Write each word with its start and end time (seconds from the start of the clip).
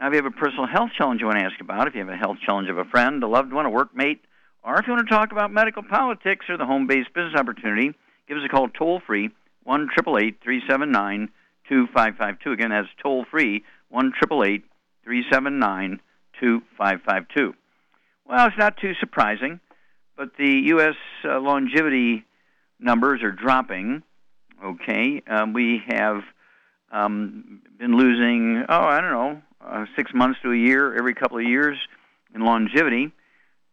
Now, 0.00 0.08
if 0.08 0.12
you 0.12 0.22
have 0.22 0.26
a 0.26 0.36
personal 0.36 0.66
health 0.66 0.90
challenge 0.96 1.20
you 1.20 1.26
want 1.26 1.38
to 1.38 1.44
ask 1.44 1.60
about, 1.60 1.86
if 1.86 1.94
you 1.94 2.00
have 2.00 2.08
a 2.08 2.16
health 2.16 2.38
challenge 2.44 2.68
of 2.68 2.78
a 2.78 2.84
friend, 2.84 3.22
a 3.22 3.28
loved 3.28 3.52
one, 3.52 3.66
a 3.66 3.70
workmate, 3.70 4.18
or 4.64 4.78
if 4.78 4.86
you 4.86 4.92
want 4.92 5.06
to 5.06 5.14
talk 5.14 5.30
about 5.30 5.52
medical 5.52 5.82
politics 5.82 6.46
or 6.48 6.56
the 6.56 6.66
home 6.66 6.86
based 6.86 7.12
business 7.14 7.34
opportunity, 7.36 7.94
give 8.26 8.36
us 8.36 8.44
a 8.44 8.48
call 8.48 8.68
toll 8.68 9.00
free, 9.06 9.30
1 9.64 9.88
379 9.94 11.28
2552. 11.68 12.52
Again, 12.52 12.70
that's 12.70 12.88
toll 13.02 13.24
free, 13.30 13.62
1 13.90 14.12
379 14.20 16.00
2552. 16.40 17.54
Well, 18.26 18.46
it's 18.46 18.58
not 18.58 18.76
too 18.78 18.94
surprising, 18.98 19.60
but 20.16 20.36
the 20.38 20.62
U.S. 20.68 20.96
Uh, 21.24 21.38
longevity 21.40 22.24
numbers 22.80 23.22
are 23.22 23.32
dropping. 23.32 24.02
Okay, 24.64 25.22
um, 25.26 25.52
we 25.52 25.82
have 25.88 26.22
um, 26.90 27.60
been 27.78 27.96
losing, 27.96 28.64
oh, 28.68 28.84
I 28.84 29.00
don't 29.00 29.10
know, 29.10 29.42
uh, 29.66 29.86
six 29.96 30.12
months 30.14 30.38
to 30.42 30.52
a 30.52 30.56
year 30.56 30.96
every 30.96 31.14
couple 31.14 31.38
of 31.38 31.44
years 31.44 31.76
in 32.34 32.42
longevity. 32.42 33.12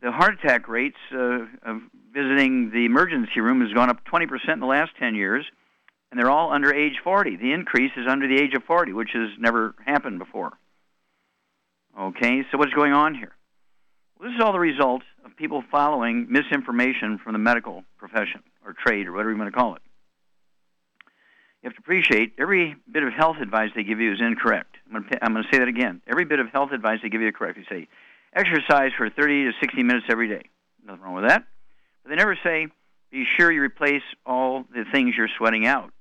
The 0.02 0.12
heart 0.12 0.40
attack 0.42 0.68
rates 0.68 0.98
uh, 1.14 1.46
of 1.64 1.82
visiting 2.14 2.72
the 2.72 2.86
emergency 2.86 3.40
room 3.40 3.62
has 3.62 3.72
gone 3.74 3.90
up 3.90 4.04
20% 4.12 4.28
in 4.54 4.60
the 4.60 4.66
last 4.66 4.92
10 5.00 5.16
years, 5.16 5.46
and 6.10 6.20
they're 6.20 6.30
all 6.30 6.52
under 6.52 6.74
age 6.74 7.00
40. 7.04 7.38
The 7.38 7.54
increase 7.54 7.92
is 7.96 8.08
under 8.10 8.28
the 8.28 8.42
age 8.42 8.54
of 8.56 8.64
40, 8.64 8.94
which 8.94 9.12
has 9.14 9.30
never 9.38 9.76
happened 9.86 10.20
before. 10.20 10.54
Okay, 12.00 12.44
so 12.52 12.58
what's 12.58 12.74
going 12.74 12.94
on 12.94 13.16
here? 13.16 13.34
Well, 14.18 14.30
this 14.30 14.38
is 14.38 14.44
all 14.44 14.54
the 14.54 14.60
result 14.60 15.04
of 15.26 15.36
people 15.36 15.64
following 15.70 16.28
misinformation 16.30 17.20
from 17.24 17.34
the 17.34 17.40
medical 17.40 17.84
profession 17.98 18.44
or 18.66 18.74
trade 18.74 19.08
or 19.08 19.12
whatever 19.12 19.32
you 19.32 19.38
want 19.38 19.54
to 19.54 19.60
call 19.60 19.76
it. 19.76 19.82
You 21.62 21.70
have 21.70 21.76
to 21.76 21.80
appreciate 21.80 22.34
every 22.40 22.76
bit 22.92 23.04
of 23.04 23.14
health 23.14 23.38
advice 23.42 23.70
they 23.76 23.84
give 23.84 24.00
you 24.00 24.14
is 24.14 24.20
incorrect. 24.20 24.78
I'm 24.88 24.94
going, 24.94 25.10
to, 25.12 25.24
I'm 25.24 25.34
going 25.34 25.44
to 25.44 25.50
say 25.52 25.60
that 25.60 25.68
again. 25.68 26.02
Every 26.08 26.26
bit 26.26 26.40
of 26.40 26.50
health 26.50 26.72
advice 26.72 27.00
they 27.04 27.10
give 27.10 27.22
you 27.22 27.28
is 27.28 27.34
correct. 27.38 27.58
They 27.58 27.76
say 27.76 27.88
exercise 28.34 28.92
for 28.98 29.10
30 29.10 29.46
to 29.46 29.52
60 29.60 29.84
minutes 29.84 30.08
every 30.10 30.28
day. 30.28 30.44
Nothing 30.86 31.04
wrong 31.04 31.14
with 31.16 31.28
that. 31.28 31.44
But 32.04 32.10
they 32.10 32.16
never 32.16 32.38
say 32.44 32.68
be 33.12 33.26
sure 33.26 33.52
you 33.52 33.62
replace 33.62 34.02
all 34.26 34.66
the 34.74 34.86
things 34.92 35.16
you're 35.16 35.30
sweating 35.38 35.68
out. 35.68 35.92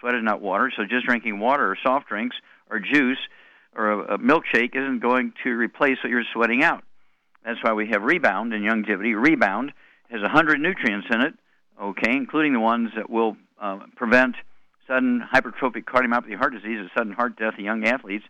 Sweat 0.00 0.14
is 0.14 0.22
not 0.22 0.40
water, 0.40 0.72
so 0.74 0.84
just 0.84 1.06
drinking 1.06 1.38
water 1.38 1.70
or 1.70 1.76
soft 1.82 2.08
drinks 2.08 2.36
or 2.70 2.80
juice 2.80 3.18
or 3.76 3.90
a, 3.90 4.14
a 4.14 4.18
milkshake 4.18 4.74
isn't 4.74 5.00
going 5.00 5.32
to 5.44 5.50
replace 5.50 5.98
what 6.02 6.10
you're 6.10 6.24
sweating 6.32 6.62
out. 6.62 6.84
That's 7.44 7.62
why 7.62 7.72
we 7.72 7.88
have 7.88 8.02
rebound 8.02 8.54
in 8.54 8.62
Youngevity. 8.62 9.20
Rebound 9.20 9.72
has 10.10 10.22
100 10.22 10.60
nutrients 10.60 11.08
in 11.10 11.20
it 11.20 11.34
okay, 11.80 12.12
including 12.12 12.52
the 12.52 12.60
ones 12.60 12.90
that 12.96 13.10
will 13.10 13.36
uh, 13.60 13.80
prevent 13.96 14.36
sudden 14.86 15.22
hypertrophic 15.32 15.84
cardiomyopathy 15.84 16.36
heart 16.36 16.52
disease 16.52 16.78
and 16.78 16.90
sudden 16.96 17.12
heart 17.12 17.36
death 17.36 17.54
in 17.58 17.64
young 17.64 17.84
athletes. 17.84 18.24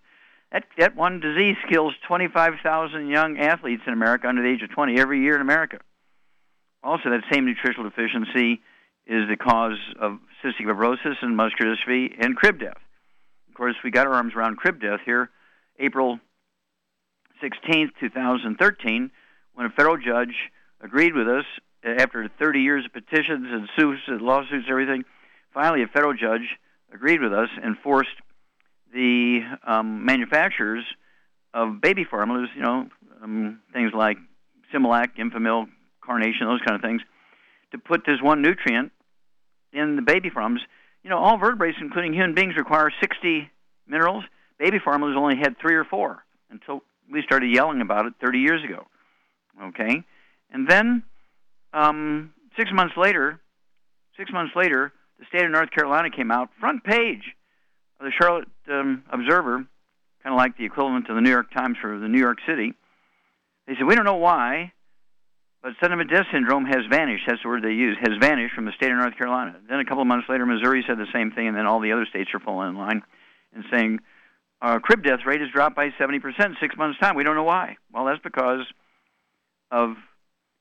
That, 0.53 0.65
that 0.79 0.97
one 0.97 1.21
disease 1.21 1.57
kills 1.71 1.95
25,000 2.07 3.09
young 3.09 3.39
athletes 3.39 3.83
in 3.87 3.93
America 3.93 4.29
under 4.29 4.43
the 4.43 4.49
age 4.49 4.63
of 4.63 4.71
20 4.71 5.01
every 5.01 5.23
year 5.23 5.35
in 5.35 5.41
America. 5.41 5.79
Also, 6.83 7.11
that 7.11 7.23
same 7.33 7.47
nutritional 7.47 7.89
deficiency 7.89 8.61
is 9.07 9.29
the 9.29 9.37
cause 9.37 9.79
of 9.99 10.19
cystic 10.45 10.67
fibrosis 10.67 11.17
and 11.23 11.37
muscular 11.37 11.75
dystrophy 11.75 12.15
and 12.19 12.37
crib 12.37 12.61
death. 12.61 12.79
Of 13.49 13.55
course, 13.55 13.77
we 13.83 13.91
got 13.91 14.07
our 14.07 14.15
arms 14.15 14.35
around 14.35 14.57
crib 14.57 14.81
death 14.81 15.01
here 15.05 15.31
April 15.79 16.19
16, 17.41 17.93
2013, 17.99 19.11
when 19.55 19.67
a 19.67 19.71
federal 19.71 19.97
judge 19.97 20.35
agreed 20.81 21.15
with 21.15 21.29
us 21.29 21.45
uh, 21.85 21.91
after 21.99 22.29
30 22.39 22.61
years 22.61 22.85
of 22.85 22.93
petitions 22.93 23.47
and 23.51 23.69
suits 23.77 24.03
and 24.07 24.23
lawsuits 24.23 24.65
and 24.67 24.71
everything, 24.71 25.05
finally 25.53 25.83
a 25.83 25.87
federal 25.87 26.15
judge 26.15 26.57
agreed 26.93 27.21
with 27.21 27.33
us 27.33 27.49
and 27.63 27.77
forced 27.79 28.11
the 28.93 29.41
um, 29.67 30.05
manufacturers 30.05 30.85
of 31.55 31.81
baby 31.81 32.05
formulas, 32.05 32.49
you 32.55 32.63
know, 32.63 32.89
um, 33.23 33.61
things 33.73 33.93
like 33.95 34.19
Similac, 34.73 35.17
Enfamil, 35.19 35.67
Carnation, 36.03 36.47
those 36.47 36.61
kind 36.67 36.77
of 36.77 36.83
things, 36.83 37.03
to 37.73 37.79
put 37.79 38.05
this 38.07 38.21
one 38.21 38.43
nutrient 38.43 38.93
in 39.73 39.97
the 39.97 40.03
baby 40.03 40.31
formulas. 40.31 40.65
You 41.03 41.11
know, 41.11 41.19
all 41.19 41.39
vertebrates, 41.39 41.79
including 41.81 42.13
human 42.13 42.35
beings, 42.35 42.55
require 42.57 42.91
60 43.01 43.51
minerals. 43.87 44.25
Baby 44.59 44.79
formulas 44.79 45.17
only 45.19 45.37
had 45.37 45.59
three 45.59 45.75
or 45.75 45.85
four 45.85 46.25
until 46.51 46.83
we 47.11 47.23
started 47.23 47.53
yelling 47.53 47.81
about 47.81 48.07
it 48.07 48.15
30 48.23 48.39
years 48.39 48.63
ago. 48.63 48.87
Okay? 49.63 50.05
And 50.51 50.69
then 50.69 51.03
um, 51.73 52.33
six 52.57 52.71
months 52.73 52.95
later, 52.97 53.41
six 54.17 54.31
months 54.33 54.55
later, 54.55 54.93
the 55.23 55.39
state 55.39 55.47
of 55.47 55.53
North 55.53 55.71
Carolina 55.71 56.11
came 56.11 56.33
out 56.33 56.51
front 56.59 56.83
page 56.83 57.23
of 58.01 58.07
the 58.07 58.11
Charlotte 58.11 58.49
um, 58.69 59.05
Observer, 59.13 59.59
kind 60.23 60.35
of 60.35 60.37
like 60.37 60.57
the 60.57 60.65
equivalent 60.65 61.09
of 61.09 61.15
the 61.15 61.21
New 61.21 61.31
York 61.31 61.53
Times 61.53 61.77
for 61.81 61.97
the 61.97 62.09
New 62.09 62.19
York 62.19 62.39
City. 62.47 62.75
They 63.69 63.75
said 63.75 63.87
we 63.87 63.95
don't 63.95 64.05
know 64.05 64.17
why, 64.17 64.73
but 65.63 65.75
sudden 65.81 66.05
death 66.09 66.27
syndrome 66.33 66.65
has 66.65 66.83
vanished. 66.91 67.23
That's 67.29 67.41
the 67.41 67.49
word 67.49 67.63
they 67.63 67.71
use. 67.71 67.97
Has 68.01 68.19
vanished 68.21 68.55
from 68.55 68.65
the 68.65 68.73
state 68.73 68.91
of 68.91 68.99
North 68.99 69.17
Carolina. 69.17 69.55
Then 69.69 69.79
a 69.79 69.85
couple 69.85 70.03
of 70.03 70.09
months 70.09 70.27
later, 70.29 70.45
Missouri 70.45 70.83
said 70.89 70.99
the 70.99 71.07
same 71.15 71.31
thing, 71.31 71.47
and 71.47 71.57
then 71.57 71.67
all 71.67 71.79
the 71.79 71.93
other 71.93 72.07
states 72.11 72.31
are 72.35 72.41
falling 72.41 72.71
in 72.71 72.77
line 72.77 73.03
and 73.55 73.65
saying 73.71 74.01
our 74.61 74.81
crib 74.81 75.05
death 75.05 75.21
rate 75.25 75.41
has 75.41 75.51
dropped 75.55 75.77
by 75.77 75.91
70% 76.01 76.19
in 76.25 76.57
six 76.61 76.77
months' 76.77 76.99
time. 76.99 77.15
We 77.15 77.23
don't 77.23 77.37
know 77.37 77.45
why. 77.45 77.77
Well, 77.93 78.07
that's 78.07 78.23
because 78.25 78.67
of 79.71 79.95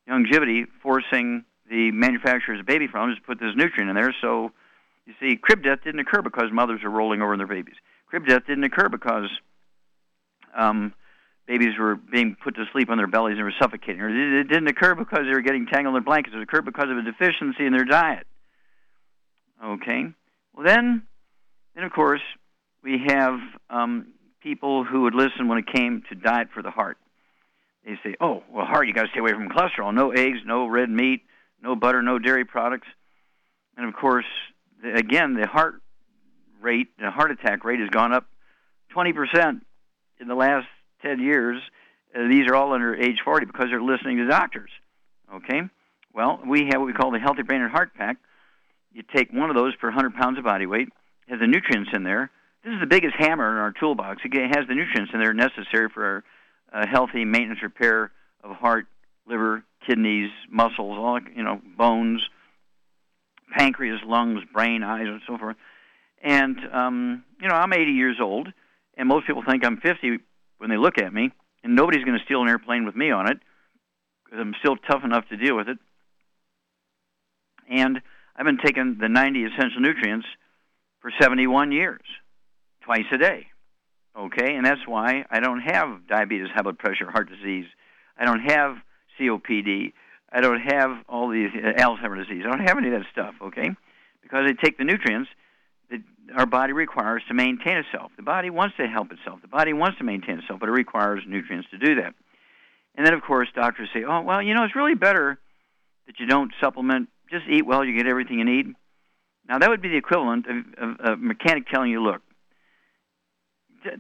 Youngevity 0.08 0.66
forcing 0.84 1.46
the 1.72 1.90
manufacturers 1.92 2.62
baby 2.68 2.88
formulas 2.88 3.18
to 3.18 3.26
put 3.26 3.40
this 3.40 3.56
nutrient 3.56 3.90
in 3.90 3.96
there. 3.96 4.14
So 4.22 4.52
you 5.08 5.14
see, 5.20 5.38
crib 5.38 5.64
death 5.64 5.80
didn't 5.84 6.02
occur 6.02 6.22
because 6.22 6.52
mothers 6.52 6.82
are 6.84 6.90
rolling 6.90 7.22
over 7.22 7.34
in 7.34 7.40
their 7.40 7.48
babies. 7.48 7.76
Crib 8.08 8.28
death 8.28 8.44
didn't 8.46 8.66
occur 8.66 8.90
because 8.90 9.30
um, 10.56 10.94
babies 11.48 11.80
were 11.80 11.96
being 11.96 12.36
put 12.44 12.56
to 12.56 12.66
sleep 12.74 12.90
on 12.90 12.98
their 12.98 13.08
bellies 13.08 13.38
and 13.38 13.46
were 13.46 13.54
suffocating. 13.60 14.02
Or 14.02 14.10
it 14.10 14.50
didn't 14.50 14.68
occur 14.68 14.96
because 14.96 15.22
they 15.24 15.34
were 15.34 15.42
getting 15.42 15.66
tangled 15.66 15.96
in 15.96 16.04
blankets. 16.04 16.36
It 16.36 16.42
occurred 16.42 16.66
because 16.66 16.90
of 16.90 16.98
a 16.98 17.02
deficiency 17.02 17.66
in 17.66 17.72
their 17.72 17.86
diet. 17.86 18.28
Okay. 19.64 20.06
Well, 20.54 20.66
then, 20.66 21.04
then 21.74 21.86
of 21.86 21.94
course, 21.94 22.22
we 22.84 23.02
have 23.08 23.40
um, 23.70 24.08
people 24.44 24.84
who 24.84 25.04
would 25.04 25.16
listen 25.16 25.48
when 25.48 25.58
it 25.58 25.68
came 25.74 26.04
to 26.10 26.16
diet 26.16 26.50
for 26.54 26.62
the 26.62 26.72
heart 26.72 26.98
they 27.86 27.98
say, 28.04 28.16
oh, 28.22 28.44
well, 28.52 28.66
heart, 28.66 28.88
you 28.88 28.94
got 28.94 29.04
to 29.04 29.10
stay 29.10 29.20
away 29.20 29.32
from 29.32 29.50
cholesterol. 29.50 29.94
No 29.94 30.12
eggs, 30.12 30.40
no 30.46 30.68
red 30.68 30.90
meat, 30.90 31.24
no 31.62 31.76
butter, 31.76 32.02
no 32.02 32.20
dairy 32.20 32.46
products. 32.46 32.88
And 33.78 33.88
of 33.88 33.94
course, 33.94 34.26
again, 34.84 35.36
the 35.36 35.48
heart 35.48 35.82
rate, 36.62 36.88
the 37.00 37.12
heart 37.12 37.32
attack 37.32 37.64
rate 37.64 37.80
has 37.80 37.90
gone 37.90 38.14
up 38.14 38.26
20% 38.96 39.62
in 40.20 40.28
the 40.28 40.36
last 40.36 40.68
10 41.02 41.20
years. 41.20 41.62
Uh, 42.16 42.28
these 42.28 42.48
are 42.48 42.56
all 42.56 42.74
under 42.74 42.96
age 42.96 43.20
40 43.24 43.46
because 43.46 43.68
they're 43.70 43.82
listening 43.82 44.18
to 44.18 44.28
doctors. 44.28 44.70
Okay? 45.34 45.62
Well, 46.14 46.42
we 46.46 46.66
have 46.66 46.80
what 46.80 46.88
we 46.88 46.94
call 46.94 47.12
the 47.12 47.20
Healthy 47.20 47.44
Brain 47.44 47.62
and 47.62 47.72
Heart 47.72 47.94
Pack. 47.96 48.18
You 48.94 49.04
take 49.16 49.32
one 49.32 49.50
of 49.50 49.56
those 49.56 49.76
per 49.76 49.88
100 49.88 50.14
pounds 50.16 50.38
of 50.38 50.44
body 50.44 50.66
weight, 50.66 50.90
has 51.30 51.40
the 51.40 51.48
nutrients 51.48 51.92
in 51.94 52.04
there. 52.04 52.30
This 52.64 52.74
is 52.74 52.80
the 52.82 52.88
biggest 52.88 53.16
hammer 53.18 53.50
in 53.50 53.58
our 53.58 53.72
toolbox. 53.72 54.22
It 54.24 54.56
has 54.56 54.68
the 54.68 54.76
nutrients 54.76 55.12
in 55.14 55.20
there 55.20 55.34
necessary 55.34 55.90
for 55.90 56.24
a 56.72 56.88
healthy 56.88 57.26
maintenance 57.26 57.64
repair 57.64 58.12
of 58.44 58.56
heart, 58.58 58.86
liver, 59.26 59.64
kidneys, 59.86 60.30
muscles, 60.50 60.98
all 60.98 61.20
you 61.36 61.44
know, 61.44 61.62
bones, 61.78 62.28
pancreas, 63.52 64.02
lungs, 64.06 64.44
brain, 64.54 64.84
eyes, 64.84 65.08
and 65.08 65.22
so 65.28 65.38
forth. 65.38 65.56
And 66.24 66.58
um, 66.72 67.24
you 67.42 67.48
know, 67.48 67.56
I'm 67.56 67.74
80 67.74 67.92
years 67.92 68.18
old, 68.22 68.50
and 68.98 69.08
most 69.08 69.28
people 69.28 69.44
think 69.48 69.66
I'm 69.66 69.78
50 69.78 70.20
when 70.58 70.70
they 70.70 70.78
look 70.78 70.98
at 70.98 71.14
me. 71.14 71.32
and 71.64 71.76
nobody's 71.76 72.04
going 72.04 72.18
to 72.18 72.24
steal 72.24 72.42
an 72.42 72.50
airplane 72.50 72.86
with 72.86 72.96
me 72.96 73.12
on 73.12 73.30
it 73.30 73.40
because 74.24 74.40
I'm 74.40 74.54
still 74.60 74.78
tough 74.78 75.04
enough 75.04 75.28
to 75.30 75.38
deal 75.38 75.56
with 75.58 75.68
it. 75.68 75.78
And 77.70 78.02
I've 78.36 78.46
been 78.46 78.60
taking 78.64 78.98
the 79.00 79.10
90 79.10 79.44
essential 79.46 79.82
nutrients 79.82 80.28
for 81.00 81.12
71 81.20 81.72
years, 81.72 82.02
twice 82.82 83.06
a 83.12 83.18
day. 83.18 83.48
Okay, 84.18 84.56
and 84.56 84.66
that's 84.66 84.86
why 84.86 85.26
I 85.30 85.40
don't 85.40 85.62
have 85.62 86.08
diabetes, 86.08 86.50
high 86.54 86.62
blood 86.62 86.78
pressure, 86.78 87.10
heart 87.10 87.30
disease. 87.30 87.66
I 88.18 88.26
don't 88.26 88.42
have 88.42 88.78
COPD. 89.22 89.94
I 90.32 90.42
don't 90.42 90.62
have 90.62 90.98
all 91.10 91.30
these 91.30 91.50
uh, 91.54 91.82
Alzheimer's 91.82 92.28
disease. 92.28 92.44
I 92.46 92.50
don't 92.50 92.66
have 92.68 92.78
any 92.78 92.88
of 92.88 92.94
that 92.94 93.06
stuff. 93.12 93.36
Okay, 93.42 93.70
because 94.22 94.50
I 94.50 94.64
take 94.64 94.78
the 94.78 94.84
nutrients 94.84 95.30
that 95.90 96.02
our 96.36 96.46
body 96.46 96.74
requires 96.74 97.22
to 97.28 97.34
maintain 97.34 97.78
itself. 97.78 98.12
The 98.18 98.24
body 98.24 98.50
wants 98.50 98.78
to 98.78 98.88
help 98.88 99.12
itself. 99.12 99.42
The 99.42 99.48
body 99.48 99.74
wants 99.74 99.98
to 99.98 100.04
maintain 100.04 100.40
itself, 100.40 100.60
but 100.60 100.70
it 100.70 100.74
requires 100.74 101.24
nutrients 101.28 101.70
to 101.72 101.78
do 101.78 101.96
that. 101.96 102.14
And 102.96 103.06
then, 103.06 103.14
of 103.14 103.22
course, 103.22 103.48
doctors 103.56 103.90
say, 103.94 104.04
"Oh, 104.04 104.22
well, 104.22 104.42
you 104.42 104.54
know, 104.54 104.64
it's 104.64 104.76
really 104.76 104.96
better 104.96 105.40
that 106.08 106.20
you 106.20 106.26
don't 106.26 106.52
supplement. 106.60 107.10
Just 107.30 107.46
eat 107.50 107.66
well. 107.66 107.84
You 107.86 107.96
get 107.96 108.08
everything 108.08 108.40
you 108.40 108.46
need." 108.46 108.74
Now, 109.48 109.60
that 109.60 109.70
would 109.70 109.82
be 109.82 109.90
the 109.90 109.98
equivalent 109.98 110.46
of, 110.48 110.56
of 110.78 111.14
a 111.14 111.18
mechanic 111.18 111.68
telling 111.68 111.92
you, 111.92 112.02
"Look, 112.02 112.22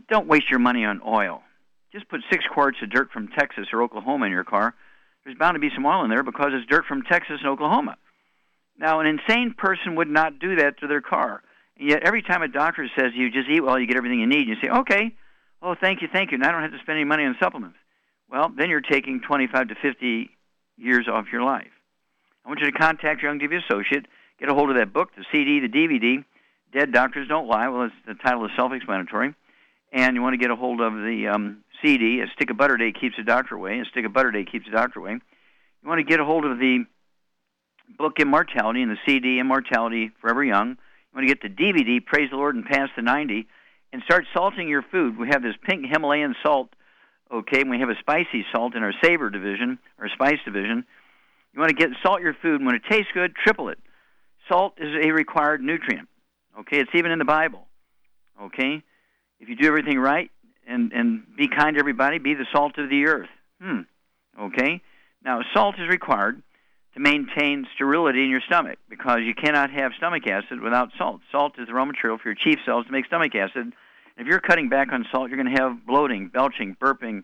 don't 0.09 0.27
waste 0.27 0.49
your 0.49 0.59
money 0.59 0.85
on 0.85 1.01
oil. 1.05 1.43
Just 1.91 2.07
put 2.07 2.21
six 2.31 2.45
quarts 2.53 2.77
of 2.81 2.89
dirt 2.89 3.11
from 3.11 3.27
Texas 3.29 3.67
or 3.73 3.81
Oklahoma 3.83 4.25
in 4.25 4.31
your 4.31 4.43
car. 4.43 4.73
There's 5.23 5.37
bound 5.37 5.55
to 5.55 5.59
be 5.59 5.69
some 5.73 5.85
oil 5.85 6.03
in 6.03 6.09
there 6.09 6.23
because 6.23 6.49
it's 6.51 6.69
dirt 6.69 6.85
from 6.85 7.03
Texas 7.03 7.39
and 7.39 7.47
Oklahoma." 7.47 7.97
Now, 8.77 8.99
an 8.99 9.07
insane 9.07 9.53
person 9.55 9.95
would 9.95 10.09
not 10.09 10.39
do 10.39 10.55
that 10.55 10.79
to 10.79 10.87
their 10.87 11.01
car. 11.01 11.43
And 11.77 11.89
yet, 11.89 12.03
every 12.03 12.21
time 12.23 12.41
a 12.41 12.47
doctor 12.47 12.89
says 12.97 13.11
you 13.13 13.29
just 13.29 13.49
eat 13.49 13.61
well, 13.61 13.79
you 13.79 13.85
get 13.85 13.97
everything 13.97 14.19
you 14.19 14.27
need, 14.27 14.47
you 14.47 14.55
say, 14.61 14.69
"Okay, 14.69 15.15
oh, 15.61 15.75
thank 15.75 16.01
you, 16.01 16.07
thank 16.11 16.31
you." 16.31 16.35
And 16.35 16.45
I 16.45 16.51
don't 16.51 16.61
have 16.61 16.71
to 16.71 16.79
spend 16.79 16.97
any 16.97 17.05
money 17.05 17.25
on 17.25 17.35
supplements. 17.39 17.77
Well, 18.29 18.49
then 18.49 18.69
you're 18.69 18.81
taking 18.81 19.21
25 19.21 19.67
to 19.69 19.75
50 19.75 20.29
years 20.77 21.07
off 21.07 21.25
your 21.31 21.43
life. 21.43 21.71
I 22.45 22.49
want 22.49 22.61
you 22.61 22.71
to 22.71 22.77
contact 22.77 23.21
your 23.21 23.33
Youngevity 23.33 23.63
associate, 23.63 24.07
get 24.39 24.49
a 24.49 24.53
hold 24.53 24.69
of 24.69 24.77
that 24.77 24.93
book, 24.93 25.09
the 25.15 25.25
CD, 25.31 25.59
the 25.59 25.67
DVD, 25.67 26.23
Dead 26.73 26.91
Doctors 26.91 27.27
Don't 27.27 27.47
Lie. 27.47 27.67
Well, 27.67 27.83
it's, 27.83 27.95
the 28.07 28.15
title 28.15 28.45
is 28.45 28.51
self-explanatory. 28.55 29.35
And 29.93 30.15
you 30.15 30.21
want 30.21 30.33
to 30.33 30.37
get 30.37 30.49
a 30.49 30.55
hold 30.55 30.79
of 30.79 30.93
the 30.93 31.27
um, 31.27 31.63
CD, 31.81 32.21
A 32.21 32.27
Stick 32.35 32.49
of 32.49 32.57
Butter 32.57 32.77
Day 32.77 32.91
Keeps 32.91 33.17
the 33.17 33.23
Doctor 33.23 33.55
Away, 33.55 33.79
A 33.79 33.85
Stick 33.85 34.05
of 34.05 34.13
Butter 34.13 34.31
Day 34.31 34.45
Keeps 34.45 34.65
the 34.65 34.71
Doctor 34.71 34.99
Away. 34.99 35.13
You 35.13 35.89
want 35.89 35.99
to 35.99 36.03
get 36.03 36.19
a 36.19 36.25
hold 36.25 36.45
of 36.45 36.59
the 36.59 36.85
book 37.97 38.19
Immortality 38.19 38.81
and 38.81 38.91
the 38.91 38.99
CD 39.05 39.39
Immortality 39.39 40.11
Forever 40.21 40.43
Young. 40.43 40.69
You 40.69 41.15
want 41.15 41.27
to 41.27 41.33
get 41.33 41.41
the 41.41 41.49
DVD 41.49 42.03
Praise 42.05 42.29
the 42.29 42.37
Lord 42.37 42.55
and 42.55 42.65
Pass 42.65 42.89
the 42.95 43.01
90 43.01 43.47
and 43.91 44.01
start 44.03 44.25
salting 44.33 44.69
your 44.69 44.83
food. 44.83 45.17
We 45.17 45.27
have 45.29 45.41
this 45.41 45.55
pink 45.67 45.85
Himalayan 45.91 46.35
salt 46.43 46.69
okay, 47.31 47.61
and 47.61 47.69
we 47.69 47.79
have 47.79 47.89
a 47.89 47.97
spicy 47.99 48.45
salt 48.53 48.75
in 48.75 48.83
our 48.83 48.93
savor 49.03 49.29
division, 49.29 49.79
our 49.99 50.09
spice 50.09 50.39
division. 50.45 50.85
You 51.53 51.59
want 51.59 51.69
to 51.69 51.75
get 51.75 51.89
salt 52.03 52.21
your 52.21 52.35
food. 52.41 52.61
And 52.61 52.65
when 52.65 52.75
it 52.75 52.83
tastes 52.89 53.11
good, 53.13 53.35
triple 53.35 53.69
it. 53.69 53.79
Salt 54.49 54.75
is 54.77 54.93
a 55.03 55.11
required 55.11 55.61
nutrient. 55.61 56.07
Okay, 56.59 56.79
it's 56.79 56.91
even 56.93 57.11
in 57.11 57.19
the 57.19 57.25
Bible. 57.25 57.67
Okay, 58.41 58.83
if 59.39 59.49
you 59.49 59.55
do 59.55 59.67
everything 59.67 59.99
right 59.99 60.31
and 60.71 60.91
and 60.93 61.23
be 61.35 61.47
kind 61.47 61.75
to 61.75 61.79
everybody, 61.79 62.17
be 62.17 62.33
the 62.33 62.47
salt 62.51 62.77
of 62.77 62.89
the 62.89 63.05
earth. 63.05 63.29
Hmm. 63.61 63.81
Okay. 64.39 64.81
Now, 65.23 65.41
salt 65.53 65.75
is 65.77 65.87
required 65.87 66.41
to 66.95 66.99
maintain 66.99 67.67
sterility 67.75 68.23
in 68.23 68.29
your 68.29 68.41
stomach 68.41 68.79
because 68.89 69.19
you 69.21 69.35
cannot 69.35 69.69
have 69.69 69.91
stomach 69.97 70.25
acid 70.27 70.61
without 70.61 70.89
salt. 70.97 71.21
Salt 71.31 71.59
is 71.59 71.67
the 71.67 71.73
raw 71.73 71.85
material 71.85 72.17
for 72.17 72.29
your 72.29 72.35
chief 72.35 72.59
cells 72.65 72.85
to 72.87 72.91
make 72.91 73.05
stomach 73.05 73.35
acid 73.35 73.73
if 74.17 74.27
you're 74.27 74.39
cutting 74.39 74.69
back 74.69 74.91
on 74.91 75.05
salt, 75.11 75.29
you're 75.29 75.41
going 75.41 75.53
to 75.53 75.61
have 75.61 75.85
bloating, 75.85 76.27
belching, 76.27 76.75
burping, 76.79 77.23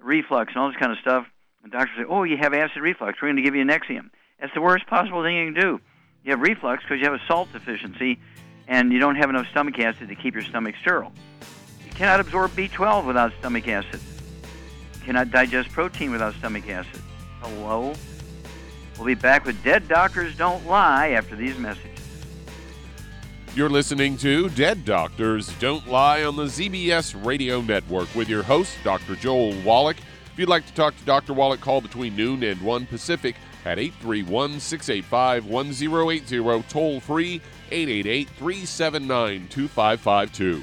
reflux, 0.00 0.52
and 0.52 0.62
all 0.62 0.68
this 0.68 0.76
kind 0.78 0.92
of 0.92 0.98
stuff. 0.98 1.26
And 1.62 1.72
doctors 1.72 1.96
say, 1.96 2.04
"Oh, 2.08 2.22
you 2.22 2.36
have 2.36 2.54
acid 2.54 2.82
reflux. 2.82 3.20
We're 3.20 3.28
going 3.28 3.36
to 3.36 3.42
give 3.42 3.56
you 3.56 3.64
Nexium." 3.64 4.10
That's 4.40 4.54
the 4.54 4.60
worst 4.60 4.86
possible 4.86 5.22
thing 5.22 5.36
you 5.36 5.52
can 5.52 5.60
do. 5.60 5.80
You 6.24 6.32
have 6.32 6.40
reflux 6.40 6.82
because 6.82 6.98
you 6.98 7.04
have 7.04 7.14
a 7.14 7.26
salt 7.26 7.52
deficiency, 7.52 8.20
and 8.68 8.92
you 8.92 8.98
don't 8.98 9.16
have 9.16 9.30
enough 9.30 9.48
stomach 9.50 9.78
acid 9.78 10.08
to 10.08 10.14
keep 10.14 10.34
your 10.34 10.44
stomach 10.44 10.74
sterile. 10.80 11.12
Cannot 11.96 12.20
absorb 12.20 12.50
B12 12.50 13.06
without 13.06 13.32
stomach 13.38 13.66
acid. 13.68 14.00
Cannot 15.06 15.30
digest 15.30 15.70
protein 15.70 16.10
without 16.10 16.34
stomach 16.34 16.68
acid. 16.68 17.00
Hello. 17.40 17.94
We'll 18.98 19.06
be 19.06 19.14
back 19.14 19.46
with 19.46 19.62
Dead 19.64 19.88
Doctors 19.88 20.36
Don't 20.36 20.66
Lie 20.66 21.10
after 21.10 21.34
these 21.36 21.56
messages. 21.56 21.98
You're 23.54 23.70
listening 23.70 24.18
to 24.18 24.50
Dead 24.50 24.84
Doctors 24.84 25.50
Don't 25.58 25.88
Lie 25.88 26.24
on 26.24 26.36
the 26.36 26.44
ZBS 26.44 27.24
Radio 27.24 27.62
Network 27.62 28.14
with 28.14 28.28
your 28.28 28.42
host, 28.42 28.76
Dr. 28.84 29.16
Joel 29.16 29.58
Wallach. 29.62 29.96
If 30.30 30.38
you'd 30.38 30.50
like 30.50 30.66
to 30.66 30.74
talk 30.74 30.94
to 30.98 31.04
Dr. 31.06 31.32
Wallach, 31.32 31.62
call 31.62 31.80
between 31.80 32.14
noon 32.14 32.42
and 32.42 32.60
1 32.60 32.86
Pacific 32.86 33.36
at 33.64 33.78
831 33.78 34.60
685 34.60 35.46
1080, 35.46 36.62
toll 36.68 37.00
free 37.00 37.40
888 37.70 38.28
379 38.28 39.48
2552. 39.48 40.62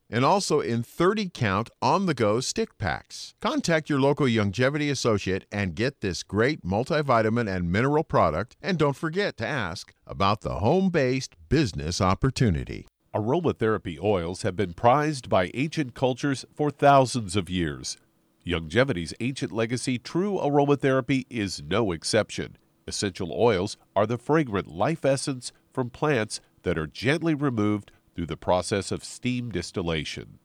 and 0.11 0.25
also 0.25 0.59
in 0.59 0.83
30 0.83 1.31
count 1.33 1.69
on 1.81 2.05
the 2.05 2.13
go 2.13 2.41
stick 2.41 2.77
packs. 2.77 3.33
Contact 3.39 3.89
your 3.89 3.99
local 3.99 4.27
Youngevity 4.27 4.91
associate 4.91 5.45
and 5.51 5.73
get 5.73 6.01
this 6.01 6.21
great 6.21 6.63
multivitamin 6.63 7.49
and 7.49 7.71
mineral 7.71 8.03
product. 8.03 8.57
And 8.61 8.77
don't 8.77 8.95
forget 8.95 9.37
to 9.37 9.47
ask 9.47 9.93
about 10.05 10.41
the 10.41 10.55
home 10.55 10.89
based 10.89 11.35
business 11.47 12.01
opportunity. 12.01 12.85
Aromatherapy 13.15 14.01
oils 14.01 14.41
have 14.43 14.55
been 14.55 14.73
prized 14.73 15.29
by 15.29 15.49
ancient 15.53 15.95
cultures 15.95 16.45
for 16.53 16.69
thousands 16.69 17.35
of 17.35 17.49
years. 17.49 17.97
Youngevity's 18.45 19.13
ancient 19.19 19.51
legacy, 19.51 19.97
True 19.97 20.33
Aromatherapy, 20.33 21.25
is 21.29 21.61
no 21.61 21.91
exception. 21.91 22.57
Essential 22.87 23.31
oils 23.31 23.77
are 23.95 24.07
the 24.07 24.17
fragrant 24.17 24.67
life 24.67 25.05
essence 25.05 25.51
from 25.71 25.89
plants 25.89 26.41
that 26.63 26.77
are 26.77 26.87
gently 26.87 27.33
removed 27.33 27.91
through 28.15 28.25
the 28.27 28.37
process 28.37 28.91
of 28.91 29.03
steam 29.03 29.49
distillation. 29.49 30.39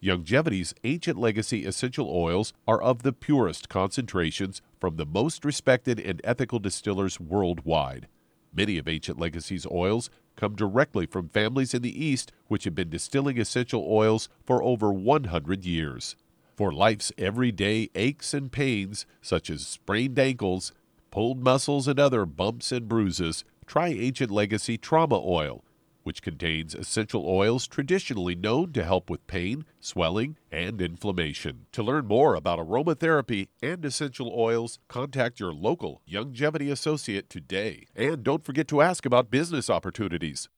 Youngevity's 0.00 0.74
ancient 0.84 1.18
legacy 1.18 1.64
essential 1.64 2.08
oils 2.08 2.52
are 2.68 2.80
of 2.80 3.02
the 3.02 3.12
purest 3.12 3.68
concentrations 3.68 4.62
from 4.80 4.96
the 4.96 5.06
most 5.06 5.44
respected 5.44 5.98
and 5.98 6.20
ethical 6.22 6.60
distillers 6.60 7.18
worldwide. 7.18 8.06
Many 8.54 8.78
of 8.78 8.88
Ancient 8.88 9.18
Legacy's 9.18 9.66
oils 9.66 10.08
come 10.36 10.54
directly 10.54 11.04
from 11.04 11.28
families 11.28 11.74
in 11.74 11.82
the 11.82 12.04
East 12.04 12.32
which 12.46 12.64
have 12.64 12.74
been 12.74 12.90
distilling 12.90 13.38
essential 13.38 13.84
oils 13.88 14.28
for 14.46 14.62
over 14.62 14.92
100 14.92 15.64
years. 15.64 16.16
For 16.56 16.72
life's 16.72 17.12
everyday 17.18 17.90
aches 17.94 18.32
and 18.32 18.50
pains, 18.50 19.04
such 19.20 19.50
as 19.50 19.66
sprained 19.66 20.18
ankles, 20.18 20.72
pulled 21.10 21.42
muscles, 21.42 21.88
and 21.88 21.98
other 21.98 22.24
bumps 22.24 22.72
and 22.72 22.88
bruises, 22.88 23.44
try 23.66 23.88
Ancient 23.88 24.30
Legacy 24.30 24.78
Trauma 24.78 25.20
Oil 25.20 25.64
which 26.08 26.22
contains 26.22 26.74
essential 26.74 27.28
oils 27.28 27.66
traditionally 27.66 28.34
known 28.34 28.72
to 28.72 28.82
help 28.82 29.10
with 29.10 29.26
pain, 29.26 29.66
swelling, 29.78 30.38
and 30.50 30.80
inflammation. 30.80 31.66
To 31.72 31.82
learn 31.82 32.06
more 32.06 32.34
about 32.34 32.58
aromatherapy 32.58 33.48
and 33.60 33.84
essential 33.84 34.32
oils, 34.34 34.78
contact 34.88 35.38
your 35.38 35.52
local 35.52 36.00
Youngevity 36.10 36.72
associate 36.72 37.28
today. 37.28 37.88
And 37.94 38.24
don't 38.24 38.42
forget 38.42 38.68
to 38.68 38.80
ask 38.80 39.04
about 39.04 39.30
business 39.30 39.68
opportunities. 39.68 40.48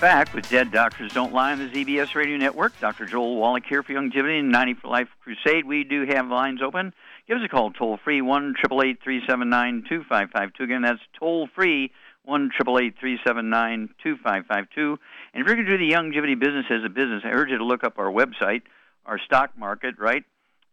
Back 0.00 0.34
with 0.34 0.46
Dead 0.50 0.70
Doctors 0.70 1.10
Don't 1.14 1.32
Lie 1.32 1.52
on 1.52 1.58
the 1.58 1.68
ZBS 1.68 2.14
Radio 2.14 2.36
Network. 2.36 2.78
Dr. 2.80 3.06
Joel 3.06 3.36
Wallach 3.36 3.64
here 3.66 3.82
for 3.82 3.92
Youngevity 3.92 4.40
and 4.40 4.50
90 4.50 4.74
for 4.74 4.88
Life 4.88 5.08
Crusade. 5.22 5.64
We 5.64 5.84
do 5.84 6.04
have 6.06 6.28
lines 6.28 6.60
open. 6.60 6.92
Give 7.26 7.38
us 7.38 7.42
a 7.44 7.48
call 7.48 7.70
toll 7.70 7.98
free, 8.04 8.20
1 8.20 8.56
379 8.60 9.84
2552. 9.88 10.64
Again, 10.64 10.82
that's 10.82 11.00
toll 11.18 11.48
free, 11.54 11.92
1 12.24 12.50
379 12.58 13.88
2552. 14.02 14.98
And 15.32 15.40
if 15.40 15.46
you're 15.46 15.56
going 15.56 15.66
to 15.66 15.78
do 15.78 15.78
the 15.78 15.92
Youngevity 15.94 16.38
business 16.38 16.66
as 16.70 16.84
a 16.84 16.90
business, 16.90 17.22
I 17.24 17.28
urge 17.28 17.48
you 17.48 17.58
to 17.58 17.64
look 17.64 17.82
up 17.82 17.98
our 17.98 18.10
website, 18.10 18.62
our 19.06 19.18
stock 19.18 19.56
market, 19.56 19.94
right? 19.98 20.24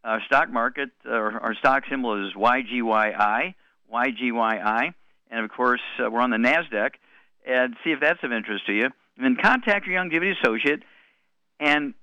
Our 0.04 0.22
stock 0.26 0.52
market, 0.52 0.90
uh, 1.06 1.12
our 1.14 1.56
stock 1.60 1.84
symbol 1.90 2.28
is 2.28 2.34
YGYI, 2.34 3.56
YGYI. 3.94 4.94
And 5.32 5.46
of 5.46 5.52
course, 5.52 5.82
uh, 5.98 6.10
we're 6.10 6.20
on 6.20 6.30
the 6.32 6.38
NASDAQ. 6.38 6.92
And 7.46 7.76
see 7.84 7.92
if 7.92 8.00
that's 8.00 8.24
of 8.24 8.32
interest 8.32 8.66
to 8.68 8.74
you. 8.74 8.90
Then 9.18 9.38
contact 9.42 9.88
your 9.88 10.02
Youngevity 10.02 10.34
associate 10.42 10.84
and 11.60 11.94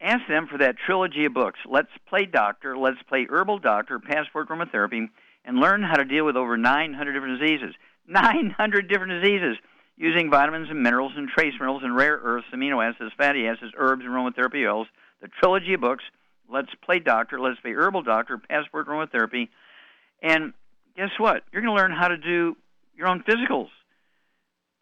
ask 0.00 0.26
them 0.28 0.46
for 0.50 0.58
that 0.58 0.76
trilogy 0.86 1.24
of 1.24 1.34
books. 1.34 1.58
Let's 1.68 1.90
Play 2.08 2.26
Doctor, 2.26 2.76
Let's 2.76 3.02
Play 3.08 3.26
Herbal 3.28 3.58
Doctor, 3.58 3.98
Passport 3.98 4.48
Aromatherapy, 4.48 5.08
and 5.44 5.58
learn 5.58 5.82
how 5.82 5.96
to 5.96 6.04
deal 6.04 6.24
with 6.24 6.36
over 6.36 6.56
900 6.56 7.12
different 7.12 7.40
diseases. 7.40 7.74
900 8.06 8.88
different 8.88 9.22
diseases 9.22 9.56
using 9.96 10.30
vitamins 10.30 10.68
and 10.70 10.82
minerals 10.82 11.12
and 11.16 11.28
trace 11.28 11.52
minerals 11.54 11.82
and 11.84 11.94
rare 11.94 12.18
earths, 12.22 12.46
amino 12.54 12.82
acids, 12.82 13.12
fatty 13.18 13.46
acids, 13.46 13.72
herbs, 13.76 14.02
and 14.04 14.10
aromatherapy 14.10 14.66
oils. 14.66 14.86
The 15.20 15.28
trilogy 15.40 15.74
of 15.74 15.80
books, 15.80 16.04
Let's 16.50 16.70
Play 16.84 17.00
Doctor, 17.00 17.38
Let's 17.38 17.60
Play 17.60 17.72
Herbal 17.72 18.02
Doctor, 18.02 18.38
Passport 18.38 18.88
Aromatherapy. 18.88 19.48
And 20.22 20.54
guess 20.96 21.10
what? 21.18 21.42
You're 21.52 21.62
going 21.62 21.76
to 21.76 21.80
learn 21.80 21.92
how 21.92 22.08
to 22.08 22.16
do 22.16 22.56
your 22.96 23.08
own 23.08 23.22
physicals 23.22 23.68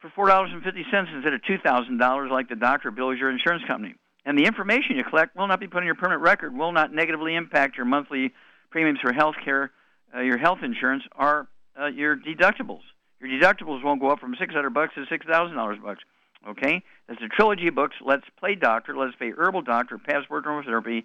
for 0.01 0.11
$4.50 0.11 1.15
instead 1.15 1.35
of 1.35 1.41
$2,000 1.43 2.31
like 2.31 2.49
the 2.49 2.57
doctor 2.57 2.91
bills 2.91 3.19
your 3.19 3.31
insurance 3.31 3.65
company. 3.67 3.95
And 4.25 4.39
the 4.39 4.45
information 4.45 4.97
you 4.97 5.05
collect 5.05 5.37
will 5.37 5.47
not 5.47 5.61
be 5.61 5.67
put 5.67 5.79
on 5.79 5.87
your 5.87 5.95
permanent 5.95 6.23
record, 6.23 6.57
will 6.57 6.73
not 6.73 6.93
negatively 6.93 7.35
impact 7.35 7.77
your 7.77 7.87
monthly 7.87 8.33
premiums 8.71 9.01
for 9.01 9.13
health 9.13 9.37
care, 9.45 9.71
uh, 10.15 10.21
your 10.21 10.39
health 10.39 10.59
insurance, 10.63 11.03
or 11.19 11.49
uh, 11.81 11.87
your 11.87 12.17
deductibles. 12.17 12.83
Your 13.21 13.31
deductibles 13.31 13.83
won't 13.83 14.01
go 14.01 14.11
up 14.11 14.21
from 14.21 14.35
600 14.39 14.71
bucks 14.71 14.95
to 14.95 15.01
$6,000 15.03 15.83
bucks. 15.83 16.01
Okay? 16.49 16.83
That's 17.09 17.23
a 17.23 17.29
trilogy 17.29 17.69
of 17.69 17.75
books. 17.75 17.97
Let's 18.05 18.27
play 18.39 18.55
doctor, 18.55 18.97
let's 18.97 19.17
play 19.17 19.33
herbal 19.37 19.63
doctor, 19.63 19.99
passport 19.99 20.45
aromatherapy, 20.45 21.05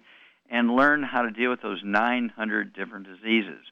and 0.50 0.76
learn 0.76 1.02
how 1.02 1.22
to 1.22 1.30
deal 1.30 1.50
with 1.50 1.62
those 1.62 1.80
900 1.82 2.74
different 2.74 3.06
diseases. 3.06 3.64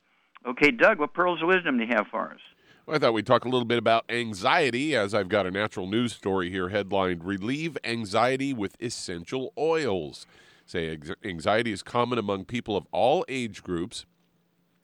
Okay, 0.47 0.71
Doug, 0.71 0.99
what 0.99 1.14
pearls 1.14 1.41
of 1.43 1.49
wisdom 1.49 1.79
do 1.79 1.85
you 1.85 1.91
have 1.95 2.07
for 2.11 2.31
us? 2.31 2.41
Well, 2.85 2.97
I 2.97 2.99
thought 2.99 3.12
we'd 3.12 3.27
talk 3.27 3.45
a 3.45 3.49
little 3.49 3.65
bit 3.65 3.79
about 3.79 4.05
anxiety, 4.09 4.97
as 4.97 5.15
I've 5.15 5.29
got 5.29 5.47
a 5.47 5.53
natural 5.53 5.87
news 5.87 6.15
story 6.15 6.51
here 6.51 6.71
headlined 6.71 7.23
Relieve 7.23 7.79
Anxiety 7.85 8.53
with 8.53 8.77
Essential 8.83 9.53
Oils. 9.57 10.27
Say 10.67 10.99
anxiety 11.25 11.71
is 11.71 11.85
common 11.85 12.19
among 12.19 12.47
people 12.47 12.77
of 12.77 12.89
all 12.91 13.25
age 13.29 13.62
groups. 13.62 14.05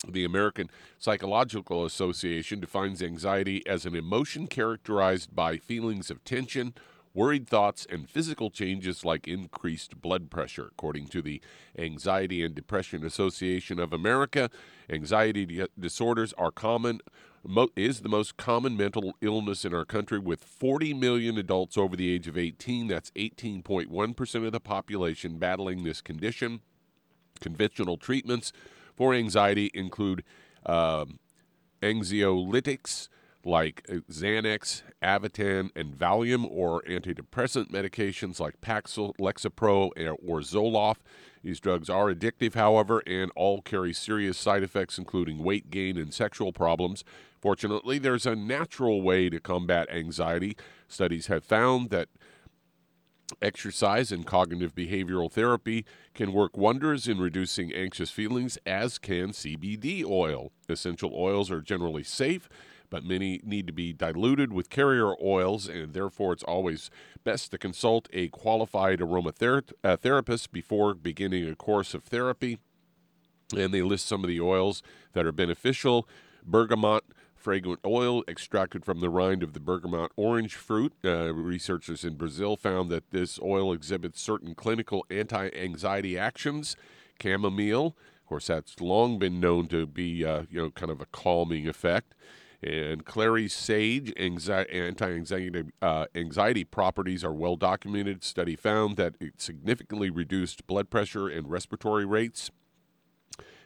The 0.07 0.23
American 0.23 0.69
Psychological 0.97 1.83
Association 1.83 2.61
defines 2.61 3.03
anxiety 3.03 3.67
as 3.67 3.85
an 3.85 3.95
emotion 3.95 4.47
characterized 4.47 5.35
by 5.35 5.57
feelings 5.57 6.09
of 6.09 6.23
tension, 6.23 6.75
worried 7.13 7.49
thoughts, 7.49 7.85
and 7.89 8.09
physical 8.09 8.49
changes 8.49 9.03
like 9.03 9.27
increased 9.27 9.99
blood 9.99 10.29
pressure. 10.29 10.69
According 10.71 11.07
to 11.07 11.21
the 11.21 11.41
Anxiety 11.77 12.45
and 12.45 12.55
Depression 12.55 13.03
Association 13.03 13.77
of 13.77 13.91
America, 13.91 14.49
anxiety 14.89 15.65
disorders 15.77 16.31
are 16.37 16.51
common 16.51 17.01
is 17.75 18.01
the 18.01 18.09
most 18.09 18.37
common 18.37 18.75
mental 18.75 19.13
illness 19.21 19.65
in 19.65 19.73
our 19.73 19.85
country, 19.85 20.19
with 20.19 20.43
40 20.43 20.93
million 20.93 21.37
adults 21.37 21.77
over 21.77 21.95
the 21.95 22.13
age 22.13 22.27
of 22.27 22.37
18. 22.37 22.87
That's 22.87 23.11
18.1% 23.11 24.45
of 24.45 24.51
the 24.51 24.59
population 24.59 25.37
battling 25.37 25.83
this 25.83 26.01
condition. 26.01 26.61
Conventional 27.39 27.97
treatments 27.97 28.51
for 28.95 29.13
anxiety 29.13 29.71
include 29.73 30.23
uh, 30.65 31.05
anxiolytics 31.81 33.07
like 33.45 33.85
Xanax, 33.87 34.81
Ativan, 35.01 35.69
and 35.75 35.97
Valium, 35.97 36.45
or 36.49 36.81
antidepressant 36.83 37.71
medications 37.71 38.39
like 38.39 38.59
Paxil, 38.61 39.13
Lexapro, 39.17 39.91
or 40.27 40.39
Zoloft. 40.41 40.97
These 41.41 41.61
drugs 41.61 41.89
are 41.89 42.13
addictive, 42.13 42.55
however, 42.55 43.01
and 43.07 43.31
all 43.35 43.61
carry 43.61 43.93
serious 43.93 44.37
side 44.37 44.61
effects, 44.61 44.97
including 44.97 45.41
weight 45.41 45.69
gain 45.69 45.97
and 45.97 46.13
sexual 46.13 46.51
problems. 46.51 47.05
Fortunately, 47.41 47.99
there's 47.99 48.25
a 48.25 48.35
natural 48.35 49.01
way 49.01 49.29
to 49.29 49.39
combat 49.39 49.89
anxiety. 49.89 50.57
Studies 50.87 51.27
have 51.27 51.43
found 51.43 51.89
that 51.89 52.09
exercise 53.41 54.11
and 54.11 54.25
cognitive 54.25 54.73
behavioral 54.73 55.31
therapy 55.31 55.85
can 56.13 56.33
work 56.33 56.57
wonders 56.57 57.07
in 57.07 57.19
reducing 57.19 57.73
anxious 57.73 58.09
feelings, 58.09 58.57
as 58.65 58.97
can 58.97 59.29
CBD 59.29 60.03
oil. 60.03 60.51
Essential 60.67 61.11
oils 61.13 61.51
are 61.51 61.61
generally 61.61 62.03
safe 62.03 62.49
but 62.89 63.03
many 63.03 63.39
need 63.43 63.67
to 63.67 63.73
be 63.73 63.93
diluted 63.93 64.51
with 64.51 64.69
carrier 64.69 65.13
oils, 65.21 65.67
and 65.67 65.93
therefore 65.93 66.33
it's 66.33 66.43
always 66.43 66.89
best 67.23 67.51
to 67.51 67.57
consult 67.57 68.07
a 68.11 68.27
qualified 68.29 68.99
aromatherapist 68.99 70.45
uh, 70.45 70.49
before 70.51 70.93
beginning 70.93 71.47
a 71.47 71.55
course 71.55 71.93
of 71.93 72.03
therapy. 72.03 72.57
And 73.55 73.73
they 73.73 73.81
list 73.81 74.07
some 74.07 74.23
of 74.23 74.27
the 74.27 74.41
oils 74.41 74.81
that 75.13 75.25
are 75.25 75.31
beneficial 75.31 76.07
bergamot, 76.43 77.03
fragrant 77.39 77.79
oil 77.85 78.23
extracted 78.27 78.85
from 78.85 78.99
the 78.99 79.09
rind 79.09 79.41
of 79.41 79.53
the 79.53 79.59
bergamot 79.59 80.11
orange 80.15 80.55
fruit. 80.55 80.93
Uh, 81.03 81.33
researchers 81.33 82.03
in 82.03 82.15
Brazil 82.15 82.57
found 82.57 82.89
that 82.91 83.09
this 83.11 83.39
oil 83.41 83.73
exhibits 83.73 84.21
certain 84.21 84.53
clinical 84.53 85.05
anti 85.09 85.49
anxiety 85.55 86.17
actions. 86.17 86.75
Chamomile, 87.21 87.95
of 88.21 88.25
course, 88.27 88.47
that's 88.47 88.79
long 88.79 89.17
been 89.19 89.39
known 89.39 89.67
to 89.67 89.85
be, 89.85 90.23
uh, 90.25 90.43
you 90.49 90.61
know, 90.61 90.69
kind 90.69 90.91
of 90.91 91.01
a 91.01 91.05
calming 91.05 91.67
effect. 91.67 92.13
And 92.61 93.05
clary 93.05 93.47
sage 93.47 94.11
anti-anxiety 94.17 95.63
uh, 95.81 96.05
anxiety 96.13 96.65
properties 96.65 97.23
are 97.23 97.33
well 97.33 97.55
documented. 97.55 98.21
Study 98.23 98.57
found 98.57 98.97
that 98.97 99.15
it 99.21 99.41
significantly 99.41 100.09
reduced 100.09 100.67
blood 100.67 100.89
pressure 100.89 101.29
and 101.29 101.49
respiratory 101.49 102.05
rates. 102.05 102.51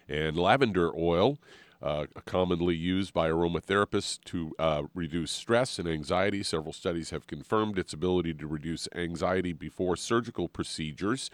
And 0.08 0.38
lavender 0.38 0.92
oil 0.96 1.40
uh, 1.84 2.06
commonly 2.26 2.76
used 2.76 3.14
by 3.14 3.30
aromatherapists 3.30 4.18
to 4.24 4.56
uh, 4.58 4.84
reduce 4.96 5.32
stress 5.32 5.78
and 5.78 5.88
anxiety. 5.88 6.42
Several 6.42 6.72
studies 6.72 7.10
have 7.10 7.28
confirmed 7.28 7.78
its 7.78 7.92
ability 7.92 8.34
to 8.36 8.48
reduce 8.48 8.88
anxiety 8.96 9.52
before 9.52 9.98
surgical 9.98 10.48
procedures. 10.48 11.30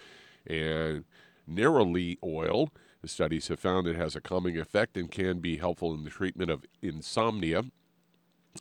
And 0.48 1.06
neroli 1.48 2.18
oil, 2.24 2.72
the 3.02 3.08
studies 3.08 3.48
have 3.50 3.60
found 3.60 3.88
it 3.88 3.96
has 3.96 4.16
a 4.16 4.22
calming 4.22 4.58
effect 4.58 4.98
and 4.98 5.12
can 5.12 5.40
be 5.40 5.58
helpful 5.58 5.94
in 5.94 6.04
the 6.04 6.10
treatment 6.10 6.50
of 6.50 6.66
insomnia. 6.82 7.66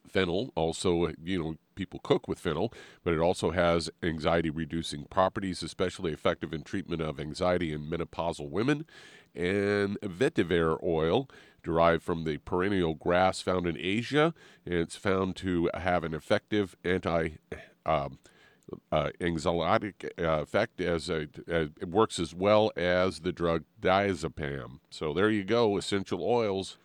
Fennel 0.07 0.52
also, 0.54 1.12
you 1.23 1.42
know, 1.42 1.54
people 1.75 2.00
cook 2.02 2.28
with 2.28 2.38
fennel, 2.38 2.73
but 3.02 3.14
it 3.14 3.21
also 3.21 3.50
has 3.50 3.90
anxiety 4.02 4.50
reducing 4.50 5.04
properties, 5.04 5.62
especially 5.62 6.12
effective 6.12 6.52
in 6.52 6.62
treatment 6.62 7.00
of 7.00 7.18
anxiety 7.18 7.73
in 7.73 7.88
menopausal 7.88 8.50
women. 8.50 8.85
And 9.38 9.99
vetiver 10.00 10.76
oil 10.83 11.30
derived 11.62 12.02
from 12.02 12.25
the 12.25 12.38
perennial 12.38 12.95
grass 12.95 13.40
found 13.40 13.66
in 13.66 13.76
Asia, 13.78 14.35
and 14.66 14.75
it's 14.75 14.97
found 14.97 15.37
to 15.37 15.71
have 15.75 16.02
an 16.04 16.12
effective 16.12 16.76
anti. 16.85 17.30
Um, 17.87 18.18
uh, 18.92 19.09
anxiolytic 19.21 20.11
uh, 20.18 20.42
effect 20.42 20.78
as, 20.80 21.09
a, 21.09 21.26
it 21.47 21.88
works 21.88 22.18
as 22.18 22.35
well 22.35 22.71
as 22.76 23.21
the 23.21 23.33
drug 23.33 23.64
diazepam. 23.80 24.80
So 24.90 25.14
there 25.14 25.30
you 25.30 25.45
go, 25.45 25.78
essential 25.78 26.23
oils. 26.23 26.76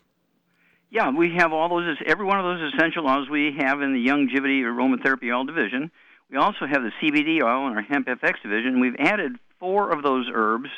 Yeah, 0.90 1.10
we 1.10 1.34
have 1.36 1.52
all 1.52 1.68
those. 1.68 1.96
Every 2.06 2.24
one 2.24 2.38
of 2.38 2.44
those 2.44 2.72
essential 2.72 3.06
oils 3.06 3.28
we 3.28 3.54
have 3.58 3.82
in 3.82 3.92
the 3.92 4.06
Youngevity 4.06 4.62
aromatherapy 4.62 5.34
oil 5.34 5.44
division. 5.44 5.90
We 6.30 6.38
also 6.38 6.66
have 6.66 6.82
the 6.82 6.92
CBD 7.02 7.42
oil 7.42 7.66
in 7.66 7.74
our 7.74 7.82
Hemp 7.82 8.06
FX 8.06 8.40
division. 8.42 8.80
We've 8.80 8.96
added 8.98 9.36
four 9.58 9.90
of 9.90 10.02
those 10.02 10.26
herbs 10.32 10.68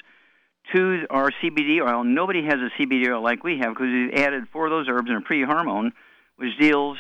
to 0.75 1.07
our 1.11 1.31
CBD 1.43 1.81
oil. 1.81 2.05
Nobody 2.05 2.45
has 2.45 2.55
a 2.55 2.71
CBD 2.81 3.09
oil 3.11 3.23
like 3.23 3.45
we 3.45 3.59
have 3.59 3.75
because 3.75 3.89
we've 3.93 4.15
added 4.15 4.45
four 4.53 4.67
of 4.67 4.71
those 4.71 4.89
herbs 4.89 5.09
in 5.09 5.17
a 5.17 5.21
pre-hormone, 5.21 5.93
which 6.37 6.59
deals 6.59 6.99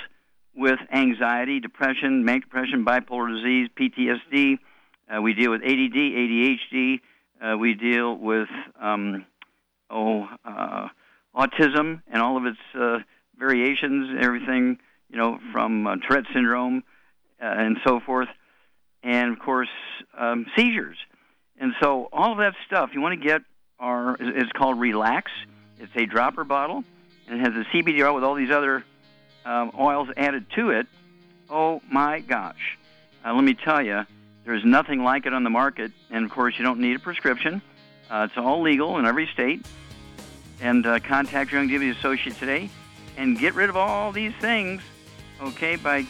with 0.55 0.79
anxiety, 0.93 1.61
depression, 1.61 2.25
manic 2.25 2.45
depression, 2.45 2.85
bipolar 2.85 3.35
disease, 3.35 3.69
PTSD. 3.79 4.59
Uh, 5.09 5.21
we 5.21 5.35
deal 5.35 5.51
with 5.51 5.63
ADD, 5.63 5.95
ADHD. 5.95 7.01
Uh, 7.41 7.57
we 7.59 7.75
deal 7.75 8.17
with 8.17 8.49
um, 8.81 9.27
oh 9.91 10.27
uh, 10.45 10.89
autism 11.35 12.03
and 12.09 12.23
all 12.23 12.37
of 12.37 12.47
its 12.47 12.59
uh, 12.75 12.99
variations, 13.39 14.17
everything 14.21 14.79
you 15.11 15.19
know 15.19 15.39
from 15.53 15.87
uh, 15.87 15.97
Tourette 15.97 16.25
syndrome 16.33 16.83
uh, 17.41 17.45
and 17.47 17.77
so 17.87 18.01
forth, 18.01 18.29
and 19.03 19.33
of 19.33 19.39
course 19.39 19.69
um, 20.17 20.47
seizures. 20.57 20.97
And 21.59 21.73
so 21.81 22.09
all 22.13 22.33
of 22.33 22.39
that 22.39 22.55
stuff 22.67 22.91
you 22.95 23.01
want 23.01 23.21
to 23.21 23.29
get 23.29 23.43
are 23.79 24.17
it's 24.19 24.53
called 24.53 24.81
Relax. 24.81 25.31
It's 25.79 25.95
a 25.95 26.07
dropper 26.07 26.45
bottle, 26.45 26.85
and 27.29 27.41
it 27.41 27.45
has 27.45 27.55
a 27.55 27.69
CBD 27.71 28.07
oil 28.07 28.15
with 28.15 28.25
all 28.25 28.35
these 28.35 28.51
other 28.51 28.85
um, 29.45 29.73
oils 29.79 30.09
added 30.17 30.47
to 30.57 30.71
it. 30.71 30.87
Oh 31.51 31.83
my 31.91 32.21
gosh! 32.21 32.79
Uh, 33.25 33.35
let 33.35 33.45
me 33.45 33.55
tell 33.55 33.83
you, 33.83 34.07
There's 34.45 34.65
nothing 34.65 35.03
like 35.03 35.27
it 35.27 35.35
on 35.35 35.45
the 35.45 35.51
market, 35.51 35.93
and 36.11 36.25
of 36.25 36.31
course, 36.31 36.55
you 36.59 36.65
don't 36.65 36.81
need 36.81 36.97
a 36.97 37.01
prescription. 37.01 37.61
Uh, 38.11 38.29
it's 38.29 38.39
all 38.39 38.63
legal 38.63 38.99
in 38.99 39.07
every 39.07 39.29
state. 39.33 39.67
And 40.61 40.87
uh, 40.87 41.01
contact 41.01 41.53
your 41.53 41.63
Youngevity 41.63 41.95
associate 41.99 42.39
today 42.39 42.71
and 43.19 43.39
get 43.39 43.55
rid 43.55 43.69
of 43.69 43.77
all 43.77 44.11
these 44.11 44.33
things, 44.41 44.81
okay, 45.43 45.77
by 45.77 46.07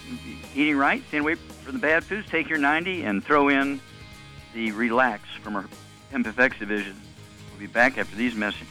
eating 0.54 0.76
right, 0.76 1.02
staying 1.08 1.22
away 1.22 1.34
from 1.34 1.72
the 1.72 1.78
bad 1.80 2.04
foods, 2.04 2.28
take 2.28 2.48
your 2.48 2.58
90, 2.58 3.02
and 3.02 3.24
throw 3.24 3.48
in 3.48 3.80
the 4.54 4.70
Relax 4.72 5.28
from 5.42 5.56
our 5.56 5.64
Hemp 6.12 6.26
FX 6.26 6.58
division. 6.58 7.00
We'll 7.56 7.68
be 7.68 7.72
back 7.72 7.96
after 7.96 8.14
these 8.16 8.34
messages. 8.34 8.68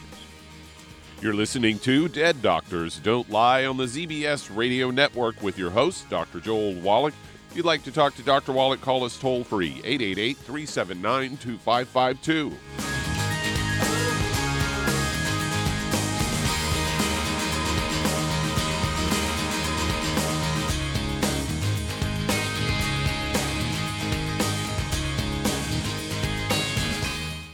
You're 1.20 1.34
listening 1.34 1.80
to 1.80 2.08
Dead 2.08 2.40
Doctors 2.40 3.00
Don't 3.00 3.28
Lie 3.28 3.66
on 3.66 3.76
the 3.76 3.84
ZBS 3.84 4.54
Radio 4.56 4.92
Network 4.92 5.42
with 5.42 5.58
your 5.58 5.70
host, 5.70 6.08
Dr. 6.08 6.38
Joel 6.38 6.74
Wallach. 6.74 7.14
If 7.50 7.56
you'd 7.56 7.66
like 7.66 7.82
to 7.84 7.90
talk 7.90 8.14
to 8.14 8.22
Dr. 8.22 8.52
Wallach, 8.52 8.80
call 8.80 9.02
us 9.02 9.18
toll 9.18 9.42
free, 9.42 9.80
888 9.82 10.36
379 10.36 11.36
2552. 11.38 12.95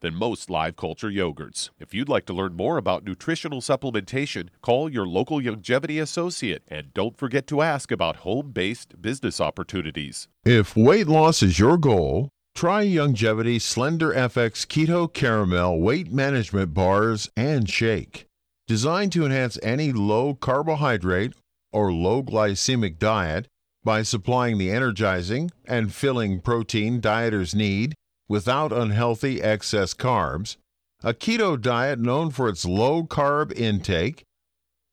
than 0.00 0.14
most 0.14 0.50
live 0.50 0.76
culture 0.76 1.10
yogurts. 1.10 1.70
If 1.78 1.94
you'd 1.94 2.08
like 2.08 2.26
to 2.26 2.32
learn 2.32 2.56
more 2.56 2.76
about 2.76 3.04
nutritional 3.04 3.60
supplementation, 3.60 4.48
call 4.62 4.90
your 4.90 5.06
local 5.06 5.40
Youngevity 5.40 6.00
associate 6.00 6.62
and 6.68 6.92
don't 6.94 7.16
forget 7.16 7.46
to 7.48 7.62
ask 7.62 7.90
about 7.90 8.16
home 8.16 8.50
based 8.52 9.00
business 9.00 9.40
opportunities. 9.40 10.28
If 10.44 10.76
weight 10.76 11.06
loss 11.06 11.42
is 11.42 11.58
your 11.58 11.78
goal, 11.78 12.30
try 12.54 12.84
Youngevity 12.84 13.60
Slender 13.60 14.12
FX 14.12 14.66
Keto 14.66 15.12
Caramel 15.12 15.78
Weight 15.80 16.12
Management 16.12 16.74
Bars 16.74 17.28
and 17.36 17.68
Shake. 17.68 18.26
Designed 18.66 19.12
to 19.12 19.24
enhance 19.24 19.58
any 19.62 19.92
low 19.92 20.34
carbohydrate 20.34 21.34
or 21.72 21.92
low 21.92 22.22
glycemic 22.22 22.98
diet, 22.98 23.46
by 23.82 24.02
supplying 24.02 24.58
the 24.58 24.70
energizing 24.70 25.50
and 25.64 25.94
filling 25.94 26.40
protein 26.40 27.00
dieters 27.00 27.54
need 27.54 27.94
without 28.30 28.72
unhealthy 28.72 29.42
excess 29.42 29.92
carbs, 29.92 30.56
a 31.02 31.12
keto 31.12 31.60
diet 31.60 31.98
known 31.98 32.30
for 32.30 32.48
its 32.48 32.64
low 32.64 33.02
carb 33.02 33.52
intake, 33.58 34.22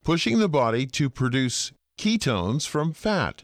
pushing 0.04 0.40
the 0.40 0.50
body 0.50 0.88
to 0.88 1.08
produce 1.08 1.72
ketones 2.00 2.68
from 2.68 2.92
fat. 2.92 3.44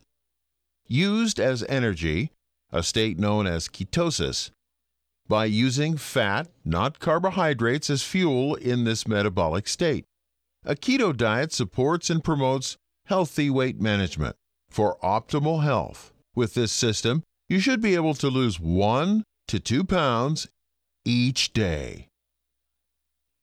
Used 0.87 1.39
as 1.39 1.63
energy, 1.69 2.31
a 2.71 2.81
state 2.81 3.19
known 3.19 3.45
as 3.45 3.67
ketosis, 3.67 4.49
by 5.27 5.45
using 5.45 5.95
fat, 5.95 6.47
not 6.65 6.97
carbohydrates, 6.97 7.91
as 7.91 8.01
fuel 8.01 8.55
in 8.55 8.85
this 8.85 9.07
metabolic 9.07 9.67
state. 9.67 10.05
A 10.65 10.73
keto 10.73 11.15
diet 11.15 11.53
supports 11.53 12.09
and 12.09 12.23
promotes 12.23 12.77
healthy 13.05 13.51
weight 13.51 13.79
management 13.79 14.35
for 14.71 14.97
optimal 15.03 15.61
health. 15.61 16.11
With 16.33 16.55
this 16.55 16.71
system, 16.71 17.21
you 17.47 17.59
should 17.59 17.79
be 17.79 17.93
able 17.93 18.15
to 18.15 18.29
lose 18.29 18.59
one 18.59 19.23
to 19.47 19.59
two 19.59 19.83
pounds 19.83 20.47
each 21.05 21.53
day. 21.53 22.09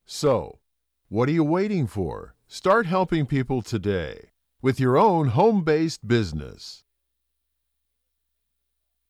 So, 0.04 0.58
what 1.08 1.28
are 1.28 1.32
you 1.32 1.44
waiting 1.44 1.86
for? 1.86 2.34
Start 2.48 2.86
helping 2.86 3.26
people 3.26 3.62
today 3.62 4.30
with 4.62 4.80
your 4.80 4.98
own 4.98 5.28
home 5.28 5.62
based 5.62 6.06
business. 6.06 6.82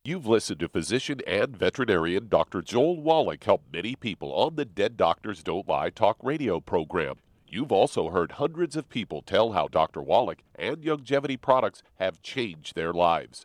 You've 0.05 0.27
listened 0.27 0.61
to 0.61 0.69
physician 0.69 1.21
and 1.27 1.57
veterinarian 1.57 2.29
Dr. 2.29 2.63
Joel 2.63 3.03
Wallach 3.03 3.45
help 3.45 3.65
many 3.71 3.95
people 3.95 4.33
on 4.33 4.57
the 4.57 4.65
Dead 4.65 4.97
Doctors 4.97 5.43
Don't 5.43 5.69
Lie 5.69 5.91
talk 5.91 6.17
radio 6.23 6.59
program. 6.59 7.17
You've 7.47 7.73
also 7.73 8.11
heard 8.11 8.33
hundreds 8.33 8.77
of 8.77 8.89
people 8.89 9.23
tell 9.23 9.53
how 9.53 9.69
Dr. 9.69 10.01
Wallach 10.01 10.43
and 10.55 10.79
Youngevity 10.79 11.39
products 11.39 11.83
have 11.97 12.23
changed 12.23 12.75
their 12.75 12.93
lives. 12.93 13.45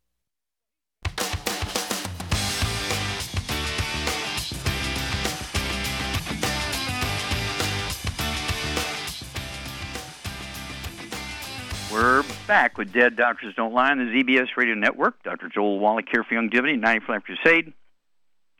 Back 12.51 12.77
with 12.77 12.91
Dead 12.91 13.15
Doctors 13.15 13.55
Don't 13.55 13.73
Lie 13.73 13.91
on 13.91 13.97
the 13.97 14.03
ZBS 14.03 14.57
Radio 14.57 14.75
Network. 14.75 15.23
Dr. 15.23 15.47
Joel 15.47 15.79
Wallach 15.79 16.07
here 16.11 16.25
for 16.25 16.35
Youngevity, 16.35 16.77
90 16.77 17.05
for 17.05 17.13
Life 17.13 17.23
Crusade. 17.23 17.71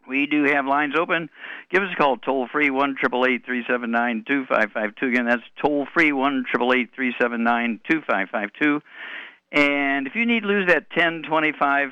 We 0.08 0.28
do 0.28 0.46
have 0.46 0.66
lines 0.66 0.94
open. 0.98 1.30
Give 1.70 1.84
us 1.84 1.90
a 1.92 1.96
call, 1.98 2.16
toll 2.16 2.48
free, 2.50 2.70
1 2.70 2.96
379 3.02 4.24
2552. 4.26 5.06
Again, 5.08 5.26
that's 5.26 5.42
toll 5.62 5.88
free, 5.94 6.14
1 6.14 6.46
379 6.54 7.82
2552. 7.86 8.80
And 9.52 10.08
if 10.08 10.16
you 10.16 10.26
need 10.26 10.44
to 10.44 10.48
lose 10.48 10.68
that 10.68 10.90
10, 10.92 11.24
25, 11.28 11.90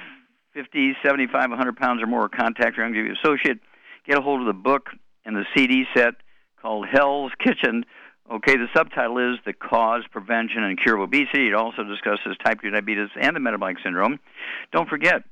50, 0.53 0.93
75, 1.03 1.49
100 1.49 1.75
pounds 1.75 2.01
or 2.01 2.07
more, 2.07 2.29
contact 2.29 2.77
your 2.77 2.87
Youngevity 2.87 3.11
associate. 3.21 3.59
Get 4.07 4.17
a 4.17 4.21
hold 4.21 4.39
of 4.39 4.47
the 4.47 4.53
book 4.53 4.87
and 5.25 5.35
the 5.35 5.43
CD 5.53 5.83
set 5.93 6.13
called 6.61 6.87
Hell's 6.89 7.33
Kitchen 7.43 7.83
Okay, 8.31 8.57
the 8.57 8.67
subtitle 8.75 9.17
is 9.33 9.39
The 9.43 9.53
Cause, 9.53 10.03
Prevention, 10.11 10.63
and 10.63 10.79
Cure 10.79 10.97
of 10.97 11.01
Obesity. 11.01 11.47
It 11.47 11.55
also 11.55 11.83
discusses 11.83 12.37
type 12.45 12.61
2 12.61 12.69
diabetes 12.69 13.09
and 13.19 13.35
the 13.35 13.39
metabolic 13.39 13.77
syndrome. 13.83 14.19
Don't 14.71 14.87
forget, 14.87 15.23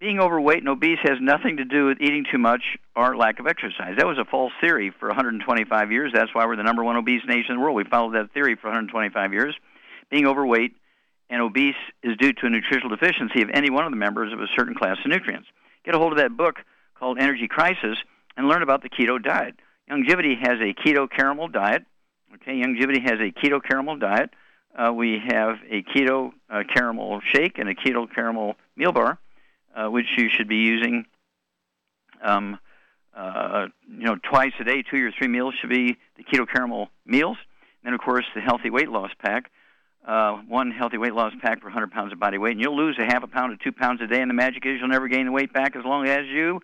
being 0.00 0.18
overweight 0.18 0.58
and 0.58 0.68
obese 0.68 0.98
has 1.04 1.18
nothing 1.20 1.58
to 1.58 1.64
do 1.64 1.86
with 1.86 2.00
eating 2.00 2.24
too 2.28 2.38
much 2.38 2.76
or 2.96 3.16
lack 3.16 3.38
of 3.38 3.46
exercise. 3.46 3.94
That 3.98 4.08
was 4.08 4.18
a 4.18 4.24
false 4.24 4.52
theory 4.60 4.92
for 4.98 5.06
125 5.06 5.92
years. 5.92 6.10
That's 6.12 6.34
why 6.34 6.44
we're 6.44 6.56
the 6.56 6.64
number 6.64 6.82
one 6.82 6.96
obese 6.96 7.22
nation 7.24 7.52
in 7.52 7.56
the 7.58 7.62
world. 7.62 7.76
We 7.76 7.84
followed 7.84 8.16
that 8.16 8.32
theory 8.34 8.56
for 8.56 8.66
125 8.66 9.32
years. 9.32 9.54
Being 10.10 10.26
overweight 10.26 10.72
and 11.30 11.40
obese 11.40 11.76
is 12.02 12.16
due 12.16 12.32
to 12.32 12.46
a 12.46 12.50
nutritional 12.50 12.96
deficiency 12.96 13.42
of 13.42 13.50
any 13.54 13.70
one 13.70 13.84
of 13.84 13.92
the 13.92 13.96
members 13.96 14.32
of 14.32 14.40
a 14.40 14.48
certain 14.56 14.74
class 14.74 14.96
of 15.04 15.10
nutrients. 15.10 15.46
Get 15.84 15.94
a 15.94 15.98
hold 15.98 16.10
of 16.10 16.18
that 16.18 16.36
book 16.36 16.56
called 16.98 17.18
Energy 17.20 17.46
Crisis 17.46 17.96
and 18.36 18.48
learn 18.48 18.62
about 18.62 18.82
the 18.82 18.90
keto 18.90 19.22
diet. 19.22 19.54
Longevity 19.88 20.34
has 20.42 20.58
a 20.58 20.74
keto 20.74 21.08
caramel 21.08 21.46
diet 21.46 21.84
Okay, 22.34 22.60
Youngevity 22.60 23.00
has 23.02 23.20
a 23.20 23.30
keto 23.30 23.62
caramel 23.62 23.96
diet. 23.96 24.30
uh, 24.76 24.92
we 24.92 25.20
have 25.24 25.58
a 25.70 25.82
keto 25.82 26.32
uh, 26.50 26.64
caramel 26.72 27.20
shake 27.32 27.58
and 27.58 27.68
a 27.68 27.74
keto 27.74 28.12
caramel 28.12 28.56
meal 28.76 28.90
bar, 28.90 29.18
uh, 29.76 29.88
which 29.88 30.06
you 30.16 30.28
should 30.28 30.48
be 30.48 30.56
using. 30.56 31.06
Um, 32.20 32.58
uh, 33.16 33.66
you 33.88 34.04
know, 34.04 34.16
twice 34.16 34.52
a 34.58 34.64
day, 34.64 34.82
two 34.82 35.06
or 35.06 35.12
three 35.16 35.28
meals 35.28 35.54
should 35.60 35.70
be 35.70 35.96
the 36.16 36.24
keto 36.24 36.44
caramel 36.50 36.88
meals. 37.06 37.36
And 37.82 37.86
then, 37.86 37.94
of 37.94 38.00
course, 38.00 38.24
the 38.34 38.40
healthy 38.40 38.70
weight 38.70 38.88
loss 38.88 39.10
pack. 39.22 39.50
Uh, 40.04 40.38
one 40.48 40.72
healthy 40.72 40.98
weight 40.98 41.14
loss 41.14 41.32
pack 41.40 41.60
per 41.60 41.68
100 41.68 41.92
pounds 41.92 42.12
of 42.12 42.18
body 42.18 42.36
weight, 42.36 42.52
and 42.52 42.60
you'll 42.60 42.76
lose 42.76 42.98
a 42.98 43.04
half 43.04 43.22
a 43.22 43.26
pound 43.28 43.56
to 43.56 43.64
two 43.64 43.72
pounds 43.72 44.00
a 44.02 44.06
day. 44.06 44.20
And 44.20 44.28
the 44.28 44.34
magic 44.34 44.66
is 44.66 44.78
you'll 44.80 44.88
never 44.88 45.08
gain 45.08 45.26
the 45.26 45.32
weight 45.32 45.52
back 45.52 45.76
as 45.76 45.84
long 45.84 46.06
as 46.08 46.26
you 46.26 46.60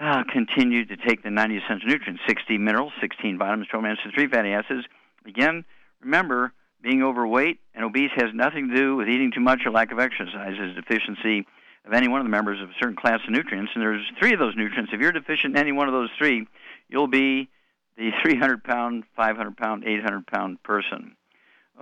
uh, 0.00 0.24
continue 0.32 0.86
to 0.86 0.96
take 0.96 1.22
the 1.22 1.30
90 1.30 1.58
essential 1.58 1.88
nutrients 1.88 2.22
60 2.26 2.58
minerals, 2.58 2.92
16 3.00 3.38
vitamins, 3.38 3.68
12 3.68 3.84
omega 3.84 4.00
3 4.12 4.26
fatty 4.28 4.50
acids. 4.50 4.86
Again, 5.26 5.64
remember, 6.00 6.52
being 6.82 7.02
overweight 7.02 7.60
and 7.74 7.84
obese 7.84 8.10
has 8.16 8.30
nothing 8.32 8.68
to 8.70 8.74
do 8.74 8.96
with 8.96 9.08
eating 9.08 9.30
too 9.32 9.40
much 9.40 9.60
or 9.66 9.70
lack 9.70 9.92
of 9.92 9.98
exercise. 9.98 10.54
It's 10.58 10.74
deficiency 10.74 11.46
of 11.84 11.92
any 11.92 12.08
one 12.08 12.20
of 12.20 12.24
the 12.24 12.30
members 12.30 12.60
of 12.60 12.70
a 12.70 12.74
certain 12.80 12.96
class 12.96 13.20
of 13.24 13.30
nutrients. 13.30 13.72
And 13.74 13.82
there's 13.82 14.04
three 14.18 14.32
of 14.32 14.38
those 14.38 14.56
nutrients. 14.56 14.90
If 14.94 15.00
you're 15.00 15.12
deficient 15.12 15.54
in 15.54 15.60
any 15.60 15.72
one 15.72 15.88
of 15.88 15.92
those 15.94 16.10
three, 16.16 16.46
you'll 16.88 17.06
be 17.06 17.50
the 17.98 18.10
300 18.22 18.64
pound, 18.64 19.04
500 19.16 19.56
pound, 19.56 19.84
800 19.84 20.26
pound 20.26 20.62
person. 20.62 21.16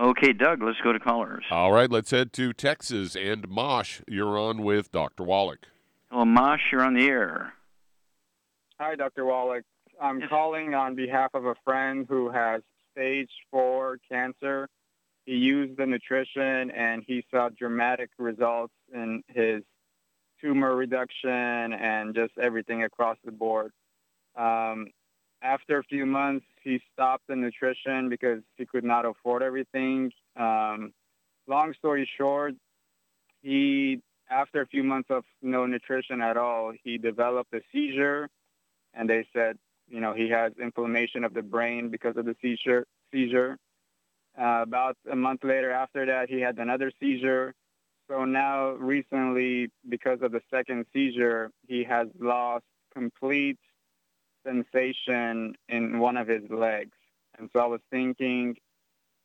Okay, 0.00 0.32
Doug, 0.32 0.62
let's 0.62 0.80
go 0.80 0.92
to 0.92 1.00
callers. 1.00 1.44
All 1.50 1.72
right, 1.72 1.90
let's 1.90 2.10
head 2.10 2.32
to 2.34 2.52
Texas. 2.52 3.16
And 3.16 3.48
Mosh, 3.48 4.00
you're 4.06 4.38
on 4.38 4.62
with 4.62 4.92
Dr. 4.92 5.24
Wallach. 5.24 5.66
Hello, 6.10 6.24
Mosh, 6.24 6.60
you're 6.70 6.84
on 6.84 6.94
the 6.94 7.06
air. 7.06 7.52
Hi, 8.80 8.94
Dr. 8.94 9.24
Wallach. 9.24 9.64
I'm 10.00 10.20
Yes. 10.20 10.28
calling 10.28 10.72
on 10.72 10.94
behalf 10.94 11.34
of 11.34 11.44
a 11.46 11.56
friend 11.64 12.06
who 12.08 12.28
has 12.28 12.62
stage 12.92 13.30
four 13.50 13.98
cancer. 14.08 14.68
He 15.26 15.34
used 15.34 15.76
the 15.76 15.84
nutrition 15.86 16.70
and 16.70 17.02
he 17.02 17.24
saw 17.28 17.48
dramatic 17.48 18.10
results 18.18 18.72
in 18.92 19.24
his 19.26 19.64
tumor 20.40 20.76
reduction 20.76 21.72
and 21.72 22.14
just 22.14 22.38
everything 22.38 22.84
across 22.84 23.18
the 23.24 23.32
board. 23.32 23.72
Um, 24.36 24.92
after 25.42 25.78
a 25.78 25.82
few 25.82 26.06
months, 26.06 26.46
he 26.62 26.80
stopped 26.92 27.26
the 27.26 27.34
nutrition 27.34 28.08
because 28.08 28.44
he 28.56 28.64
could 28.64 28.84
not 28.84 29.04
afford 29.04 29.42
everything. 29.42 30.12
Um, 30.36 30.94
long 31.48 31.74
story 31.74 32.08
short, 32.16 32.54
he, 33.42 34.00
after 34.30 34.60
a 34.60 34.66
few 34.68 34.84
months 34.84 35.10
of 35.10 35.24
no 35.42 35.66
nutrition 35.66 36.20
at 36.20 36.36
all, 36.36 36.72
he 36.84 36.96
developed 36.96 37.52
a 37.54 37.60
seizure 37.72 38.30
and 38.94 39.08
they 39.08 39.26
said, 39.32 39.58
you 39.88 40.00
know, 40.00 40.12
he 40.12 40.28
has 40.30 40.52
inflammation 40.60 41.24
of 41.24 41.34
the 41.34 41.42
brain 41.42 41.88
because 41.88 42.16
of 42.16 42.24
the 42.24 42.36
seizure. 42.42 42.86
Seizure. 43.12 43.58
Uh, 44.38 44.62
about 44.62 44.96
a 45.10 45.16
month 45.16 45.42
later, 45.42 45.70
after 45.70 46.06
that, 46.06 46.28
he 46.28 46.40
had 46.40 46.58
another 46.58 46.92
seizure. 47.00 47.54
So 48.08 48.24
now, 48.24 48.70
recently, 48.70 49.70
because 49.88 50.20
of 50.22 50.32
the 50.32 50.40
second 50.50 50.86
seizure, 50.92 51.50
he 51.66 51.84
has 51.84 52.08
lost 52.18 52.64
complete 52.94 53.58
sensation 54.44 55.54
in 55.68 55.98
one 55.98 56.16
of 56.16 56.28
his 56.28 56.42
legs. 56.50 56.96
And 57.38 57.50
so 57.52 57.60
I 57.60 57.66
was 57.66 57.80
thinking, 57.90 58.56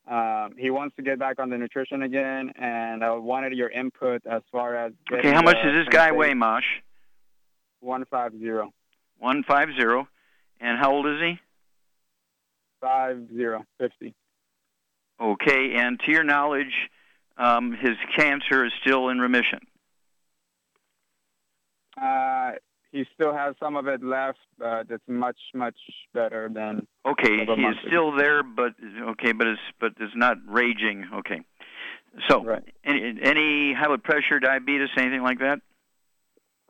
um, 0.06 0.54
he 0.58 0.70
wants 0.70 0.96
to 0.96 1.02
get 1.02 1.18
back 1.18 1.38
on 1.38 1.48
the 1.48 1.56
nutrition 1.56 2.02
again, 2.02 2.52
and 2.56 3.02
I 3.02 3.12
wanted 3.12 3.54
your 3.54 3.70
input 3.70 4.22
as 4.26 4.42
far 4.52 4.76
as 4.76 4.92
Okay, 5.10 5.32
how 5.32 5.42
much 5.42 5.56
does 5.62 5.72
this 5.72 5.88
guy 5.88 6.12
weigh, 6.12 6.34
Mosh? 6.34 6.64
One 7.80 8.04
five 8.10 8.32
zero. 8.38 8.72
150. 9.18 10.08
And 10.60 10.78
how 10.78 10.92
old 10.92 11.06
is 11.06 11.20
he? 11.20 11.38
Five 12.80 13.28
zero 13.34 13.64
fifty. 13.78 14.14
Okay, 15.20 15.74
and 15.76 15.98
to 16.00 16.10
your 16.10 16.24
knowledge, 16.24 16.90
um, 17.38 17.72
his 17.72 17.96
cancer 18.16 18.64
is 18.64 18.72
still 18.82 19.08
in 19.08 19.18
remission. 19.20 19.60
Uh, 22.00 22.52
he 22.90 23.04
still 23.14 23.32
has 23.34 23.54
some 23.60 23.76
of 23.76 23.86
it 23.86 24.02
left, 24.02 24.38
but 24.58 24.86
it's 24.90 25.02
much, 25.08 25.38
much 25.54 25.76
better 26.12 26.48
than. 26.52 26.86
Okay, 27.06 27.42
Of 27.42 27.48
a 27.48 27.56
he 27.56 27.62
is 27.62 27.64
month 27.64 27.78
ago. 27.78 27.86
still 27.88 28.12
there, 28.16 28.42
but 28.42 28.74
okay, 29.10 29.32
but 29.32 29.46
it's 29.46 29.60
but 29.80 29.92
it's 30.00 30.14
not 30.16 30.36
raging. 30.46 31.04
Okay, 31.14 31.40
so 32.28 32.44
Right. 32.44 32.62
any, 32.84 33.18
any 33.22 33.72
high 33.72 33.86
blood 33.86 34.02
pressure, 34.04 34.40
diabetes, 34.40 34.88
anything 34.96 35.22
like 35.22 35.38
that? 35.40 35.60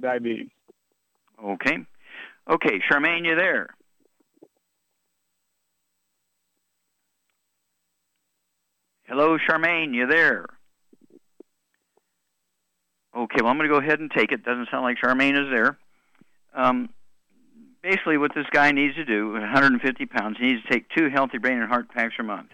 Diabetes. 0.00 0.48
Okay, 1.42 1.78
okay, 2.50 2.80
Charmaine, 2.90 3.24
you 3.24 3.36
there? 3.36 3.68
Hello, 9.06 9.36
Charmaine, 9.38 9.94
you 9.94 10.06
there? 10.06 10.46
Okay, 13.14 13.36
well, 13.40 13.48
I'm 13.48 13.58
going 13.58 13.68
to 13.68 13.74
go 13.74 13.80
ahead 13.80 14.00
and 14.00 14.10
take 14.10 14.32
it. 14.32 14.44
Doesn't 14.44 14.68
sound 14.70 14.82
like 14.82 14.96
Charmaine 14.98 15.40
is 15.40 15.50
there. 15.50 15.78
Um, 16.54 16.88
basically, 17.82 18.16
what 18.18 18.34
this 18.34 18.46
guy 18.50 18.72
needs 18.72 18.96
to 18.96 19.04
do, 19.04 19.32
150 19.32 20.06
pounds, 20.06 20.38
he 20.38 20.52
needs 20.52 20.62
to 20.64 20.72
take 20.72 20.88
two 20.88 21.10
healthy 21.10 21.38
brain 21.38 21.58
and 21.58 21.68
heart 21.68 21.88
packs 21.90 22.14
a 22.18 22.22
month. 22.22 22.48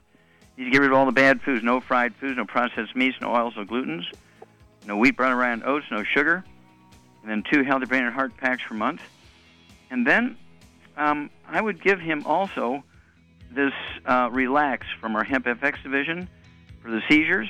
He 0.56 0.62
needs 0.62 0.72
to 0.72 0.78
get 0.78 0.82
rid 0.82 0.90
of 0.90 0.98
all 0.98 1.06
the 1.06 1.12
bad 1.12 1.40
foods, 1.40 1.64
no 1.64 1.80
fried 1.80 2.14
foods, 2.16 2.36
no 2.36 2.44
processed 2.44 2.94
meats, 2.94 3.16
no 3.22 3.34
oils, 3.34 3.54
no 3.56 3.64
glutens, 3.64 4.04
no 4.86 4.96
wheat, 4.96 5.16
brown, 5.16 5.36
rye, 5.36 5.58
oats, 5.64 5.86
no 5.90 6.02
sugar, 6.02 6.44
and 7.22 7.30
then 7.30 7.42
two 7.50 7.62
healthy 7.62 7.86
brain 7.86 8.04
and 8.04 8.14
heart 8.14 8.36
packs 8.36 8.62
per 8.68 8.74
month. 8.74 9.00
And 9.90 10.06
then 10.06 10.36
um, 10.96 11.30
I 11.48 11.60
would 11.60 11.82
give 11.82 12.00
him 12.00 12.24
also 12.24 12.84
this 13.52 13.72
uh, 14.06 14.28
Relax 14.32 14.86
from 15.00 15.16
our 15.16 15.24
Hemp 15.24 15.46
FX 15.46 15.82
division 15.82 16.28
for 16.82 16.90
the 16.90 17.02
seizures. 17.08 17.48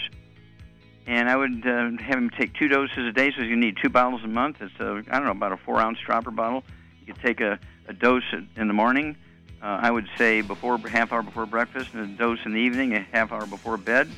And 1.07 1.29
I 1.29 1.37
would 1.37 1.67
uh, 1.67 1.91
have 2.03 2.19
him 2.19 2.31
take 2.31 2.55
two 2.55 2.69
doses 2.69 2.99
a 2.99 3.13
day, 3.13 3.33
so 3.37 3.43
you 3.43 3.57
need 3.57 3.77
two 3.83 3.89
bottles 3.89 4.23
a 4.25 4.29
month. 4.29 4.59
It's 4.61 4.79
a, 4.81 5.03
I 5.11 5.17
don't 5.17 5.25
know, 5.25 5.33
about 5.33 5.53
a 5.53 5.57
four 5.57 5.81
ounce 5.81 5.99
dropper 6.05 6.31
bottle. 6.31 6.63
You 7.01 7.13
could 7.13 7.23
take 7.23 7.41
a, 7.41 7.59
a 7.89 7.93
dose 7.93 8.23
in 8.57 8.69
the 8.69 8.75
morning, 8.75 9.17
uh, 9.63 9.79
I 9.83 9.91
would 9.91 10.09
say 10.17 10.41
before 10.41 10.79
half 10.79 11.13
hour 11.13 11.23
before 11.23 11.47
breakfast, 11.47 11.91
and 11.95 12.03
a 12.03 12.17
dose 12.17 12.39
in 12.45 12.53
the 12.53 12.61
evening, 12.61 12.95
a 12.95 13.01
half 13.01 13.33
hour 13.33 13.47
before 13.47 13.77
bed. 13.77 14.09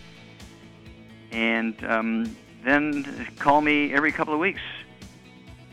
And 1.30 1.82
um, 1.84 2.36
then 2.64 3.04
call 3.38 3.60
me 3.60 3.92
every 3.94 4.12
couple 4.12 4.34
of 4.34 4.40
weeks, 4.40 4.60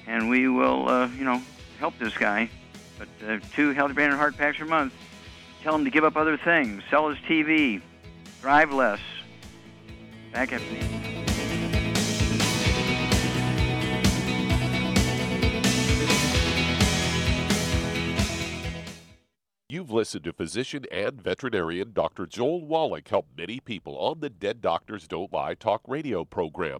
and 0.07 0.29
we 0.29 0.47
will, 0.47 0.87
uh, 0.87 1.07
you 1.09 1.25
know, 1.25 1.41
help 1.79 1.97
this 1.97 2.15
guy. 2.17 2.49
But 2.97 3.07
uh, 3.27 3.39
two 3.55 3.71
healthy 3.71 3.93
brain 3.93 4.09
and 4.09 4.17
heart 4.17 4.37
packs 4.37 4.59
a 4.59 4.65
month. 4.65 4.93
Tell 5.63 5.73
him 5.73 5.85
to 5.85 5.89
give 5.89 6.03
up 6.03 6.15
other 6.15 6.37
things, 6.37 6.83
sell 6.89 7.09
his 7.09 7.17
TV, 7.19 7.81
drive 8.41 8.71
less. 8.71 8.99
Back 10.31 10.53
after 10.53 10.69
these. 10.69 11.09
You've 19.71 19.91
listened 19.91 20.23
to 20.23 20.33
physician 20.33 20.85
and 20.91 21.21
veterinarian 21.21 21.93
Dr. 21.93 22.25
Joel 22.25 22.65
Wallach 22.65 23.07
help 23.07 23.27
many 23.37 23.59
people 23.59 23.97
on 23.99 24.19
the 24.19 24.29
Dead 24.29 24.61
Doctors 24.61 25.07
Don't 25.07 25.31
Lie 25.31 25.53
talk 25.53 25.81
radio 25.87 26.25
program. 26.25 26.79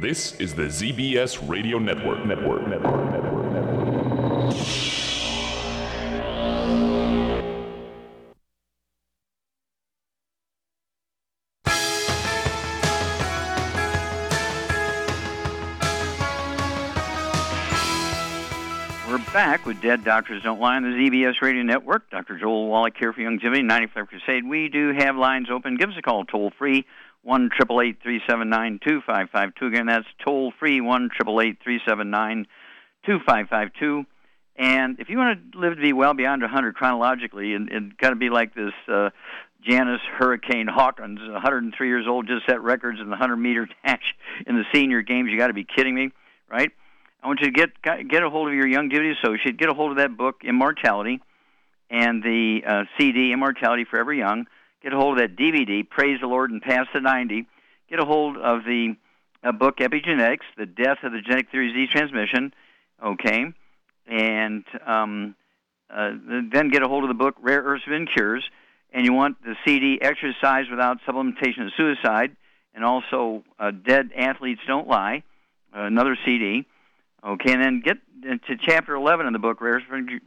This 0.00 0.34
is 0.40 0.54
the 0.54 0.64
ZBS 0.64 1.48
Radio 1.48 1.78
Network. 1.78 2.26
Network. 2.26 2.66
Network. 2.66 3.12
Network. 3.12 3.52
Network. 3.52 3.74
We're 19.08 19.18
back 19.32 19.64
with 19.64 19.80
Dead 19.80 20.02
Doctors 20.04 20.42
Don't 20.42 20.60
Lie 20.60 20.76
on 20.76 20.82
the 20.82 20.88
ZBS 20.88 21.40
Radio 21.40 21.62
Network. 21.62 22.10
Dr. 22.10 22.36
Joel 22.36 22.66
Wallach 22.66 22.96
here 22.98 23.12
for 23.12 23.20
Youngevity 23.20 23.64
95 23.64 24.08
Crusade. 24.08 24.44
We 24.44 24.68
do 24.68 24.92
have 24.92 25.14
lines 25.14 25.48
open. 25.50 25.76
Give 25.76 25.88
us 25.88 25.96
a 25.96 26.02
call 26.02 26.24
toll 26.24 26.50
free 26.58 26.84
one 27.24 27.50
triple 27.54 27.80
eight 27.80 27.98
three 28.02 28.20
seven 28.28 28.48
nine 28.48 28.78
two 28.86 29.00
five 29.06 29.28
five 29.30 29.54
two. 29.58 29.66
Again, 29.66 29.86
that's 29.86 30.06
toll 30.24 30.52
free 30.60 30.80
one 30.80 31.08
triple 31.14 31.40
eight 31.40 31.58
three 31.64 31.80
seven 31.86 32.10
nine 32.10 32.46
two 33.04 33.18
five 33.26 33.48
five 33.48 33.70
two. 33.78 34.04
And 34.56 35.00
if 35.00 35.08
you 35.08 35.18
want 35.18 35.52
to 35.52 35.58
live 35.58 35.74
to 35.74 35.82
be 35.82 35.92
well 35.92 36.14
beyond 36.14 36.42
a 36.42 36.46
100 36.46 36.76
chronologically, 36.76 37.54
and, 37.54 37.68
and 37.70 37.96
got 37.96 38.10
to 38.10 38.16
be 38.16 38.30
like 38.30 38.54
this 38.54 38.72
uh, 38.86 39.10
Janice 39.62 40.00
Hurricane 40.16 40.68
Hawkins, 40.68 41.18
103 41.20 41.88
years 41.88 42.06
old, 42.06 42.28
just 42.28 42.46
set 42.46 42.62
records 42.62 43.00
in 43.00 43.06
the 43.06 43.10
100 43.10 43.36
meter 43.36 43.68
dash 43.84 44.14
in 44.46 44.54
the 44.54 44.64
senior 44.72 45.02
games. 45.02 45.30
You 45.30 45.38
got 45.38 45.48
to 45.48 45.54
be 45.54 45.64
kidding 45.64 45.94
me, 45.94 46.10
right? 46.48 46.70
I 47.22 47.26
want 47.26 47.40
you 47.40 47.46
to 47.46 47.52
get 47.52 47.70
get 48.08 48.22
a 48.22 48.28
hold 48.28 48.48
of 48.48 48.54
your 48.54 48.66
Youngevity 48.66 49.14
associate, 49.18 49.56
get 49.56 49.70
a 49.70 49.74
hold 49.74 49.92
of 49.92 49.96
that 49.96 50.16
book, 50.16 50.42
Immortality, 50.44 51.20
and 51.88 52.22
the 52.22 52.60
uh, 52.66 52.84
CD, 52.98 53.32
Immortality 53.32 53.84
Forever 53.84 54.12
Young. 54.12 54.46
Get 54.84 54.92
a 54.92 54.96
hold 54.96 55.18
of 55.18 55.30
that 55.30 55.42
DVD, 55.42 55.88
Praise 55.88 56.20
the 56.20 56.26
Lord 56.26 56.50
and 56.50 56.60
Pass 56.60 56.86
the 56.92 57.00
90. 57.00 57.46
Get 57.88 58.00
a 58.00 58.04
hold 58.04 58.36
of 58.36 58.64
the 58.64 58.94
uh, 59.42 59.50
book, 59.50 59.78
Epigenetics, 59.78 60.44
The 60.58 60.66
Death 60.66 60.98
of 61.02 61.12
the 61.12 61.22
Genetic 61.22 61.50
Theory 61.50 61.70
of 61.70 61.74
Disease 61.74 61.88
Transmission, 61.88 62.52
okay? 63.02 63.46
And 64.06 64.64
um, 64.86 65.36
uh, 65.88 66.10
then 66.52 66.68
get 66.68 66.82
a 66.82 66.86
hold 66.86 67.02
of 67.02 67.08
the 67.08 67.14
book, 67.14 67.34
Rare 67.40 67.62
Earths 67.62 67.84
Forbidden 67.84 68.08
Cures. 68.08 68.44
And 68.92 69.06
you 69.06 69.14
want 69.14 69.42
the 69.42 69.56
CD, 69.64 69.98
Exercise 70.02 70.66
Without 70.68 70.98
Supplementation 71.08 71.64
of 71.64 71.72
Suicide, 71.78 72.36
and 72.74 72.84
also 72.84 73.42
uh, 73.58 73.70
Dead 73.70 74.10
Athletes 74.14 74.60
Don't 74.66 74.86
Lie, 74.86 75.22
another 75.72 76.18
CD. 76.26 76.66
Okay, 77.26 77.54
and 77.54 77.62
then 77.62 77.80
get 77.80 77.96
to 78.46 78.56
chapter 78.60 78.94
11 78.94 79.26
in 79.26 79.32
the 79.32 79.38
book, 79.38 79.62
Rare 79.62 79.82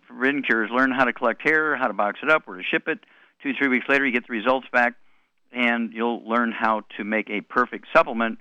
Forbidden 0.08 0.42
Cures. 0.42 0.72
Learn 0.72 0.90
how 0.90 1.04
to 1.04 1.14
collect 1.14 1.44
hair, 1.44 1.76
how 1.76 1.86
to 1.86 1.94
box 1.94 2.22
it 2.24 2.32
up, 2.32 2.48
where 2.48 2.58
to 2.58 2.64
ship 2.64 2.88
it, 2.88 3.02
Two, 3.44 3.54
three 3.54 3.68
weeks 3.68 3.86
later, 3.88 4.06
you 4.06 4.12
get 4.12 4.28
the 4.28 4.34
results 4.34 4.68
back, 4.72 4.94
and 5.52 5.94
you'll 5.94 6.28
learn 6.28 6.52
how 6.52 6.82
to 6.98 7.04
make 7.04 7.30
a 7.30 7.42
perfect 7.42 7.88
supplement 7.94 8.40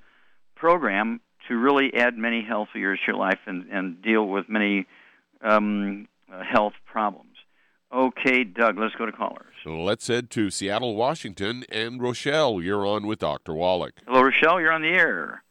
program 0.54 1.20
to 1.48 1.56
really 1.56 1.94
add 1.94 2.16
many 2.16 2.42
healthy 2.42 2.80
years 2.80 2.98
to 3.04 3.12
your 3.12 3.16
life 3.16 3.38
and, 3.46 3.66
and 3.70 4.02
deal 4.02 4.26
with 4.26 4.48
many 4.48 4.86
um, 5.42 6.08
uh, 6.32 6.42
health 6.42 6.74
problems. 6.84 7.36
Okay, 7.92 8.42
Doug, 8.42 8.78
let's 8.78 8.94
go 8.96 9.06
to 9.06 9.12
callers. 9.12 9.54
Let's 9.64 10.08
head 10.08 10.30
to 10.30 10.50
Seattle, 10.50 10.96
Washington, 10.96 11.64
and 11.70 12.02
Rochelle, 12.02 12.60
you're 12.60 12.86
on 12.86 13.06
with 13.06 13.20
Dr. 13.20 13.54
Wallach. 13.54 13.94
Hello, 14.06 14.22
Rochelle, 14.22 14.60
you're 14.60 14.72
on 14.72 14.82
the 14.82 14.88
air. 14.88 15.42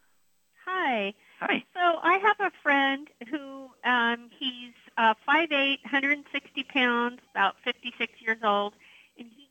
Hi. 0.66 1.14
Hi. 1.40 1.64
So 1.74 1.80
I 2.02 2.18
have 2.18 2.36
a 2.40 2.50
friend 2.62 3.08
who 3.30 3.68
um, 3.84 4.30
he's 4.38 4.72
uh, 4.96 5.14
5'8", 5.28 5.82
160 5.82 6.62
pounds, 6.64 7.20
about 7.30 7.56
56 7.64 8.12
years 8.20 8.38
old, 8.42 8.74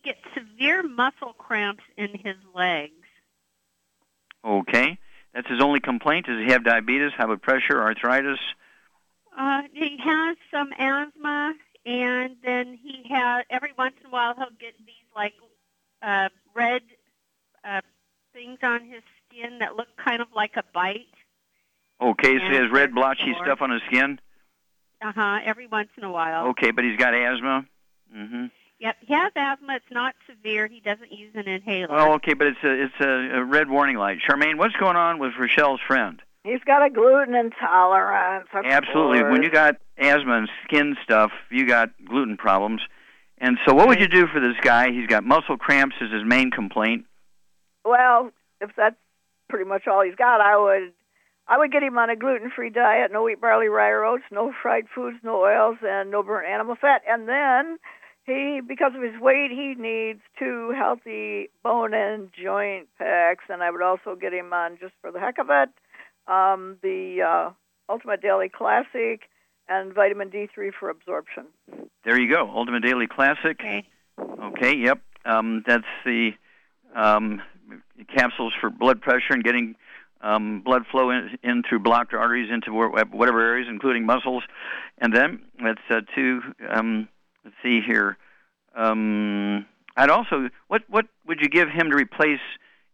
gets 0.06 0.20
severe 0.34 0.84
muscle 0.84 1.34
cramps 1.38 1.84
in 1.98 2.10
his 2.10 2.36
legs. 2.54 2.94
Okay. 4.46 4.98
That's 5.34 5.50
his 5.50 5.62
only 5.62 5.82
complaint? 5.82 6.28
Does 6.28 6.46
he 6.46 6.52
have 6.54 6.64
diabetes, 6.64 7.12
high 7.18 7.26
blood 7.26 7.42
pressure, 7.42 7.82
arthritis? 7.82 8.40
Uh, 9.38 9.64
he 9.74 9.98
has 10.02 10.38
some 10.50 10.72
asthma, 10.80 11.54
and 11.86 12.38
then 12.44 12.80
he 12.82 13.04
has 13.10 13.44
every 13.50 13.72
once 13.78 13.96
in 14.00 14.08
a 14.08 14.10
while 14.10 14.34
he'll 14.36 14.46
get 14.60 14.78
these 14.80 14.96
like 15.14 15.34
uh, 16.02 16.30
red 16.56 16.84
uh, 17.66 17.82
things 18.34 18.60
on 18.64 18.86
his 18.86 19.02
skin 19.28 19.60
that 19.60 19.76
look 19.76 19.90
kind 19.98 20.22
of 20.22 20.28
like 20.34 20.56
a 20.56 20.64
bite. 20.74 21.02
Okay, 22.02 22.38
so 22.40 22.46
he 22.50 22.56
has 22.56 22.72
red 22.72 22.94
blotchy 22.94 23.34
sore. 23.34 23.46
stuff 23.46 23.62
on 23.62 23.72
his 23.72 23.82
skin. 23.88 24.20
Uh 25.02 25.12
huh. 25.14 25.40
Every 25.44 25.68
once 25.68 25.90
in 25.98 26.06
a 26.06 26.12
while. 26.12 26.48
Okay, 26.48 26.72
but 26.72 26.86
he's 26.86 26.98
got 26.98 27.14
asthma. 27.14 27.66
Mm-hmm. 28.16 28.46
Yep, 28.86 28.98
he 29.02 29.14
has 29.16 29.32
asthma. 29.36 29.78
It's 29.78 29.92
not 29.92 30.14
severe. 30.30 30.68
He 30.68 30.80
doesn't 30.80 31.12
use 31.12 31.32
an 31.34 31.48
inhaler. 31.48 31.88
Well, 31.90 32.14
okay, 32.14 32.36
but 32.36 32.46
it's 32.46 32.64
a 32.64 32.84
it's 32.84 32.94
a, 33.02 33.40
a 33.40 33.44
red 33.44 33.68
warning 33.68 33.98
light. 33.98 34.20
Charmaine, 34.22 34.60
what's 34.60 34.76
going 34.76 34.96
on 34.96 35.18
with 35.18 35.32
Rochelle's 35.40 35.80
friend? 35.88 36.22
He's 36.44 36.62
got 36.68 36.86
a 36.86 36.92
gluten 36.92 37.34
intolerance. 37.34 38.48
of 38.54 38.64
Absolutely. 38.64 39.24
When 39.24 39.42
you 39.42 39.50
got 39.50 39.78
asthma 39.98 40.38
and 40.38 40.50
skin 40.66 40.96
stuff, 41.04 41.32
you 41.50 41.66
got 41.66 41.90
gluten 42.08 42.38
problems. 42.38 42.82
And 43.40 43.58
so, 43.66 43.74
what 43.74 43.88
would 43.88 44.00
you 44.00 44.08
do 44.08 44.28
for 44.28 44.40
this 44.40 44.56
guy? 44.62 44.92
He's 44.92 45.08
got 45.08 45.24
muscle 45.24 45.58
cramps 45.58 45.96
is 46.00 46.12
his 46.12 46.24
main 46.24 46.52
complaint. 46.52 47.06
Well, 47.84 48.30
if 48.62 48.70
that's 48.78 48.98
pretty 49.50 49.66
much 49.66 49.88
all 49.88 50.04
he's 50.04 50.14
got, 50.14 50.42
I 50.42 50.58
would 50.58 50.94
I 51.48 51.58
would 51.58 51.72
get 51.72 51.82
him 51.82 51.98
on 51.98 52.12
a 52.12 52.16
gluten-free 52.16 52.70
diet, 52.70 53.12
no 53.12 53.24
wheat, 53.24 53.42
barley, 53.42 53.68
rye, 53.68 53.90
or 53.90 54.06
oats, 54.06 54.26
no 54.32 54.54
fried 54.62 54.86
foods, 54.94 55.18
no 55.24 55.42
oils, 55.42 55.78
and 55.82 56.12
no 56.12 56.22
burnt 56.22 56.48
animal 56.48 56.76
fat. 56.80 57.02
And 57.10 57.28
then 57.28 57.80
he, 58.26 58.62
because 58.68 58.94
of 58.96 59.02
his 59.02 59.20
weight, 59.20 59.52
he 59.52 59.76
needs 59.78 60.20
two 60.40 60.74
healthy 60.76 61.50
bone 61.64 61.94
and 61.94 62.30
joint 62.34 62.88
packs. 62.98 63.46
And 63.50 63.62
I 63.62 63.72
would 63.72 63.82
also 63.82 64.16
get 64.16 64.34
him 64.34 64.52
on, 64.54 64.78
just 64.80 64.94
for 65.02 65.12
the 65.12 65.20
heck 65.20 65.38
of 65.38 65.48
it, 65.50 65.70
um, 66.28 66.78
the 66.82 67.22
uh, 67.22 67.52
Ultimate 67.92 68.22
Daily 68.22 68.50
Classic 68.50 69.22
and 69.70 69.94
vitamin 69.94 70.30
D3 70.30 70.72
for 70.80 70.90
absorption. 70.90 71.46
There 72.04 72.20
you 72.20 72.32
go, 72.32 72.50
Ultimate 72.50 72.84
Daily 72.84 73.08
Classic. 73.08 73.60
Okay. 73.60 73.88
Okay, 74.20 74.76
yep. 74.78 75.02
Um, 75.26 75.64
that's 75.66 75.84
the 76.06 76.32
um, 76.96 77.42
capsules 78.16 78.54
for 78.60 78.70
blood 78.70 79.02
pressure 79.02 79.34
and 79.34 79.44
getting 79.44 79.76
um, 80.22 80.62
blood 80.62 80.84
flow 80.92 81.10
in, 81.10 81.38
in 81.44 81.64
through 81.68 81.80
blocked 81.80 82.14
arteries 82.14 82.50
into 82.52 82.74
whatever 82.74 83.42
areas, 83.42 83.68
including 83.70 84.06
muscles. 84.06 84.44
And 84.98 85.16
then 85.16 85.42
that's 85.64 85.82
uh, 85.90 86.02
two. 86.16 86.42
Um, 86.70 87.08
let's 87.46 87.56
see 87.64 87.80
here. 87.86 88.18
Um, 88.76 89.66
I'd 89.96 90.10
also 90.10 90.50
what 90.68 90.84
what 90.90 91.06
would 91.26 91.40
you 91.40 91.48
give 91.48 91.70
him 91.70 91.90
to 91.92 91.96
replace 91.96 92.42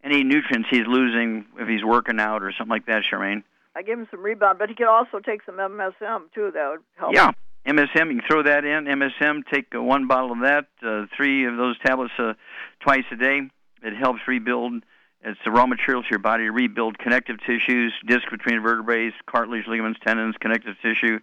any 0.04 0.24
nutrients 0.24 0.70
he's 0.70 0.86
losing 0.88 1.46
if 1.58 1.68
he's 1.68 1.84
working 1.84 2.20
out 2.20 2.44
or 2.44 2.52
something 2.52 2.70
like 2.70 2.86
that, 2.86 3.04
Charmaine? 3.12 3.44
I 3.76 3.82
give 3.82 3.98
him 3.98 4.08
some 4.12 4.22
rebound, 4.22 4.60
but 4.60 4.70
he 4.70 4.76
can 4.76 4.88
also 4.88 5.20
take 5.20 5.42
some 5.44 5.56
MSM 5.56 6.32
too. 6.36 6.52
That 6.54 6.70
would 6.70 6.80
help. 6.98 7.16
Yeah, 7.16 7.32
MSM. 7.66 8.12
You 8.12 8.20
can 8.20 8.28
throw 8.28 8.44
that 8.44 8.66
in. 8.66 8.86
MSM. 8.86 9.44
Take 9.52 9.74
uh, 9.74 9.82
one 9.82 10.08
bottle 10.08 10.32
of 10.32 10.40
that, 10.40 10.68
uh, 10.86 11.06
three 11.16 11.46
of 11.46 11.58
those 11.58 11.78
tablets 11.80 12.14
uh, 12.20 12.34
twice 12.82 13.06
a 13.12 13.16
day. 13.16 13.42
It 13.82 13.96
helps 13.96 14.20
rebuild. 14.28 14.84
It's 15.24 15.40
the 15.46 15.52
raw 15.52 15.68
material 15.68 16.02
to 16.02 16.10
your 16.10 16.20
body 16.20 16.46
to 16.46 16.52
rebuild 16.52 16.98
connective 16.98 17.38
tissues, 17.46 17.94
disc 18.08 18.24
between 18.32 18.62
vertebrae, 18.62 19.12
cartilage, 19.28 19.68
ligaments, 19.68 20.00
tendons, 20.06 20.36
connective 20.40 20.76
tissue. 20.82 21.20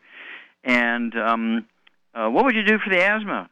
And 0.62 1.16
um, 1.16 1.66
uh, 2.14 2.28
what 2.28 2.44
would 2.44 2.54
you 2.54 2.64
do 2.64 2.78
for 2.78 2.90
the 2.90 3.02
asthma? 3.02 3.50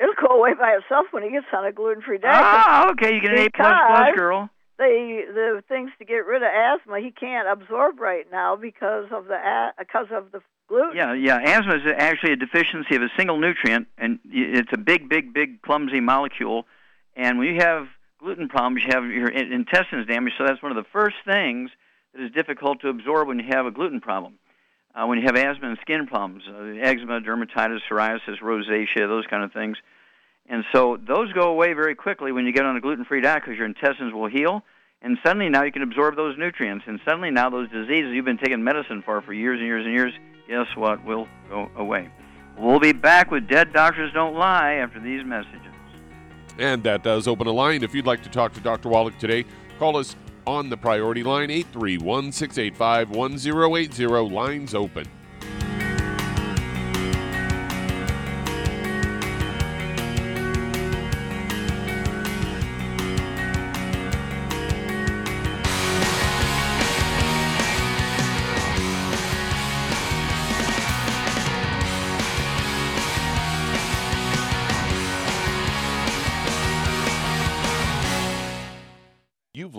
It'll 0.00 0.14
go 0.14 0.38
away 0.38 0.54
by 0.54 0.78
itself 0.80 1.06
when 1.10 1.22
he 1.22 1.30
gets 1.30 1.46
on 1.52 1.66
a 1.66 1.72
gluten-free 1.72 2.18
diet. 2.18 2.34
Ah, 2.34 2.90
okay. 2.92 3.14
You 3.14 3.20
get 3.20 3.32
an 3.32 3.38
A 3.38 3.50
plus 3.50 3.74
plus, 3.86 4.16
girl. 4.16 4.50
The 4.78 5.22
the 5.34 5.62
things 5.68 5.90
to 5.98 6.06
get 6.06 6.24
rid 6.24 6.42
of 6.42 6.48
asthma 6.48 7.00
he 7.00 7.10
can't 7.10 7.46
absorb 7.46 8.00
right 8.00 8.24
now 8.32 8.56
because 8.56 9.06
of 9.12 9.26
the 9.26 9.72
because 9.78 10.06
of 10.10 10.32
the 10.32 10.40
gluten. 10.68 10.96
Yeah, 10.96 11.12
yeah. 11.12 11.36
Asthma 11.36 11.74
is 11.74 11.82
actually 11.98 12.32
a 12.32 12.36
deficiency 12.36 12.96
of 12.96 13.02
a 13.02 13.10
single 13.14 13.38
nutrient, 13.38 13.88
and 13.98 14.20
it's 14.30 14.72
a 14.72 14.78
big, 14.78 15.10
big, 15.10 15.34
big, 15.34 15.60
clumsy 15.60 16.00
molecule. 16.00 16.64
And 17.14 17.38
when 17.38 17.48
you 17.48 17.60
have 17.60 17.88
gluten 18.18 18.48
problems, 18.48 18.82
you 18.86 18.92
have 18.94 19.04
your 19.04 19.28
intestines 19.28 20.06
damaged. 20.06 20.36
So 20.38 20.44
that's 20.46 20.62
one 20.62 20.72
of 20.72 20.82
the 20.82 20.88
first 20.90 21.16
things 21.26 21.70
that 22.14 22.22
is 22.24 22.30
difficult 22.32 22.80
to 22.80 22.88
absorb 22.88 23.28
when 23.28 23.38
you 23.38 23.46
have 23.50 23.66
a 23.66 23.70
gluten 23.70 24.00
problem. 24.00 24.38
Uh, 24.94 25.06
when 25.06 25.18
you 25.18 25.24
have 25.24 25.36
asthma 25.36 25.68
and 25.68 25.78
skin 25.80 26.06
problems, 26.06 26.42
uh, 26.48 26.62
eczema, 26.80 27.20
dermatitis, 27.20 27.78
psoriasis, 27.88 28.38
rosacea, 28.42 29.06
those 29.06 29.26
kind 29.26 29.44
of 29.44 29.52
things. 29.52 29.76
And 30.48 30.64
so 30.72 30.96
those 30.96 31.32
go 31.32 31.48
away 31.48 31.74
very 31.74 31.94
quickly 31.94 32.32
when 32.32 32.44
you 32.44 32.52
get 32.52 32.64
on 32.64 32.76
a 32.76 32.80
gluten-free 32.80 33.20
diet 33.20 33.44
because 33.44 33.56
your 33.56 33.66
intestines 33.66 34.12
will 34.12 34.26
heal, 34.26 34.64
and 35.00 35.16
suddenly 35.24 35.48
now 35.48 35.62
you 35.62 35.70
can 35.70 35.82
absorb 35.82 36.16
those 36.16 36.36
nutrients, 36.36 36.84
and 36.88 36.98
suddenly 37.04 37.30
now 37.30 37.48
those 37.48 37.70
diseases 37.70 38.12
you've 38.12 38.24
been 38.24 38.38
taking 38.38 38.64
medicine 38.64 39.02
for 39.02 39.20
for 39.22 39.32
years 39.32 39.58
and 39.58 39.66
years 39.66 39.86
and 39.86 39.94
years, 39.94 40.12
guess 40.48 40.66
what, 40.74 41.04
will 41.04 41.28
go 41.48 41.70
away. 41.76 42.10
We'll 42.58 42.80
be 42.80 42.92
back 42.92 43.30
with 43.30 43.48
Dead 43.48 43.72
Doctors 43.72 44.12
Don't 44.12 44.34
Lie 44.34 44.74
after 44.74 44.98
these 44.98 45.24
messages. 45.24 45.60
And 46.58 46.82
that 46.82 47.04
does 47.04 47.28
open 47.28 47.46
a 47.46 47.52
line. 47.52 47.84
If 47.84 47.94
you'd 47.94 48.06
like 48.06 48.22
to 48.24 48.28
talk 48.28 48.52
to 48.54 48.60
Dr. 48.60 48.88
Wallach 48.88 49.16
today, 49.18 49.44
call 49.78 49.96
us 49.96 50.16
on 50.46 50.68
the 50.68 50.76
priority 50.76 51.22
line 51.22 51.50
831 51.50 52.32
685 52.32 53.10
1080. 53.10 54.06
Lines 54.06 54.74
open. 54.74 55.06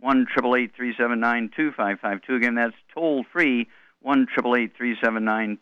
1 0.00 0.26
379 0.34 1.50
2552. 1.54 2.34
Again, 2.34 2.54
that's 2.54 2.74
toll 2.94 3.24
free, 3.32 3.68
1 4.02 4.26
379 4.34 5.58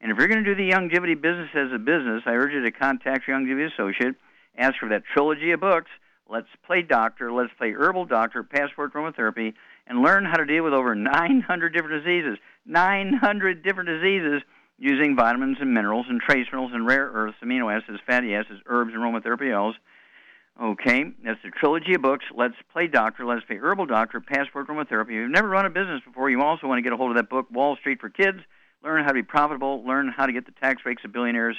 And 0.00 0.12
if 0.12 0.18
you're 0.18 0.28
going 0.28 0.44
to 0.44 0.54
do 0.54 0.56
the 0.56 0.70
Youngevity 0.70 1.20
business 1.20 1.50
as 1.54 1.72
a 1.72 1.78
business, 1.78 2.22
I 2.26 2.30
urge 2.30 2.52
you 2.52 2.62
to 2.62 2.70
contact 2.70 3.28
your 3.28 3.38
Youngevity 3.38 3.72
associate. 3.72 4.16
Ask 4.56 4.74
for 4.78 4.88
that 4.88 5.02
trilogy 5.12 5.52
of 5.52 5.60
books. 5.60 5.90
Let's 6.28 6.48
play 6.64 6.80
doctor, 6.80 7.32
let's 7.32 7.52
play 7.58 7.72
herbal 7.72 8.06
doctor, 8.06 8.42
passport 8.42 8.94
aromatherapy, 8.94 9.52
and 9.86 10.02
learn 10.02 10.24
how 10.24 10.38
to 10.38 10.46
deal 10.46 10.64
with 10.64 10.72
over 10.72 10.94
900 10.94 11.74
different 11.74 12.02
diseases. 12.02 12.38
900 12.64 13.62
different 13.62 13.88
diseases 13.88 14.42
using 14.78 15.14
vitamins 15.16 15.58
and 15.60 15.74
minerals 15.74 16.06
and 16.08 16.20
trace 16.20 16.46
minerals 16.50 16.72
and 16.72 16.86
rare 16.86 17.10
earths, 17.12 17.36
amino 17.44 17.70
acids, 17.70 17.98
fatty 18.06 18.34
acids, 18.34 18.60
herbs, 18.66 18.92
and 18.94 19.02
aromatherapy 19.02 19.54
oils. 19.54 19.76
Okay, 20.62 21.04
that's 21.24 21.40
the 21.42 21.50
trilogy 21.50 21.94
of 21.94 22.02
books. 22.02 22.24
Let's 22.32 22.54
Play 22.72 22.86
Doctor, 22.86 23.26
Let's 23.26 23.44
Play 23.44 23.56
Herbal 23.56 23.86
Doctor, 23.86 24.20
Passport 24.20 24.68
Aromatherapy. 24.68 25.06
If 25.06 25.10
you've 25.10 25.30
never 25.30 25.48
run 25.48 25.66
a 25.66 25.70
business 25.70 26.00
before, 26.06 26.30
you 26.30 26.42
also 26.42 26.68
want 26.68 26.78
to 26.78 26.82
get 26.82 26.92
a 26.92 26.96
hold 26.96 27.10
of 27.10 27.16
that 27.16 27.28
book, 27.28 27.50
Wall 27.50 27.74
Street 27.74 28.00
for 28.00 28.08
Kids. 28.08 28.38
Learn 28.84 29.02
how 29.02 29.08
to 29.08 29.14
be 29.14 29.24
profitable, 29.24 29.84
learn 29.84 30.14
how 30.16 30.26
to 30.26 30.32
get 30.32 30.46
the 30.46 30.52
tax 30.52 30.82
breaks 30.82 31.04
of 31.04 31.12
billionaires, 31.12 31.56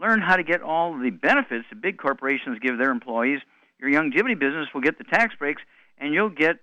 learn 0.00 0.22
how 0.22 0.36
to 0.36 0.42
get 0.42 0.62
all 0.62 0.98
the 0.98 1.10
benefits 1.10 1.66
that 1.68 1.82
big 1.82 1.98
corporations 1.98 2.58
give 2.60 2.78
their 2.78 2.90
employees. 2.90 3.40
your 3.78 3.90
Youngevity 3.90 4.38
business 4.38 4.68
will 4.72 4.80
get 4.80 4.96
the 4.96 5.04
tax 5.04 5.34
breaks, 5.34 5.60
and 5.98 6.14
you'll 6.14 6.30
get, 6.30 6.60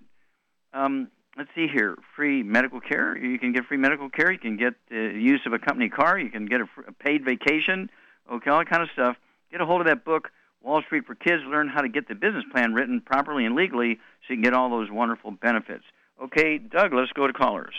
um, 0.73 1.09
let's 1.37 1.49
see 1.53 1.67
here, 1.67 1.95
free 2.15 2.41
medical 2.41 2.79
care. 2.79 3.15
You 3.15 3.37
can 3.37 3.53
get 3.53 3.65
free 3.65 3.77
medical 3.77 4.09
care. 4.09 4.31
You 4.31 4.39
can 4.39 4.57
get 4.57 4.73
the 4.89 5.13
use 5.15 5.41
of 5.45 5.53
a 5.53 5.59
company 5.59 5.89
car. 5.89 6.17
You 6.17 6.31
can 6.31 6.47
get 6.47 6.61
a, 6.61 6.67
a 6.87 6.91
paid 6.91 7.23
vacation. 7.23 7.91
Okay, 8.31 8.49
all 8.49 8.57
that 8.57 8.69
kind 8.69 8.81
of 8.81 8.89
stuff. 8.93 9.15
Get 9.51 9.61
a 9.61 9.65
hold 9.65 9.81
of 9.81 9.87
that 9.87 10.03
book, 10.03 10.31
Wall 10.61 10.81
Street 10.83 11.05
for 11.05 11.15
Kids. 11.15 11.43
Learn 11.47 11.67
how 11.67 11.81
to 11.81 11.89
get 11.89 12.07
the 12.07 12.15
business 12.15 12.43
plan 12.51 12.73
written 12.73 13.01
properly 13.01 13.45
and 13.45 13.55
legally, 13.55 13.95
so 13.95 14.33
you 14.33 14.35
can 14.35 14.43
get 14.43 14.53
all 14.53 14.69
those 14.69 14.89
wonderful 14.91 15.31
benefits. 15.31 15.83
Okay, 16.21 16.57
Doug, 16.57 16.93
let's 16.93 17.11
go 17.13 17.27
to 17.27 17.33
callers. 17.33 17.73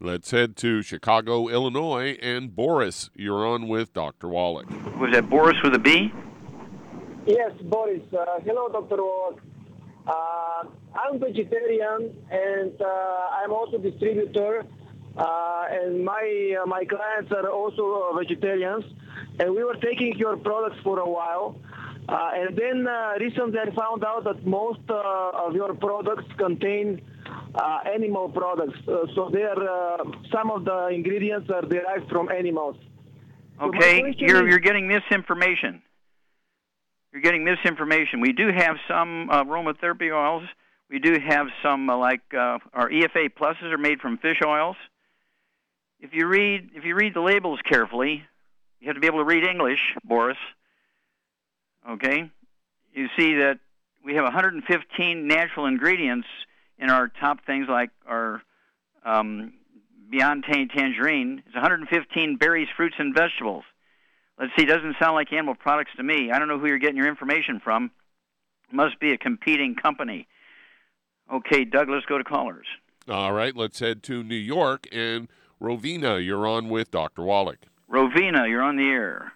Let's 0.00 0.30
head 0.30 0.54
to 0.58 0.82
Chicago, 0.82 1.48
Illinois, 1.48 2.16
and 2.22 2.54
Boris, 2.54 3.10
you're 3.14 3.44
on 3.44 3.66
with 3.66 3.92
Dr. 3.92 4.28
Wallach. 4.28 4.70
Was 5.00 5.10
that 5.12 5.28
Boris 5.28 5.56
with 5.64 5.74
a 5.74 5.78
B? 5.78 6.12
Yes, 7.26 7.50
Boris. 7.62 8.02
Uh, 8.12 8.24
hello, 8.44 8.68
Dr. 8.68 9.02
Wallach. 9.02 9.40
Uh, 10.06 10.64
I'm 10.94 11.18
vegetarian 11.18 12.14
and 12.30 12.80
uh, 12.80 13.42
I'm 13.42 13.52
also 13.52 13.78
distributor. 13.78 14.64
Uh, 15.16 15.66
and 15.70 16.04
my 16.04 16.56
uh, 16.62 16.66
my 16.66 16.84
clients 16.84 17.32
are 17.32 17.48
also 17.50 18.16
vegetarians, 18.16 18.84
and 19.40 19.52
we 19.52 19.64
were 19.64 19.74
taking 19.74 20.16
your 20.16 20.36
products 20.36 20.76
for 20.84 21.00
a 21.00 21.08
while. 21.08 21.56
Uh, 22.08 22.30
and 22.34 22.56
then 22.56 22.86
recently 23.20 23.58
I 23.58 23.70
found 23.74 24.02
out 24.04 24.24
that 24.24 24.46
most 24.46 24.80
of 24.88 25.54
your 25.54 25.74
products 25.74 26.24
contain 26.38 27.02
uh, 27.54 27.80
animal 27.92 28.28
products. 28.28 28.78
Uh, 28.86 29.06
so 29.14 29.30
they 29.32 29.42
are, 29.42 30.00
uh, 30.00 30.04
some 30.32 30.50
of 30.50 30.64
the 30.64 30.88
ingredients 30.88 31.50
are 31.50 31.62
derived 31.62 32.08
from 32.08 32.30
animals. 32.30 32.76
Okay, 33.60 34.00
so 34.00 34.24
you're 34.24 34.46
is, 34.46 34.50
you're 34.50 34.60
getting 34.60 34.86
misinformation. 34.86 35.82
You're 37.12 37.22
getting 37.22 37.44
misinformation. 37.44 38.20
We 38.20 38.32
do 38.32 38.52
have 38.52 38.76
some 38.86 39.28
aromatherapy 39.32 40.12
oils. 40.14 40.48
We 40.88 41.00
do 41.00 41.18
have 41.18 41.48
some 41.62 41.86
like 41.86 42.22
our 42.32 42.88
EFA 42.88 43.30
pluses 43.34 43.72
are 43.72 43.78
made 43.78 44.00
from 44.00 44.18
fish 44.18 44.40
oils. 44.44 44.76
If 46.00 46.14
you 46.14 46.28
read 46.28 46.70
if 46.74 46.84
you 46.84 46.94
read 46.94 47.14
the 47.14 47.20
labels 47.20 47.58
carefully, 47.64 48.22
you 48.80 48.86
have 48.86 48.94
to 48.94 49.00
be 49.00 49.08
able 49.08 49.18
to 49.18 49.24
read 49.24 49.44
English, 49.44 49.80
Boris. 50.04 50.38
Okay, 51.88 52.30
you 52.92 53.06
see 53.18 53.36
that 53.36 53.58
we 54.04 54.14
have 54.14 54.24
115 54.24 55.26
natural 55.26 55.66
ingredients 55.66 56.28
in 56.78 56.90
our 56.90 57.08
top 57.08 57.44
things 57.46 57.66
like 57.68 57.90
our 58.06 58.42
um, 59.04 59.54
Beyond 60.10 60.44
Tangerine 60.44 61.42
is 61.46 61.54
115 61.54 62.36
berries, 62.36 62.68
fruits, 62.76 62.96
and 62.98 63.14
vegetables. 63.14 63.64
Let's 64.38 64.52
see, 64.56 64.64
doesn't 64.64 64.96
sound 65.00 65.14
like 65.14 65.32
animal 65.32 65.54
products 65.54 65.90
to 65.96 66.02
me. 66.02 66.30
I 66.30 66.38
don't 66.38 66.48
know 66.48 66.58
who 66.58 66.66
you're 66.66 66.78
getting 66.78 66.96
your 66.96 67.08
information 67.08 67.60
from. 67.62 67.90
It 68.70 68.74
must 68.74 69.00
be 69.00 69.12
a 69.12 69.18
competing 69.18 69.74
company. 69.74 70.28
Okay, 71.32 71.64
Doug, 71.64 71.88
let's 71.88 72.06
go 72.06 72.18
to 72.18 72.24
callers. 72.24 72.66
All 73.08 73.32
right, 73.32 73.54
let's 73.54 73.80
head 73.80 74.02
to 74.04 74.22
New 74.22 74.36
York. 74.36 74.86
And 74.92 75.28
Rovina, 75.60 76.24
you're 76.24 76.46
on 76.46 76.68
with 76.68 76.90
Dr. 76.90 77.22
Wallach. 77.22 77.66
Rovina, 77.90 78.48
you're 78.48 78.62
on 78.62 78.76
the 78.76 78.88
air. 78.88 79.32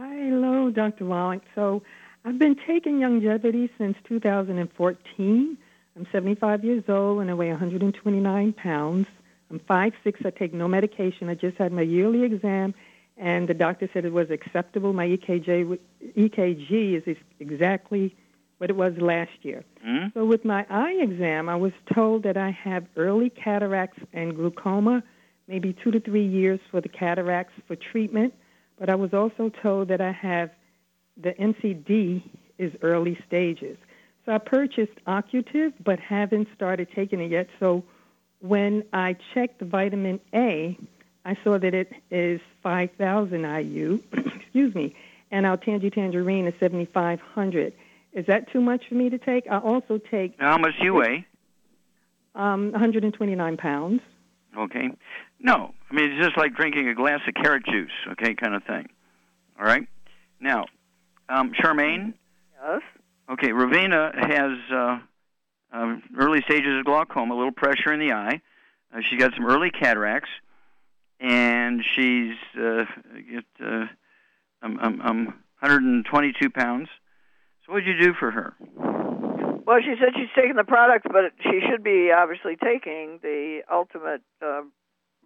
Hi, 0.00 0.14
hello, 0.14 0.70
Dr. 0.70 1.04
Wallach. 1.04 1.42
So 1.54 1.82
I've 2.24 2.38
been 2.38 2.56
taking 2.66 3.00
Youngevity 3.00 3.68
since 3.76 3.98
2014. 4.08 5.58
I'm 5.94 6.06
75 6.10 6.64
years 6.64 6.84
old 6.88 7.20
and 7.20 7.30
I 7.30 7.34
weigh 7.34 7.50
129 7.50 8.52
pounds. 8.54 9.06
I'm 9.50 9.58
5'6. 9.58 10.24
I 10.24 10.30
take 10.30 10.54
no 10.54 10.68
medication. 10.68 11.28
I 11.28 11.34
just 11.34 11.58
had 11.58 11.70
my 11.70 11.82
yearly 11.82 12.22
exam, 12.22 12.72
and 13.18 13.46
the 13.46 13.52
doctor 13.52 13.90
said 13.92 14.06
it 14.06 14.12
was 14.14 14.30
acceptable. 14.30 14.94
My 14.94 15.06
EKG, 15.06 15.78
EKG 16.16 17.06
is 17.06 17.16
exactly 17.38 18.16
what 18.56 18.70
it 18.70 18.76
was 18.76 18.96
last 18.96 19.32
year. 19.42 19.66
Mm-hmm. 19.86 20.18
So 20.18 20.24
with 20.24 20.46
my 20.46 20.64
eye 20.70 20.96
exam, 20.98 21.50
I 21.50 21.56
was 21.56 21.72
told 21.92 22.22
that 22.22 22.38
I 22.38 22.52
have 22.52 22.86
early 22.96 23.28
cataracts 23.28 24.02
and 24.14 24.34
glaucoma, 24.34 25.02
maybe 25.46 25.74
two 25.74 25.90
to 25.90 26.00
three 26.00 26.26
years 26.26 26.58
for 26.70 26.80
the 26.80 26.88
cataracts 26.88 27.52
for 27.66 27.76
treatment. 27.76 28.32
But 28.80 28.88
I 28.88 28.94
was 28.96 29.12
also 29.12 29.50
told 29.62 29.88
that 29.88 30.00
I 30.00 30.10
have 30.10 30.50
the 31.16 31.32
NCD 31.34 32.22
is 32.58 32.72
early 32.82 33.16
stages. 33.28 33.76
So 34.24 34.32
I 34.32 34.38
purchased 34.38 34.92
Occutive, 35.06 35.74
but 35.84 36.00
haven't 36.00 36.48
started 36.56 36.88
taking 36.94 37.20
it 37.20 37.30
yet. 37.30 37.48
So 37.60 37.84
when 38.40 38.84
I 38.92 39.16
checked 39.34 39.58
the 39.58 39.66
vitamin 39.66 40.18
A, 40.34 40.78
I 41.26 41.36
saw 41.44 41.58
that 41.58 41.74
it 41.74 41.92
is 42.10 42.40
5,000 42.62 43.44
IU, 43.44 44.02
excuse 44.12 44.74
me, 44.74 44.94
and 45.30 45.44
our 45.44 45.58
Tangy 45.58 45.90
Tangerine 45.90 46.46
is 46.46 46.54
7,500. 46.58 47.74
Is 48.14 48.26
that 48.26 48.50
too 48.50 48.60
much 48.60 48.88
for 48.88 48.94
me 48.94 49.10
to 49.10 49.18
take? 49.18 49.46
I 49.48 49.58
also 49.58 49.98
take. 49.98 50.34
How 50.38 50.56
much 50.56 50.74
you 50.80 50.94
weigh? 50.94 51.26
Um, 52.34 52.72
129 52.72 53.56
pounds. 53.58 54.00
Okay. 54.56 54.90
No, 55.40 55.74
I 55.90 55.94
mean 55.94 56.12
it's 56.12 56.24
just 56.24 56.36
like 56.36 56.54
drinking 56.54 56.88
a 56.88 56.94
glass 56.94 57.20
of 57.26 57.34
carrot 57.34 57.64
juice, 57.64 57.92
okay, 58.12 58.34
kind 58.34 58.54
of 58.54 58.62
thing. 58.64 58.88
All 59.58 59.64
right. 59.64 59.86
Now, 60.40 60.66
um, 61.28 61.52
Charmaine. 61.52 62.14
Yes. 62.62 62.82
Okay, 63.30 63.48
Ravina 63.48 64.12
has 64.14 64.58
uh, 64.72 64.98
um, 65.72 66.02
early 66.18 66.40
stages 66.42 66.78
of 66.78 66.84
glaucoma, 66.84 67.34
a 67.34 67.36
little 67.36 67.52
pressure 67.52 67.92
in 67.92 68.00
the 68.00 68.12
eye. 68.12 68.40
Uh, 68.92 69.00
she's 69.08 69.20
got 69.20 69.32
some 69.36 69.46
early 69.46 69.70
cataracts, 69.70 70.30
and 71.20 71.84
she's 71.94 72.34
uh, 72.56 72.84
get, 73.30 73.44
uh, 73.64 73.86
um, 74.62 74.78
um, 74.80 75.00
um, 75.02 75.26
122 75.60 76.50
pounds. 76.50 76.88
So 77.64 77.72
what 77.72 77.84
did 77.84 77.96
you 77.96 78.06
do 78.06 78.14
for 78.18 78.30
her? 78.30 78.54
Well, 79.64 79.78
she 79.82 79.94
said 80.00 80.14
she's 80.16 80.30
taking 80.34 80.56
the 80.56 80.64
product, 80.64 81.06
but 81.08 81.32
she 81.42 81.60
should 81.70 81.84
be 81.84 82.10
obviously 82.10 82.56
taking 82.56 83.20
the 83.22 83.60
Ultimate 83.70 84.22
uh, 84.42 84.62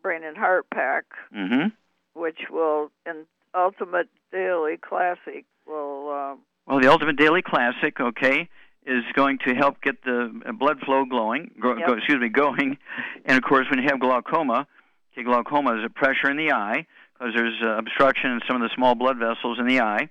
Brain 0.05 0.23
and 0.23 0.37
Heart 0.37 0.67
Pack, 0.73 1.05
mm-hmm. 1.35 1.69
which 2.13 2.39
will, 2.51 2.93
and 3.07 3.25
Ultimate 3.55 4.09
Daily 4.31 4.77
Classic 4.77 5.47
will. 5.67 6.11
Uh, 6.11 6.37
well, 6.67 6.81
the 6.81 6.91
Ultimate 6.91 7.17
Daily 7.17 7.41
Classic, 7.41 7.99
okay, 7.99 8.49
is 8.87 9.03
going 9.15 9.39
to 9.47 9.55
help 9.55 9.81
get 9.81 10.05
the 10.05 10.31
blood 10.59 10.81
flow 10.85 11.07
glowing, 11.07 11.51
go, 11.61 11.75
yep. 11.75 11.89
go, 11.89 11.95
excuse 11.95 12.21
me, 12.21 12.29
going. 12.29 12.77
And 13.25 13.39
of 13.39 13.43
course, 13.43 13.67
when 13.71 13.83
you 13.83 13.89
have 13.89 13.99
glaucoma, 13.99 14.67
okay, 15.13 15.25
glaucoma 15.25 15.79
is 15.79 15.85
a 15.87 15.89
pressure 15.89 16.31
in 16.31 16.37
the 16.37 16.53
eye 16.53 16.87
because 17.15 17.33
there's 17.35 17.59
uh, 17.63 17.79
obstruction 17.79 18.33
in 18.33 18.41
some 18.47 18.61
of 18.61 18.69
the 18.69 18.75
small 18.75 18.95
blood 18.95 19.17
vessels 19.17 19.59
in 19.59 19.67
the 19.67 19.81
eye. 19.81 20.11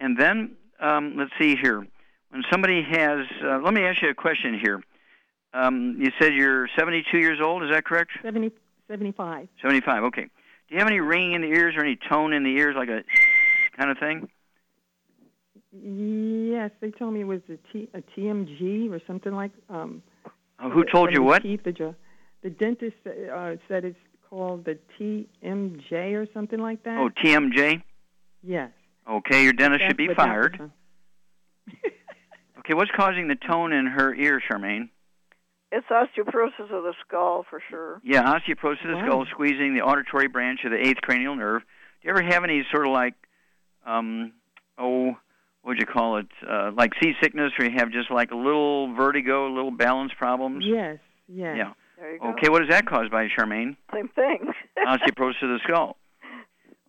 And 0.00 0.18
then, 0.18 0.56
um, 0.80 1.14
let's 1.16 1.30
see 1.40 1.54
here. 1.54 1.86
When 2.30 2.42
somebody 2.50 2.82
has, 2.82 3.20
uh, 3.44 3.60
let 3.62 3.72
me 3.72 3.84
ask 3.84 4.02
you 4.02 4.10
a 4.10 4.14
question 4.14 4.58
here. 4.58 4.82
Um, 5.54 5.96
you 6.00 6.10
said 6.20 6.34
you're 6.34 6.68
72 6.76 7.16
years 7.16 7.38
old, 7.40 7.62
is 7.62 7.70
that 7.70 7.84
correct? 7.84 8.10
70, 8.22 8.50
75. 8.90 9.48
75, 9.62 10.04
okay. 10.04 10.22
Do 10.24 10.74
you 10.74 10.78
have 10.78 10.88
any 10.88 11.00
ringing 11.00 11.32
in 11.32 11.42
the 11.42 11.48
ears 11.48 11.74
or 11.76 11.84
any 11.84 11.96
tone 12.08 12.32
in 12.32 12.42
the 12.42 12.50
ears, 12.50 12.74
like 12.76 12.88
a 12.88 13.02
kind 13.78 13.90
of 13.90 13.98
thing? 13.98 14.28
Yes, 15.72 16.72
they 16.80 16.90
told 16.90 17.14
me 17.14 17.20
it 17.20 17.24
was 17.24 17.40
a, 17.48 17.56
T, 17.72 17.88
a 17.94 18.02
TMG 18.02 18.90
or 18.90 19.00
something 19.06 19.32
like. 19.32 19.52
Um, 19.68 20.02
uh, 20.58 20.68
who 20.70 20.84
told 20.84 21.12
you 21.12 21.22
what? 21.22 21.42
Teeth, 21.42 21.62
the, 21.62 21.94
the 22.42 22.50
dentist 22.50 22.96
uh, 23.06 23.54
said 23.68 23.84
it's 23.84 23.96
called 24.28 24.64
the 24.64 24.76
TMJ 24.98 26.14
or 26.14 26.26
something 26.34 26.58
like 26.58 26.82
that. 26.82 26.98
Oh, 26.98 27.08
TMJ. 27.24 27.82
Yes. 28.42 28.70
Okay, 29.08 29.44
your 29.44 29.52
dentist 29.52 29.84
should 29.86 29.96
be 29.96 30.12
fired. 30.14 30.58
okay, 32.58 32.74
what's 32.74 32.90
causing 32.96 33.28
the 33.28 33.36
tone 33.36 33.72
in 33.72 33.86
her 33.86 34.12
ear, 34.14 34.42
Charmaine? 34.50 34.88
It's 35.72 35.86
osteoporosis 35.86 36.72
of 36.72 36.82
the 36.82 36.94
skull 37.06 37.46
for 37.48 37.62
sure. 37.70 38.00
Yeah, 38.02 38.22
osteoporosis 38.22 38.84
of 38.84 38.98
the 38.98 39.06
skull, 39.06 39.24
squeezing 39.30 39.74
the 39.74 39.82
auditory 39.82 40.26
branch 40.26 40.60
of 40.64 40.72
the 40.72 40.78
eighth 40.78 41.00
cranial 41.02 41.36
nerve. 41.36 41.62
Do 41.62 42.08
you 42.08 42.10
ever 42.10 42.22
have 42.22 42.42
any 42.44 42.64
sort 42.72 42.86
of 42.86 42.92
like, 42.92 43.14
um, 43.86 44.32
oh, 44.78 45.06
what 45.62 45.76
would 45.76 45.78
you 45.78 45.86
call 45.86 46.16
it, 46.16 46.26
uh, 46.48 46.72
like 46.76 46.92
seasickness, 47.00 47.52
or 47.58 47.66
you 47.66 47.72
have 47.76 47.92
just 47.92 48.10
like 48.10 48.32
a 48.32 48.36
little 48.36 48.94
vertigo, 48.94 49.48
little 49.48 49.70
balance 49.70 50.12
problems? 50.18 50.64
Yes, 50.66 50.98
yes. 51.28 51.54
Yeah. 51.56 51.72
There 51.98 52.14
you 52.14 52.20
okay, 52.20 52.48
what 52.48 52.62
is 52.62 52.70
that 52.70 52.86
caused 52.86 53.10
by, 53.10 53.28
Charmaine? 53.28 53.76
Same 53.92 54.08
thing. 54.08 54.52
Osteoporosis 54.88 55.42
of 55.42 55.50
the 55.50 55.60
skull. 55.64 55.96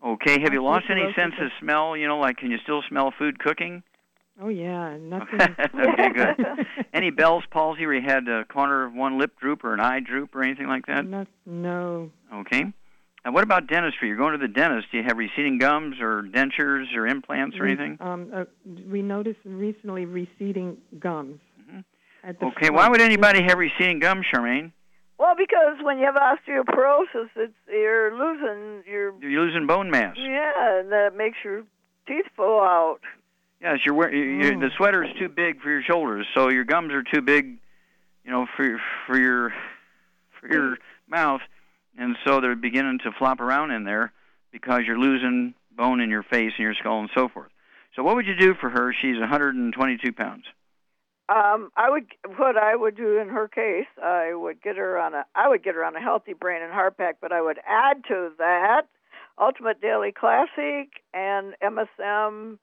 Okay, 0.03 0.41
have 0.41 0.53
you 0.53 0.63
lost 0.63 0.85
any 0.89 1.05
sense 1.15 1.33
of 1.39 1.49
smell? 1.59 1.95
You 1.95 2.07
know, 2.07 2.17
like 2.17 2.37
can 2.37 2.49
you 2.49 2.57
still 2.63 2.81
smell 2.89 3.13
food 3.19 3.37
cooking? 3.37 3.83
Oh 4.41 4.49
yeah, 4.49 4.97
nothing. 5.01 5.39
okay, 5.39 6.09
good. 6.13 6.65
any 6.93 7.11
Bell's 7.11 7.43
palsy 7.51 7.85
where 7.85 7.95
you 7.95 8.01
had 8.01 8.27
a 8.27 8.43
corner 8.45 8.85
of 8.85 8.93
one 8.93 9.19
lip 9.19 9.39
droop 9.39 9.63
or 9.63 9.73
an 9.73 9.79
eye 9.79 9.99
droop 9.99 10.35
or 10.35 10.43
anything 10.43 10.67
like 10.67 10.87
that? 10.87 11.05
No. 11.05 11.25
no. 11.45 12.11
Okay. 12.33 12.65
And 13.23 13.35
what 13.35 13.43
about 13.43 13.67
dentistry? 13.67 14.07
You're 14.07 14.17
going 14.17 14.31
to 14.31 14.39
the 14.39 14.51
dentist. 14.51 14.87
Do 14.91 14.97
you 14.97 15.03
have 15.03 15.17
receding 15.17 15.59
gums 15.59 15.97
or 16.01 16.23
dentures 16.23 16.85
or 16.95 17.05
implants 17.05 17.55
or 17.59 17.67
anything? 17.67 17.97
Um, 17.99 18.31
uh, 18.33 18.45
we 18.89 19.03
noticed 19.03 19.39
recently 19.45 20.05
receding 20.05 20.77
gums. 20.99 21.39
Mm-hmm. 21.71 22.45
okay, 22.45 22.71
why 22.71 22.89
would 22.89 22.99
anybody 22.99 23.43
have 23.43 23.59
receding 23.59 23.99
gums, 23.99 24.25
Charmaine? 24.33 24.71
Well, 25.19 25.35
because 25.37 25.77
when 25.83 25.99
you 25.99 26.05
have 26.05 26.15
osteoporosis, 26.15 27.29
it's 27.35 27.53
you're 27.69 28.11
losing 28.11 28.81
your 28.91 29.13
you're 29.21 29.45
losing 29.45 29.67
bone 29.67 29.91
mass. 29.91 30.15
Yeah, 30.17 30.79
and 30.79 30.91
that 30.91 31.15
makes 31.15 31.37
your 31.43 31.61
teeth 32.07 32.25
fall 32.35 32.63
out. 32.63 33.01
Yes, 33.61 33.79
you're 33.85 33.93
wearing 33.93 34.41
you 34.41 34.53
Oh. 34.55 34.59
the 34.59 34.71
sweater 34.75 35.03
is 35.03 35.13
too 35.17 35.29
big 35.29 35.61
for 35.61 35.69
your 35.69 35.83
shoulders, 35.83 36.25
so 36.33 36.49
your 36.49 36.63
gums 36.63 36.91
are 36.93 37.03
too 37.03 37.21
big, 37.21 37.57
you 38.25 38.31
know, 38.31 38.47
for 38.55 38.63
your 38.65 38.79
for 39.05 39.17
your 39.17 39.53
for 40.39 40.51
your 40.51 40.77
mouth, 41.07 41.41
and 41.97 42.17
so 42.25 42.41
they're 42.41 42.55
beginning 42.55 42.99
to 42.99 43.11
flop 43.11 43.39
around 43.39 43.69
in 43.71 43.83
there 43.83 44.11
because 44.51 44.81
you're 44.87 44.97
losing 44.97 45.53
bone 45.71 46.01
in 46.01 46.09
your 46.09 46.23
face 46.23 46.53
and 46.57 46.63
your 46.63 46.73
skull 46.73 46.99
and 46.99 47.09
so 47.13 47.27
forth. 47.29 47.51
So 47.95 48.03
what 48.03 48.15
would 48.15 48.25
you 48.25 48.35
do 48.35 48.55
for 48.55 48.69
her? 48.69 48.93
She's 48.93 49.19
122 49.19 50.11
pounds. 50.11 50.45
Um, 51.29 51.71
I 51.77 51.89
would 51.89 52.07
what 52.37 52.57
I 52.57 52.75
would 52.75 52.97
do 52.97 53.17
in 53.19 53.29
her 53.29 53.47
case, 53.47 53.87
I 54.03 54.33
would 54.33 54.61
get 54.61 54.75
her 54.77 54.97
on 54.97 55.13
a 55.13 55.25
I 55.35 55.47
would 55.47 55.63
get 55.63 55.75
her 55.75 55.85
on 55.85 55.95
a 55.95 56.01
healthy 56.01 56.33
brain 56.33 56.63
and 56.63 56.73
heart 56.73 56.97
pack, 56.97 57.17
but 57.21 57.31
I 57.31 57.41
would 57.41 57.59
add 57.67 58.03
to 58.07 58.31
that 58.39 58.87
Ultimate 59.39 59.79
Daily 59.79 60.11
Classic 60.11 60.89
and 61.13 61.53
MSM 61.63 62.57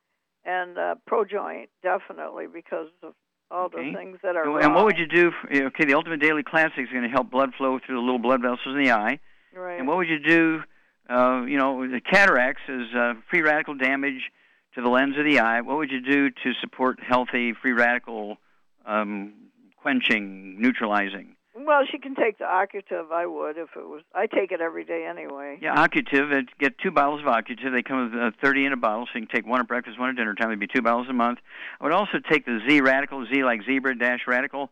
and 0.49 0.79
uh, 0.79 0.95
Pro 1.07 1.25
Joint 1.25 1.69
definitely 1.83 2.47
because 2.53 2.89
of 3.03 3.13
all 3.51 3.67
Okay. 3.67 3.93
the 3.93 3.97
things 3.97 4.19
that 4.23 4.35
are 4.37 4.45
And 4.45 4.65
wrong. 4.67 4.75
what 4.75 4.85
would 4.87 4.99
you 4.99 5.07
do? 5.07 5.31
For, 5.31 5.53
okay, 5.69 5.85
the 5.85 5.95
Ultimate 5.95 6.21
Daily 6.21 6.43
Classic 6.43 6.79
is 6.79 6.89
going 6.91 7.05
to 7.05 7.09
help 7.09 7.31
blood 7.31 7.51
flow 7.57 7.79
through 7.85 7.97
the 7.97 8.01
little 8.01 8.19
blood 8.19 8.41
vessels 8.43 8.75
in 8.77 8.83
the 8.83 8.91
eye. 8.93 9.21
right. 9.55 9.79
And 9.79 9.87
what 9.87 9.97
would 9.99 10.09
you 10.09 10.19
do? 10.19 10.63
Uh, 11.09 11.43
you 11.47 11.57
know, 11.57 11.87
the 11.89 12.01
cataracts 12.01 12.63
is 12.69 12.95
uh, 12.95 13.15
free 13.31 13.41
radical 13.43 13.75
damage 13.75 14.31
to 14.75 14.83
the 14.83 14.89
lens 14.91 15.17
of 15.19 15.25
the 15.25 15.41
eye. 15.41 15.61
What 15.63 15.79
would 15.79 15.91
you 15.91 16.01
do 16.03 16.29
to 16.31 16.53
support 16.61 16.99
healthy 17.03 17.55
free 17.55 17.73
radical 17.73 18.37
um, 18.85 19.33
quenching, 19.81 20.61
neutralizing? 20.61 21.37
Well, 21.67 21.83
she 21.91 21.99
can 21.99 22.15
take 22.15 22.39
the 22.39 22.45
Occutive. 22.45 23.11
I 23.11 23.27
would 23.27 23.57
if 23.57 23.71
it 23.75 23.89
was. 23.89 24.03
I 24.15 24.27
take 24.27 24.53
it 24.53 24.61
every 24.61 24.85
day 24.85 25.07
anyway. 25.09 25.59
Yeah, 25.61 25.81
Occutive. 25.81 26.31
Get 26.61 26.79
two 26.79 26.91
bottles 26.91 27.21
of 27.21 27.27
Occutive. 27.27 27.73
They 27.73 27.83
come 27.83 28.11
with 28.11 28.21
uh, 28.21 28.31
30 28.43 28.67
in 28.67 28.73
a 28.73 28.77
bottle, 28.77 29.07
so 29.07 29.19
you 29.19 29.27
can 29.27 29.35
take 29.35 29.47
one 29.47 29.61
at 29.61 29.67
breakfast, 29.67 29.99
one 29.99 30.11
at 30.11 30.17
dinner 30.17 30.35
time. 30.35 30.51
It'd 30.51 30.61
be 30.61 30.69
two 30.69 30.83
bottles 30.83 31.09
a 31.11 31.13
month. 31.13 31.41
I 31.81 31.85
would 31.85 31.93
also 31.93 32.19
take 32.31 32.47
the 32.47 32.61
Z 32.69 32.81
Radical, 32.83 33.27
Z 33.27 33.43
like 33.43 33.63
zebra 33.67 33.99
dash 33.99 34.21
radical. 34.27 34.71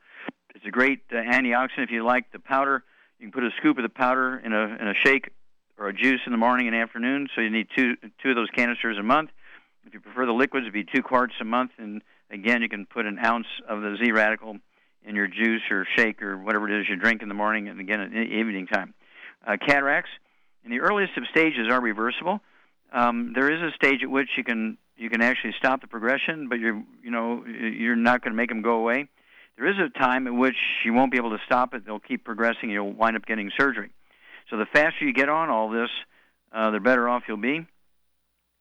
It's 0.54 0.64
a 0.64 0.70
great 0.70 1.00
uh, 1.10 1.16
antioxidant. 1.16 1.84
If 1.84 1.90
you 1.90 2.04
like 2.04 2.30
the 2.32 2.38
powder, 2.38 2.84
you 3.18 3.26
can 3.26 3.32
put 3.32 3.42
a 3.42 3.50
scoop 3.58 3.78
of 3.78 3.82
the 3.82 3.88
powder 3.88 4.38
in 4.38 4.52
a 4.52 4.64
in 4.80 4.88
a 4.88 4.94
shake 5.04 5.30
or 5.78 5.88
a 5.88 5.92
juice 5.92 6.20
in 6.24 6.32
the 6.32 6.38
morning 6.38 6.68
and 6.68 6.76
afternoon. 6.76 7.28
So 7.34 7.40
you 7.40 7.50
need 7.50 7.66
two 7.76 7.96
two 8.22 8.30
of 8.30 8.36
those 8.36 8.50
canisters 8.54 8.96
a 8.98 9.02
month. 9.02 9.30
If 9.86 9.94
you 9.94 10.00
prefer 10.00 10.26
the 10.26 10.32
liquids, 10.32 10.64
it'd 10.64 10.72
be 10.72 10.84
two 10.84 11.02
quarts 11.02 11.34
a 11.40 11.44
month. 11.44 11.72
And 11.78 12.02
again, 12.30 12.62
you 12.62 12.68
can 12.68 12.86
put 12.86 13.06
an 13.06 13.18
ounce 13.18 13.46
of 13.68 13.80
the 13.82 13.96
Z 14.02 14.12
Radical 14.12 14.58
in 15.06 15.14
your 15.14 15.28
juice 15.28 15.62
or 15.70 15.86
shake 15.96 16.20
or 16.20 16.36
whatever 16.36 16.68
it 16.68 16.80
is 16.80 16.88
you 16.88 16.96
drink 16.96 17.22
in 17.22 17.28
the 17.28 17.34
morning 17.34 17.68
and 17.68 17.80
again 17.80 18.00
at 18.00 18.12
evening 18.12 18.66
time. 18.66 18.92
Uh, 19.46 19.56
cataracts, 19.64 20.10
in 20.64 20.70
the 20.70 20.80
earliest 20.80 21.16
of 21.16 21.22
stages, 21.30 21.68
are 21.70 21.80
reversible. 21.80 22.40
Um, 22.92 23.32
there 23.34 23.50
is 23.50 23.60
a 23.62 23.74
stage 23.76 24.02
at 24.02 24.10
which 24.10 24.28
you 24.36 24.44
can 24.44 24.76
you 24.96 25.10
can 25.10 25.22
actually 25.22 25.54
stop 25.58 25.80
the 25.80 25.86
progression, 25.86 26.48
but 26.48 26.58
you're 26.58 26.82
you 27.02 27.10
know 27.10 27.44
you're 27.46 27.96
not 27.96 28.22
going 28.22 28.32
to 28.32 28.36
make 28.36 28.48
them 28.48 28.62
go 28.62 28.76
away. 28.76 29.08
There 29.56 29.68
is 29.68 29.76
a 29.78 29.96
time 29.98 30.26
at 30.26 30.34
which 30.34 30.56
you 30.84 30.92
won't 30.92 31.12
be 31.12 31.18
able 31.18 31.30
to 31.30 31.42
stop 31.46 31.74
it; 31.74 31.86
they'll 31.86 32.00
keep 32.00 32.24
progressing. 32.24 32.64
and 32.64 32.72
You'll 32.72 32.92
wind 32.92 33.16
up 33.16 33.26
getting 33.26 33.50
surgery. 33.58 33.90
So 34.50 34.56
the 34.56 34.66
faster 34.66 35.04
you 35.04 35.12
get 35.12 35.28
on 35.28 35.48
all 35.50 35.70
this, 35.70 35.90
uh, 36.52 36.70
the 36.70 36.80
better 36.80 37.08
off 37.08 37.22
you'll 37.28 37.36
be. 37.36 37.66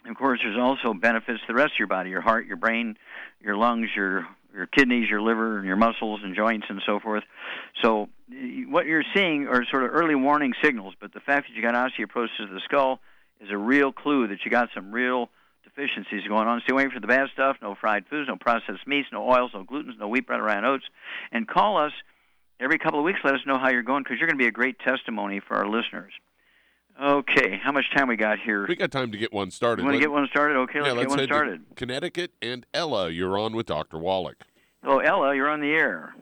Of 0.07 0.15
course, 0.15 0.39
there's 0.43 0.57
also 0.59 0.93
benefits 0.93 1.39
to 1.41 1.47
the 1.47 1.55
rest 1.55 1.73
of 1.73 1.79
your 1.79 1.87
body: 1.87 2.11
your 2.11 2.21
heart, 2.21 2.45
your 2.45 2.57
brain, 2.57 2.97
your 3.41 3.55
lungs, 3.55 3.89
your 3.95 4.27
your 4.55 4.65
kidneys, 4.67 5.09
your 5.09 5.21
liver, 5.21 5.57
and 5.57 5.67
your 5.67 5.75
muscles 5.75 6.21
and 6.23 6.35
joints, 6.35 6.65
and 6.69 6.81
so 6.85 6.99
forth. 6.99 7.23
So 7.81 8.09
what 8.67 8.85
you're 8.85 9.03
seeing 9.13 9.47
are 9.47 9.63
sort 9.69 9.83
of 9.83 9.91
early 9.93 10.15
warning 10.15 10.53
signals. 10.63 10.93
But 10.99 11.13
the 11.13 11.19
fact 11.19 11.47
that 11.47 11.55
you 11.55 11.61
got 11.61 11.73
osteoporosis 11.73 12.43
of 12.43 12.49
the 12.49 12.61
skull 12.65 12.99
is 13.41 13.49
a 13.51 13.57
real 13.57 13.91
clue 13.91 14.27
that 14.27 14.39
you 14.45 14.51
got 14.51 14.69
some 14.73 14.91
real 14.91 15.29
deficiencies 15.63 16.27
going 16.27 16.47
on. 16.47 16.61
Stay 16.61 16.73
away 16.73 16.85
from 16.85 17.01
the 17.01 17.07
bad 17.07 17.27
stuff. 17.33 17.57
No 17.61 17.75
fried 17.79 18.05
foods, 18.09 18.27
no 18.27 18.37
processed 18.37 18.87
meats, 18.87 19.09
no 19.11 19.29
oils, 19.29 19.51
no 19.53 19.63
glutens, 19.63 19.99
no 19.99 20.07
wheat, 20.07 20.25
bread, 20.25 20.39
and 20.39 20.65
oats. 20.65 20.85
And 21.31 21.47
call 21.47 21.77
us 21.77 21.91
every 22.59 22.77
couple 22.77 22.99
of 22.99 23.05
weeks. 23.05 23.19
Let 23.23 23.33
us 23.35 23.41
know 23.45 23.59
how 23.59 23.69
you're 23.69 23.83
going 23.83 24.03
because 24.03 24.17
you're 24.19 24.27
going 24.27 24.37
to 24.37 24.43
be 24.43 24.47
a 24.47 24.51
great 24.51 24.79
testimony 24.79 25.41
for 25.45 25.57
our 25.57 25.67
listeners. 25.67 26.13
Okay, 27.01 27.59
how 27.61 27.73
much 27.73 27.85
time 27.93 28.07
we 28.07 28.15
got 28.15 28.39
here? 28.39 28.65
We 28.67 28.75
got 28.75 28.89
time 28.91 29.11
to 29.11 29.17
get 29.17 29.33
one 29.33 29.51
started. 29.51 29.81
You 29.81 29.85
want 29.85 29.95
to 29.95 29.99
get 29.99 30.11
one 30.11 30.27
started? 30.27 30.55
Okay, 30.59 30.81
let's, 30.81 30.95
let's 30.95 31.01
get 31.01 31.09
one 31.09 31.19
head 31.19 31.27
started. 31.27 31.69
to 31.69 31.75
Connecticut 31.75 32.31
and 32.41 32.65
Ella, 32.73 33.09
you're 33.09 33.37
on 33.37 33.53
with 33.53 33.65
Dr. 33.65 33.97
Wallach. 33.97 34.37
Hello, 34.81 34.99
Ella. 34.99 35.35
You're 35.35 35.49
on 35.49 35.59
the 35.59 35.71
air. 35.71 36.15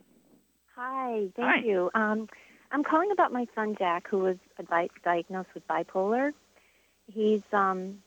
Hi, 0.76 1.28
thank 1.36 1.48
Hi. 1.48 1.58
you. 1.60 1.92
Um, 1.94 2.28
I'm 2.72 2.84
calling 2.84 3.12
about 3.12 3.32
my 3.32 3.46
son 3.54 3.76
Jack, 3.78 4.08
who 4.08 4.18
was 4.20 4.38
di- 4.68 4.90
diagnosed 5.04 5.50
with 5.54 5.68
bipolar. 5.68 6.32
He's 7.06 7.44
um, 7.52 8.02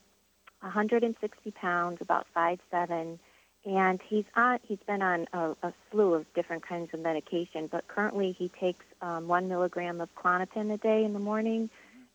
160 0.59 1.51
pounds, 1.51 1.99
about 2.01 2.27
five 2.33 2.59
seven, 2.69 3.17
and 3.65 4.01
he's 4.05 4.25
on. 4.35 4.59
He's 4.63 4.79
been 4.85 5.01
on 5.01 5.25
a, 5.31 5.55
a 5.63 5.73
slew 5.89 6.15
of 6.15 6.25
different 6.33 6.67
kinds 6.67 6.89
of 6.93 6.99
medication, 6.99 7.67
but 7.71 7.87
currently 7.87 8.35
he 8.37 8.49
takes 8.49 8.83
um, 9.01 9.29
one 9.29 9.47
milligram 9.47 10.01
of 10.01 10.13
Klonopin 10.15 10.73
a 10.73 10.77
day 10.77 11.05
in 11.05 11.13
the 11.13 11.19
morning, 11.19 11.69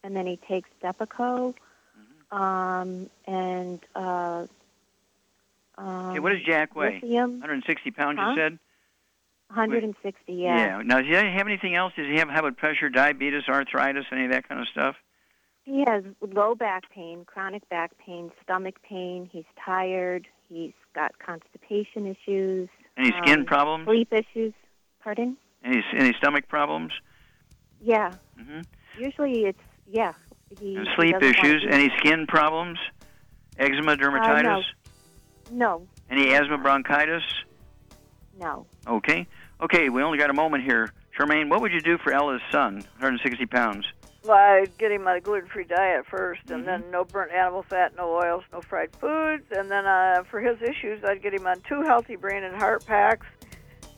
and 0.05 0.17
then 0.17 0.27
he 0.27 0.37
takes 0.37 0.69
Depakote, 0.83 1.55
um, 2.31 3.09
and 3.27 3.81
uh, 3.95 4.47
um, 5.79 6.11
Okay, 6.11 6.21
what 6.21 6.31
does 6.31 6.43
Jack 6.45 6.75
weigh? 6.75 6.95
Lithium, 7.03 7.33
160 7.41 7.91
pounds, 7.93 8.19
Huh? 8.21 8.31
you 8.31 8.37
said? 8.37 8.59
160. 9.49 10.33
Yeah. 10.33 10.57
Yeah. 10.57 10.83
Now, 10.83 10.99
does 11.03 11.07
he 11.07 11.13
have 11.13 11.47
anything 11.47 11.75
else? 11.75 11.93
Does 11.95 12.07
he 12.07 12.17
have 12.17 12.29
high 12.29 12.41
blood 12.41 12.57
pressure, 12.57 12.89
diabetes, 12.89 13.43
arthritis, 13.49 14.07
any 14.11 14.25
of 14.25 14.31
that 14.31 14.49
kind 14.49 14.61
of 14.61 14.69
stuff? 14.69 14.97
He 15.65 15.85
has 15.87 16.03
low 16.21 16.55
back 16.55 16.91
pain, 16.91 17.25
chronic 17.25 17.69
back 17.69 17.93
pain, 17.99 18.33
stomach 18.43 18.77
pain. 18.83 19.29
He's 19.31 19.45
tired. 19.63 20.27
He's 20.49 20.73
got 20.95 21.19
constipation 21.19 22.07
issues. 22.07 22.69
Any 22.97 23.13
skin 23.23 23.41
um, 23.41 23.45
problems? 23.47 23.85
Sleep 23.87 24.13
issues. 24.13 24.55
Pardon? 25.03 25.37
Any 25.65 25.85
any 25.97 26.13
stomach 26.15 26.49
problems? 26.49 26.93
Yeah. 27.81 28.15
hmm 28.37 28.61
Usually 28.99 29.45
it's 29.45 29.59
yeah. 29.93 30.13
He, 30.59 30.75
And 30.77 30.89
sleep 30.97 31.19
doesn't 31.19 31.37
issues? 31.37 31.67
Any 31.71 31.91
skin 31.99 32.27
problems? 32.27 32.79
Eczema, 33.59 33.97
dermatitis? 33.97 34.65
No, 35.51 35.87
Any 36.11 36.35
asthma, 36.35 36.59
bronchitis? 36.59 37.23
no. 38.39 38.67
Okay. 38.87 39.27
Okay, 39.61 39.89
we 39.91 40.03
only 40.03 40.19
got 40.19 40.31
a 40.31 40.35
moment 40.35 40.65
here. 40.65 40.93
Charmaine, 41.17 41.49
what 41.51 41.61
would 41.61 41.73
you 41.73 41.81
do 41.81 41.99
for 41.99 42.13
Ella's 42.13 42.41
son, 42.51 42.77
160 42.99 43.47
pounds? 43.47 43.87
Well, 44.25 44.37
I'd 44.37 44.77
get 44.79 44.91
him 44.91 45.07
on 45.07 45.17
a 45.17 45.21
gluten-free 45.21 45.65
diet 45.65 46.07
1st 46.11 46.37
Mm-hmm. 46.47 46.53
and 46.55 46.67
then 46.67 46.85
no 46.91 47.05
burnt 47.05 47.33
animal 47.33 47.63
fat, 47.63 47.95
no 47.97 48.13
oils, 48.15 48.45
no 48.53 48.61
fried 48.63 48.91
foods, 48.97 49.45
and 49.53 49.71
then 49.71 49.85
uh, 49.87 50.23
for 50.31 50.41
his 50.41 50.61
issues, 50.63 51.05
I'd 51.05 51.23
get 51.23 51.35
him 51.35 51.47
on 51.47 51.61
two 51.69 51.83
healthy 51.83 52.17
brain 52.17 52.43
and 52.45 52.57
heart 52.57 52.85
packs, 52.87 53.27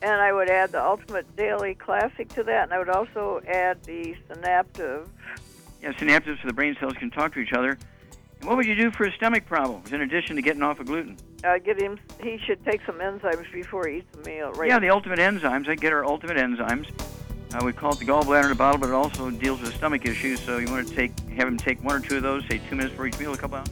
and 0.01 0.11
I 0.21 0.31
would 0.33 0.49
add 0.49 0.71
the 0.71 0.83
Ultimate 0.83 1.35
Daily 1.35 1.73
Classic 1.75 2.27
to 2.35 2.43
that, 2.43 2.63
and 2.65 2.73
I 2.73 2.79
would 2.79 2.89
also 2.89 3.41
add 3.47 3.83
the 3.83 4.15
Synaptive. 4.29 5.07
Yeah, 5.81 5.93
synapses 5.93 6.41
so 6.41 6.47
the 6.47 6.53
brain 6.53 6.75
cells 6.79 6.93
can 6.93 7.11
talk 7.11 7.33
to 7.33 7.39
each 7.39 7.53
other. 7.53 7.77
And 8.39 8.49
what 8.49 8.57
would 8.57 8.65
you 8.65 8.75
do 8.75 8.91
for 8.91 9.05
his 9.05 9.13
stomach 9.15 9.45
problems, 9.45 9.91
in 9.91 10.01
addition 10.01 10.35
to 10.35 10.41
getting 10.41 10.61
off 10.61 10.79
of 10.79 10.87
gluten? 10.87 11.17
Uh, 11.43 11.57
get 11.59 11.81
him. 11.81 11.99
He 12.21 12.37
should 12.37 12.63
take 12.65 12.81
some 12.85 12.99
enzymes 12.99 13.51
before 13.53 13.87
he 13.87 13.97
eats 13.97 14.15
a 14.15 14.27
meal. 14.27 14.51
Right. 14.51 14.69
Yeah, 14.69 14.79
the 14.79 14.89
ultimate 14.89 15.19
enzymes. 15.19 15.67
I 15.67 15.75
get 15.75 15.93
our 15.93 16.05
ultimate 16.05 16.37
enzymes. 16.37 16.89
Uh, 17.53 17.63
we 17.63 17.71
call 17.71 17.93
it 17.93 17.99
the 17.99 18.05
gallbladder 18.05 18.45
in 18.45 18.51
a 18.51 18.55
bottle, 18.55 18.79
but 18.79 18.89
it 18.89 18.93
also 18.93 19.29
deals 19.29 19.61
with 19.61 19.73
stomach 19.75 20.05
issues. 20.05 20.41
So 20.41 20.57
you 20.57 20.69
want 20.69 20.87
to 20.87 20.95
take, 20.95 21.17
have 21.29 21.47
him 21.47 21.57
take 21.57 21.83
one 21.83 21.95
or 21.95 21.99
two 21.99 22.17
of 22.17 22.23
those, 22.23 22.45
say 22.47 22.59
two 22.69 22.75
minutes 22.75 22.95
for 22.95 23.05
each 23.07 23.17
meal, 23.19 23.33
a 23.33 23.37
couple 23.37 23.57
hours. 23.57 23.69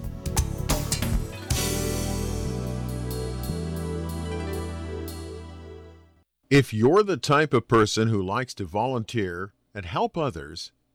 If 6.49 6.71
you're 6.71 7.01
the 7.01 7.17
type 7.17 7.51
of 7.51 7.67
person 7.67 8.09
who 8.09 8.21
likes 8.21 8.53
to 8.53 8.65
volunteer 8.65 9.53
and 9.73 9.85
help 9.85 10.15
others, 10.15 10.71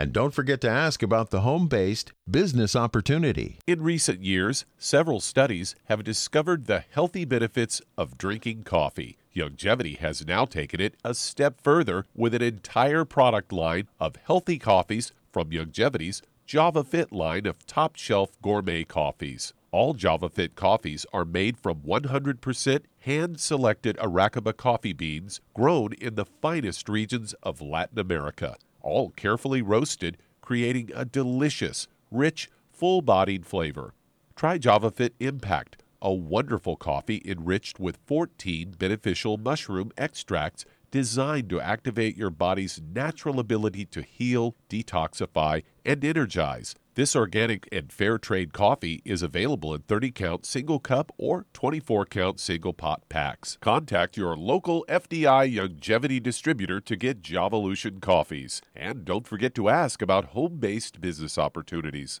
And 0.00 0.14
don't 0.14 0.32
forget 0.32 0.62
to 0.62 0.70
ask 0.70 1.02
about 1.02 1.28
the 1.28 1.42
home 1.42 1.68
based 1.68 2.14
business 2.28 2.74
opportunity. 2.74 3.58
In 3.66 3.82
recent 3.82 4.24
years, 4.24 4.64
several 4.78 5.20
studies 5.20 5.74
have 5.90 6.04
discovered 6.04 6.64
the 6.64 6.84
healthy 6.90 7.26
benefits 7.26 7.82
of 7.98 8.16
drinking 8.16 8.62
coffee. 8.62 9.18
Youngevity 9.36 9.98
has 9.98 10.26
now 10.26 10.46
taken 10.46 10.80
it 10.80 10.94
a 11.04 11.12
step 11.12 11.60
further 11.62 12.06
with 12.14 12.32
an 12.32 12.40
entire 12.40 13.04
product 13.04 13.52
line 13.52 13.88
of 14.00 14.16
healthy 14.24 14.58
coffees 14.58 15.12
from 15.30 15.50
Youngevity's 15.50 16.22
Java 16.46 16.82
Fit 16.82 17.12
line 17.12 17.44
of 17.44 17.66
top 17.66 17.96
shelf 17.96 18.40
gourmet 18.40 18.84
coffees. 18.84 19.52
All 19.70 19.92
Java 19.92 20.30
Fit 20.30 20.56
coffees 20.56 21.04
are 21.12 21.26
made 21.26 21.58
from 21.58 21.82
100% 21.82 22.80
hand 23.00 23.38
selected 23.38 23.98
Arabica 23.98 24.56
coffee 24.56 24.94
beans 24.94 25.42
grown 25.52 25.92
in 25.92 26.14
the 26.14 26.24
finest 26.24 26.88
regions 26.88 27.34
of 27.42 27.60
Latin 27.60 27.98
America, 27.98 28.56
all 28.82 29.10
carefully 29.10 29.62
roasted, 29.62 30.16
creating 30.40 30.90
a 30.94 31.04
delicious, 31.04 31.88
rich, 32.10 32.50
full 32.72 33.02
bodied 33.02 33.46
flavor. 33.46 33.94
Try 34.36 34.58
Java 34.58 34.90
Fit 34.90 35.14
Impact, 35.20 35.82
a 36.00 36.12
wonderful 36.12 36.76
coffee 36.76 37.22
enriched 37.24 37.78
with 37.78 37.98
14 38.06 38.74
beneficial 38.78 39.36
mushroom 39.36 39.92
extracts 39.98 40.64
designed 40.90 41.48
to 41.50 41.60
activate 41.60 42.16
your 42.16 42.30
body's 42.30 42.80
natural 42.80 43.38
ability 43.40 43.84
to 43.86 44.02
heal, 44.02 44.56
detoxify, 44.68 45.62
and 45.84 46.04
energize. 46.04 46.74
This 46.94 47.14
organic 47.14 47.68
and 47.72 47.92
fair 47.92 48.18
trade 48.18 48.52
coffee 48.52 49.00
is 49.04 49.22
available 49.22 49.72
in 49.72 49.82
30 49.82 50.10
count 50.10 50.44
single 50.44 50.80
cup 50.80 51.12
or 51.16 51.46
24 51.52 52.04
count 52.06 52.40
single 52.40 52.72
pot 52.72 53.08
packs. 53.08 53.56
Contact 53.60 54.16
your 54.16 54.36
local 54.36 54.84
FDI 54.88 55.54
Youngevity 55.54 56.22
distributor 56.22 56.80
to 56.80 56.96
get 56.96 57.22
Javalution 57.22 58.00
coffees. 58.00 58.60
And 58.74 59.04
don't 59.04 59.26
forget 59.26 59.54
to 59.54 59.68
ask 59.68 60.02
about 60.02 60.26
home 60.26 60.58
based 60.58 61.00
business 61.00 61.38
opportunities. 61.38 62.20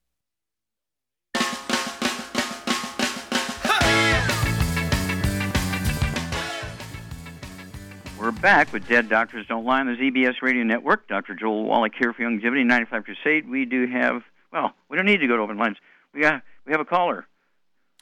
We're 8.21 8.31
back 8.31 8.71
with 8.71 8.87
Dead 8.87 9.09
Doctors 9.09 9.47
Don't 9.47 9.65
Lie 9.65 9.79
on 9.79 9.87
the 9.87 9.93
ZBS 9.93 10.43
Radio 10.43 10.61
Network. 10.63 11.07
Dr. 11.07 11.33
Joel 11.33 11.63
Wallach 11.65 11.93
here 11.97 12.13
for 12.13 12.21
Youngevity 12.21 12.63
95 12.63 13.03
Crusade. 13.03 13.49
We 13.49 13.65
do 13.65 13.87
have, 13.87 14.21
well, 14.53 14.73
we 14.89 14.97
don't 14.97 15.07
need 15.07 15.21
to 15.21 15.27
go 15.27 15.37
to 15.37 15.41
open 15.41 15.57
lines. 15.57 15.77
We 16.13 16.21
got, 16.21 16.43
we 16.67 16.71
have 16.71 16.79
a 16.81 16.85
caller. 16.85 17.25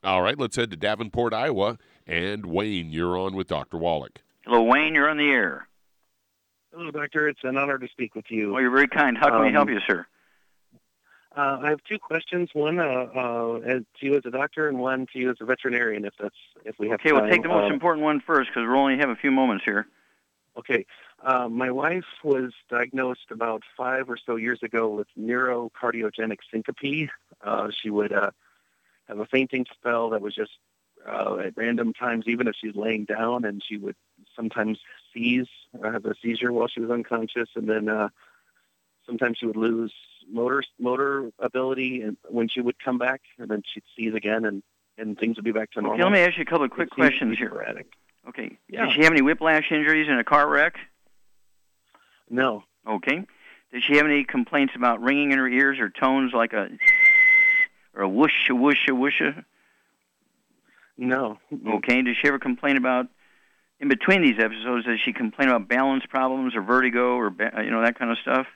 All 0.03 0.22
right, 0.22 0.38
let's 0.38 0.57
head 0.57 0.72
to 0.72 0.78
Davenport, 0.78 1.34
Iowa. 1.34 1.78
And 2.05 2.45
Wayne, 2.47 2.91
you're 2.91 3.17
on 3.17 3.34
with 3.34 3.47
Dr. 3.47 3.78
Wallach. 3.78 4.20
Hello, 4.45 4.61
Wayne. 4.63 4.93
You're 4.93 5.09
on 5.09 5.15
the 5.17 5.30
air. 5.30 5.67
Hello, 6.74 6.91
Doctor. 6.91 7.30
It's 7.30 7.39
an 7.43 7.55
honor 7.57 7.78
to 7.78 7.88
speak 7.88 8.13
with 8.13 8.26
you. 8.30 8.55
Oh, 8.55 8.59
you're 8.59 8.72
very 8.72 8.89
kind. 8.89 9.17
How 9.17 9.30
can 9.30 9.39
we 9.41 9.47
Um, 9.47 9.53
help 9.53 9.70
you, 9.70 9.80
sir? 9.88 10.05
Uh, 11.38 11.59
I 11.63 11.70
have 11.70 11.80
two 11.88 11.97
questions. 11.97 12.49
One 12.51 12.78
uh, 12.80 12.84
uh, 13.15 13.53
as- 13.65 13.84
to 14.01 14.05
you 14.05 14.15
as 14.17 14.26
a 14.26 14.32
doctor, 14.32 14.67
and 14.67 14.80
one 14.80 15.07
to 15.13 15.20
you 15.20 15.30
as 15.30 15.38
a 15.39 15.45
veterinarian. 15.45 16.03
If 16.03 16.13
that's 16.20 16.36
if 16.65 16.78
we 16.78 16.89
have 16.89 16.99
Okay, 16.99 17.13
we'll 17.13 17.30
take 17.30 17.43
the 17.43 17.47
most 17.47 17.70
Uh, 17.70 17.74
important 17.74 18.03
one 18.03 18.20
first 18.20 18.49
because 18.49 18.67
we 18.67 18.74
only 18.76 18.97
have 18.97 19.09
a 19.09 19.15
few 19.15 19.32
moments 19.32 19.63
here. 19.63 19.88
Okay. 20.58 20.86
Uh, 21.24 21.47
my 21.50 21.72
wife 21.72 22.06
was 22.24 22.54
diagnosed 22.70 23.32
about 23.32 23.64
five 23.78 24.10
or 24.10 24.18
so 24.18 24.36
years 24.36 24.62
ago 24.64 24.89
with 24.89 25.08
neurocardiogenic 25.18 26.39
syncope. 26.52 27.10
Uh, 27.41 27.70
she 27.72 27.89
would 27.89 28.12
uh, 28.12 28.32
have 29.08 29.20
a 29.20 29.26
fainting 29.26 29.66
spell 29.74 30.10
that 30.12 30.22
was 30.22 30.36
just 30.36 30.52
uh, 31.08 31.38
at 31.38 31.58
random 31.58 31.93
times, 31.93 32.26
even 32.28 32.47
if 32.47 32.56
she's 32.60 32.76
laying 32.76 33.06
down, 33.06 33.45
and 33.45 33.64
she 33.66 33.78
would 33.78 33.95
sometimes 34.36 34.80
seize, 35.14 35.47
uh, 35.82 35.91
have 35.91 36.06
a 36.06 36.16
seizure 36.22 36.52
while 36.52 36.68
she 36.68 36.80
was 36.80 36.91
unconscious, 36.91 37.50
and 37.56 37.70
then 37.70 37.89
uh, 37.89 38.10
sometimes 39.06 39.38
she 39.38 39.45
would 39.45 39.58
lose 39.58 39.93
motor 40.32 40.64
motor 40.80 41.32
ability, 41.39 42.02
and 42.02 42.18
when 42.28 42.47
she 42.47 42.62
would 42.62 42.78
come 42.80 42.97
back, 42.97 43.22
and 43.38 43.50
then 43.50 43.64
she'd 43.74 43.84
seize 43.95 44.14
again, 44.14 44.45
and 44.45 44.64
and 44.97 45.18
things 45.18 45.38
would 45.38 45.45
be 45.45 45.52
back 45.52 45.72
to 45.72 45.82
normal. 45.82 45.95
Okay, 45.95 46.04
let 46.04 46.14
me 46.14 46.20
ask 46.20 46.38
you 46.38 46.43
a 46.43 46.45
couple 46.45 46.66
of 46.66 46.72
quick 46.72 46.89
questions 46.89 47.38
here. 47.38 47.47
sporadic. 47.47 47.88
Okay. 48.30 48.58
Yeah. 48.68 48.86
Did 48.86 48.96
she 48.96 49.04
have 49.04 49.12
any 49.12 49.22
whiplash 49.22 49.72
injuries 49.72 50.08
in 50.10 50.18
a 50.20 50.24
car 50.24 50.48
wreck? 50.50 50.76
No. 52.30 52.64
Okay. 52.88 53.24
Did 53.72 53.84
she 53.88 53.98
have 53.98 54.06
any 54.06 54.24
complaints 54.24 54.74
about 54.76 55.02
ringing 55.02 55.32
in 55.32 55.38
her 55.38 55.48
ears 55.48 55.80
or 55.80 55.90
tones 55.90 56.32
like 56.34 56.54
a 56.54 56.70
or 57.96 58.04
a 58.04 58.10
whoosh, 58.10 58.50
a 58.50 58.56
whoosh, 58.56 58.88
a 58.90 58.96
whoosh? 58.96 59.22
No. 60.98 61.38
Okay. 61.68 62.02
Did 62.02 62.16
she 62.22 62.28
ever 62.28 62.40
complain 62.40 62.78
about 62.78 63.08
in 63.80 63.88
between 63.88 64.22
these 64.22 64.40
episodes? 64.40 64.86
Does 64.86 65.00
she 65.04 65.14
complain 65.14 65.50
about 65.50 65.68
balance 65.68 66.04
problems 66.08 66.56
or 66.56 66.62
vertigo 66.62 67.16
or 67.16 67.32
you 67.64 67.72
know 67.72 67.82
that 67.84 67.98
kind 67.98 68.12
of 68.12 68.18
stuff? 68.22 68.48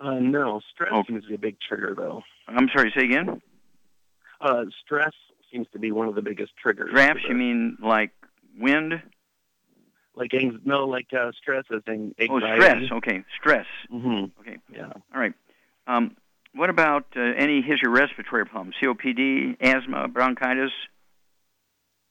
Uh, 0.00 0.14
no, 0.18 0.60
stress 0.74 0.90
Oh. 0.92 1.04
seems 1.06 1.22
to 1.22 1.28
be 1.28 1.34
a 1.34 1.38
big 1.38 1.56
trigger, 1.60 1.94
though. 1.96 2.22
I'm 2.48 2.68
sorry. 2.74 2.92
Say 2.96 3.04
again. 3.04 3.40
Uh, 4.40 4.64
stress 4.84 5.12
seems 5.52 5.68
to 5.72 5.78
be 5.78 5.92
one 5.92 6.08
of 6.08 6.16
the 6.16 6.22
biggest 6.22 6.52
triggers. 6.60 6.90
Drafts? 6.92 7.22
You 7.28 7.34
mean 7.36 7.76
like 7.80 8.10
wind? 8.58 9.02
like 10.14 10.32
no, 10.64 10.86
like 10.86 11.06
uh, 11.12 11.32
stress 11.32 11.64
as 11.74 11.80
in 11.86 12.14
Oh, 12.28 12.38
stress. 12.38 12.90
Okay, 12.92 13.24
stress. 13.40 13.66
Mm-hmm. 13.92 14.40
Okay. 14.40 14.58
Yeah. 14.72 14.92
All 15.14 15.20
right. 15.20 15.32
Um, 15.86 16.16
what 16.54 16.68
about 16.70 17.06
uh, 17.16 17.20
any 17.20 17.62
history 17.62 17.88
of 17.88 17.94
respiratory 17.94 18.44
problems? 18.44 18.74
COPD, 18.80 19.56
asthma, 19.60 20.08
bronchitis? 20.08 20.70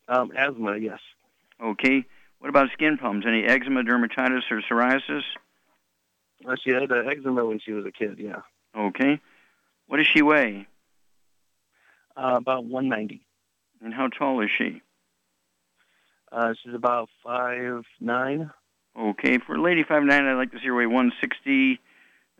Um, 0.08 0.32
asthma, 0.36 0.78
yes. 0.78 1.00
Okay. 1.64 2.06
What 2.40 2.50
about 2.50 2.72
skin 2.74 2.98
problems? 2.98 3.26
Any 3.28 3.44
eczema, 3.44 3.84
dermatitis, 3.84 4.42
or 4.50 4.62
psoriasis? 4.62 5.22
Uh, 6.44 6.56
she 6.64 6.72
had 6.72 6.92
uh, 6.92 6.96
eczema 7.08 7.46
when 7.46 7.60
she 7.60 7.72
was 7.72 7.86
a 7.86 7.92
kid. 7.92 8.18
Yeah. 8.18 8.42
Okay. 8.76 9.20
What 9.88 9.98
does 9.98 10.08
she 10.08 10.24
weigh? 10.24 10.66
Uh, 12.18 12.34
about 12.38 12.66
190. 12.66 13.22
And 13.84 13.94
how 13.94 14.08
tall 14.08 14.42
is 14.42 14.50
she? 14.58 14.82
Uh, 16.32 16.54
she's 16.64 16.74
about 16.74 17.10
five 17.24 17.84
nine. 18.00 18.52
Okay. 18.98 19.38
For 19.46 19.56
a 19.56 19.62
lady 19.62 19.84
five 19.88 20.04
nine, 20.04 20.26
I'd 20.26 20.34
like 20.36 20.52
to 20.52 20.60
see 20.60 20.68
her 20.68 20.76
weigh 20.76 20.86
160 20.86 21.80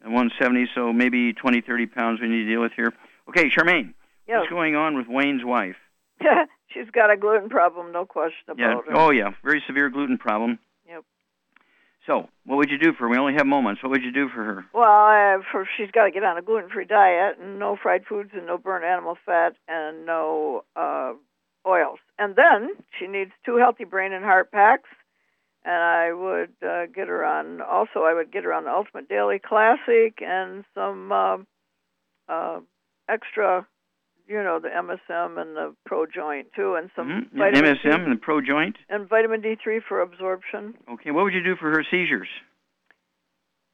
and 0.04 0.14
170, 0.14 0.68
so 0.74 0.92
maybe 0.92 1.34
20, 1.34 1.62
30 1.62 1.86
pounds 1.88 2.20
we 2.22 2.28
need 2.28 2.44
to 2.46 2.50
deal 2.50 2.62
with 2.62 2.72
here. 2.76 2.92
Okay, 3.30 3.50
Charmaine. 3.50 3.94
Yes. 4.28 4.40
What's 4.40 4.50
going 4.50 4.76
on 4.76 4.98
with 4.98 5.08
Wayne's 5.08 5.44
wife? 5.44 5.76
She's 6.74 6.90
got 6.92 7.12
a 7.12 7.18
gluten 7.18 7.50
problem, 7.50 7.92
no 7.92 8.06
question 8.06 8.38
about 8.50 8.60
Yeah. 8.60 8.78
it. 8.80 8.84
Oh, 8.94 9.12
yeah. 9.12 9.32
Very 9.44 9.62
severe 9.68 9.90
gluten 9.90 10.18
problem. 10.18 10.58
Yep. 10.88 11.04
So, 12.08 12.30
what 12.46 12.58
would 12.58 12.70
you 12.72 12.78
do 12.80 12.94
for 12.94 13.04
her? 13.04 13.10
We 13.10 13.18
only 13.18 13.34
have 13.34 13.46
moments. 13.46 13.84
What 13.84 13.92
would 13.92 14.04
you 14.04 14.12
do 14.12 14.28
for 14.30 14.44
her? 14.44 14.66
Well, 14.74 14.84
uh, 15.40 15.44
for 15.52 15.68
she's 15.78 15.92
got 15.92 16.06
to 16.06 16.12
get 16.12 16.24
on 16.24 16.38
a 16.38 16.42
gluten-free 16.42 16.86
diet 16.86 17.38
and 17.40 17.60
no 17.60 17.76
fried 17.82 18.06
foods 18.06 18.32
and 18.34 18.48
no 18.48 18.58
burnt 18.58 18.84
animal 18.86 19.18
fat 19.26 19.54
and 19.68 20.06
no 20.06 20.64
uh, 20.76 21.14
oils. 21.68 22.00
And 22.20 22.36
then 22.36 22.72
she 23.00 23.08
needs 23.08 23.32
two 23.46 23.58
healthy 23.58 23.84
brain 23.84 24.14
and 24.14 24.24
heart 24.24 24.52
packs. 24.52 24.90
And 25.64 25.76
I 25.76 26.12
would 26.14 26.54
uh, 26.68 26.88
get 26.88 27.08
her 27.08 27.24
on. 27.24 27.62
Also, 27.62 28.02
I 28.04 28.14
would 28.16 28.32
get 28.32 28.44
her 28.44 28.54
on 28.54 28.64
the 28.64 28.72
Ultimate 28.72 29.08
Daily 29.08 29.38
Classic 29.40 30.20
and 30.22 30.64
some 30.74 31.12
uh, 31.12 31.38
uh, 32.28 32.60
extra, 33.08 33.68
you 34.28 34.42
know, 34.42 34.60
the 34.60 34.70
MSM 34.70 35.40
and 35.40 35.56
the 35.56 35.76
Pro 35.86 36.08
Joint 36.08 36.48
too, 36.56 36.74
and 36.76 36.90
some 36.96 37.30
Mhm. 37.36 37.54
MSM 37.54 37.84
D, 37.84 37.90
and 38.06 38.12
the 38.12 38.20
Pro 38.20 38.42
Joint. 38.42 38.78
and 38.90 39.08
vitamin 39.08 39.42
D3 39.42 39.80
for 39.88 40.02
absorption. 40.02 40.76
Okay. 40.94 41.12
What 41.12 41.26
would 41.26 41.34
you 41.34 41.44
do 41.44 41.56
for 41.56 41.70
her 41.70 41.84
seizures? 41.92 42.30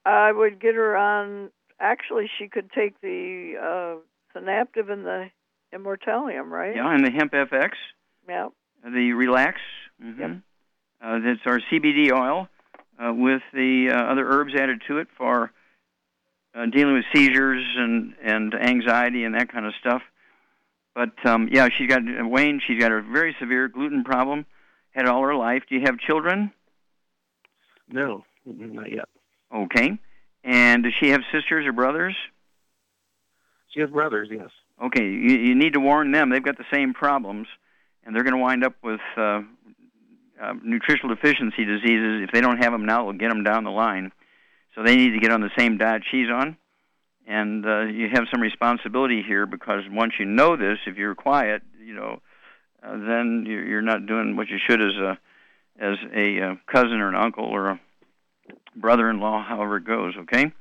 I 0.04 0.30
would 0.32 0.60
get 0.60 0.74
her 0.74 0.96
on. 0.96 1.50
Actually, 1.80 2.28
she 2.38 2.48
could 2.48 2.70
take 2.72 3.00
the 3.00 3.54
uh, 3.56 4.38
Synaptive 4.38 4.90
and 4.90 5.06
the 5.06 5.30
Immortalium, 5.74 6.48
right? 6.50 6.74
Yeah, 6.76 6.92
and 6.94 7.04
the 7.04 7.10
Hemp 7.10 7.32
FX, 7.32 7.72
Yeah. 8.28 8.48
the 8.84 9.12
Relax. 9.12 9.60
hmm 10.00 10.36
Uh, 11.00 11.18
that's 11.20 11.40
our 11.46 11.60
CBD 11.70 12.10
oil 12.12 12.48
uh, 12.98 13.12
with 13.14 13.42
the 13.52 13.90
uh, 13.90 13.96
other 14.10 14.26
herbs 14.28 14.54
added 14.54 14.82
to 14.88 14.98
it 14.98 15.08
for 15.16 15.52
uh, 16.54 16.66
dealing 16.66 16.94
with 16.94 17.04
seizures 17.14 17.64
and 17.76 18.14
and 18.22 18.54
anxiety 18.54 19.24
and 19.24 19.34
that 19.34 19.52
kind 19.52 19.64
of 19.66 19.74
stuff. 19.78 20.02
But 20.94 21.24
um, 21.24 21.48
yeah, 21.52 21.68
she's 21.68 21.88
got 21.88 22.02
uh, 22.02 22.26
Wayne. 22.26 22.60
She's 22.66 22.80
got 22.80 22.90
a 22.90 23.00
very 23.02 23.36
severe 23.38 23.68
gluten 23.68 24.02
problem. 24.02 24.46
Had 24.90 25.04
it 25.04 25.08
all 25.08 25.22
her 25.22 25.36
life. 25.36 25.62
Do 25.68 25.76
you 25.76 25.82
have 25.82 25.98
children? 25.98 26.50
No, 27.88 28.24
not 28.44 28.90
yet. 28.90 29.04
Okay. 29.54 29.98
And 30.42 30.82
does 30.82 30.94
she 30.98 31.10
have 31.10 31.20
sisters 31.30 31.66
or 31.66 31.72
brothers? 31.72 32.16
She 33.70 33.80
has 33.80 33.90
brothers, 33.90 34.28
yes. 34.32 34.50
Okay, 34.82 35.04
you, 35.04 35.36
you 35.36 35.54
need 35.54 35.72
to 35.72 35.80
warn 35.80 36.12
them. 36.12 36.30
They've 36.30 36.42
got 36.42 36.56
the 36.56 36.64
same 36.72 36.94
problems, 36.94 37.48
and 38.04 38.14
they're 38.14 38.22
going 38.22 38.34
to 38.34 38.40
wind 38.40 38.64
up 38.64 38.74
with 38.82 39.00
uh, 39.16 39.40
uh, 40.40 40.54
nutritional 40.62 41.14
deficiency 41.14 41.64
diseases. 41.64 42.22
If 42.22 42.30
they 42.32 42.40
don't 42.40 42.58
have 42.58 42.72
them 42.72 42.86
now, 42.86 43.04
they'll 43.04 43.18
get 43.18 43.28
them 43.28 43.42
down 43.42 43.64
the 43.64 43.70
line. 43.70 44.12
So 44.74 44.84
they 44.84 44.94
need 44.94 45.10
to 45.10 45.20
get 45.20 45.32
on 45.32 45.40
the 45.40 45.50
same 45.58 45.78
diet 45.78 46.02
she's 46.08 46.28
on. 46.32 46.56
And 47.26 47.66
uh, 47.66 47.80
you 47.82 48.08
have 48.12 48.24
some 48.32 48.40
responsibility 48.40 49.22
here 49.26 49.44
because 49.44 49.82
once 49.90 50.14
you 50.18 50.24
know 50.24 50.56
this, 50.56 50.78
if 50.86 50.96
you're 50.96 51.14
quiet, 51.14 51.62
you 51.84 51.94
know, 51.94 52.22
uh, 52.82 52.92
then 52.92 53.44
you're, 53.46 53.66
you're 53.66 53.82
not 53.82 54.06
doing 54.06 54.36
what 54.36 54.48
you 54.48 54.58
should 54.66 54.80
as 54.80 54.94
a 54.94 55.18
as 55.80 55.96
a 56.14 56.40
uh, 56.40 56.54
cousin 56.72 57.00
or 57.00 57.08
an 57.08 57.14
uncle 57.14 57.44
or 57.44 57.68
a 57.68 57.80
brother-in-law, 58.74 59.44
however 59.44 59.76
it 59.76 59.84
goes. 59.84 60.14
Okay. 60.16 60.52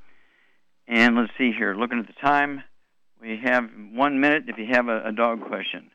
And 0.87 1.15
let's 1.15 1.31
see 1.37 1.51
here. 1.51 1.73
Looking 1.73 1.99
at 1.99 2.07
the 2.07 2.13
time, 2.13 2.63
we 3.21 3.37
have 3.43 3.69
one 3.93 4.19
minute. 4.19 4.43
If 4.47 4.57
you 4.57 4.67
have 4.71 4.87
a, 4.87 5.03
a 5.05 5.11
dog 5.11 5.41
question, 5.41 5.91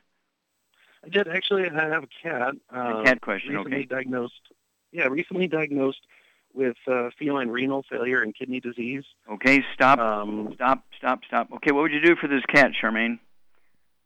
I 1.05 1.09
did 1.09 1.27
actually. 1.27 1.69
I 1.69 1.89
have 1.89 2.03
a 2.03 2.07
cat. 2.21 2.55
Uh, 2.69 3.03
cat 3.03 3.21
question, 3.21 3.55
Recently 3.55 3.77
okay. 3.77 3.85
diagnosed. 3.85 4.41
Yeah, 4.91 5.07
recently 5.07 5.47
diagnosed 5.47 6.01
with 6.53 6.77
uh, 6.87 7.09
feline 7.17 7.49
renal 7.49 7.83
failure 7.89 8.21
and 8.21 8.35
kidney 8.35 8.59
disease. 8.59 9.03
okay, 9.31 9.63
stop, 9.73 9.97
Um, 9.97 10.51
stop, 10.53 10.83
stop, 10.97 11.21
stop. 11.25 11.47
Okay, 11.55 11.71
what 11.71 11.81
would 11.81 11.91
you 11.91 12.01
do 12.01 12.15
for 12.15 12.27
this 12.27 12.43
cat, 12.47 12.71
Charmaine? 12.79 13.17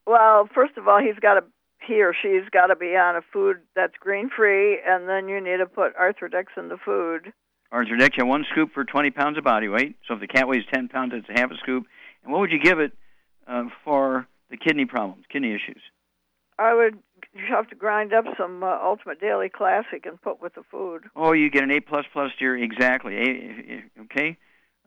Well, 0.05 0.47
first 0.55 0.77
of 0.77 0.87
all, 0.87 0.99
he's 1.01 1.19
got 1.19 1.33
to 1.33 1.43
he 1.85 2.01
or 2.01 2.13
she's 2.13 2.49
got 2.51 2.67
to 2.67 2.75
be 2.75 2.95
on 2.95 3.15
a 3.15 3.21
food 3.33 3.57
that's 3.75 3.93
grain 3.99 4.29
free, 4.35 4.79
and 4.85 5.07
then 5.07 5.27
you 5.29 5.39
need 5.41 5.57
to 5.57 5.65
put 5.65 5.95
Arthrodex 5.95 6.45
in 6.57 6.69
the 6.69 6.77
food. 6.77 7.31
Arthrodex, 7.71 8.15
you 8.17 8.23
have 8.23 8.27
one 8.27 8.45
scoop 8.51 8.73
for 8.73 8.83
20 8.85 9.11
pounds 9.11 9.37
of 9.37 9.43
body 9.43 9.67
weight. 9.67 9.95
So 10.07 10.13
if 10.15 10.19
the 10.21 10.27
cat 10.27 10.47
weighs 10.47 10.63
10 10.73 10.87
pounds, 10.87 11.11
it's 11.15 11.27
a 11.29 11.39
half 11.39 11.51
a 11.51 11.57
scoop. 11.57 11.85
And 12.23 12.31
what 12.31 12.39
would 12.39 12.51
you 12.51 12.59
give 12.59 12.79
it 12.79 12.93
uh, 13.47 13.63
for 13.83 14.27
the 14.49 14.57
kidney 14.57 14.85
problems, 14.85 15.25
kidney 15.31 15.53
issues? 15.53 15.81
I 16.59 16.73
would 16.73 16.97
you 17.33 17.43
have 17.49 17.69
to 17.69 17.75
grind 17.75 18.13
up 18.13 18.25
some 18.37 18.63
uh, 18.63 18.77
Ultimate 18.81 19.19
Daily 19.19 19.49
Classic 19.49 20.05
and 20.05 20.21
put 20.21 20.41
with 20.41 20.55
the 20.55 20.63
food. 20.71 21.03
Oh, 21.15 21.33
you 21.33 21.49
get 21.49 21.63
an 21.63 21.71
A 21.71 21.79
plus 21.79 22.05
plus 22.11 22.31
dear, 22.39 22.57
exactly. 22.57 23.15
A, 23.15 24.01
okay, 24.03 24.37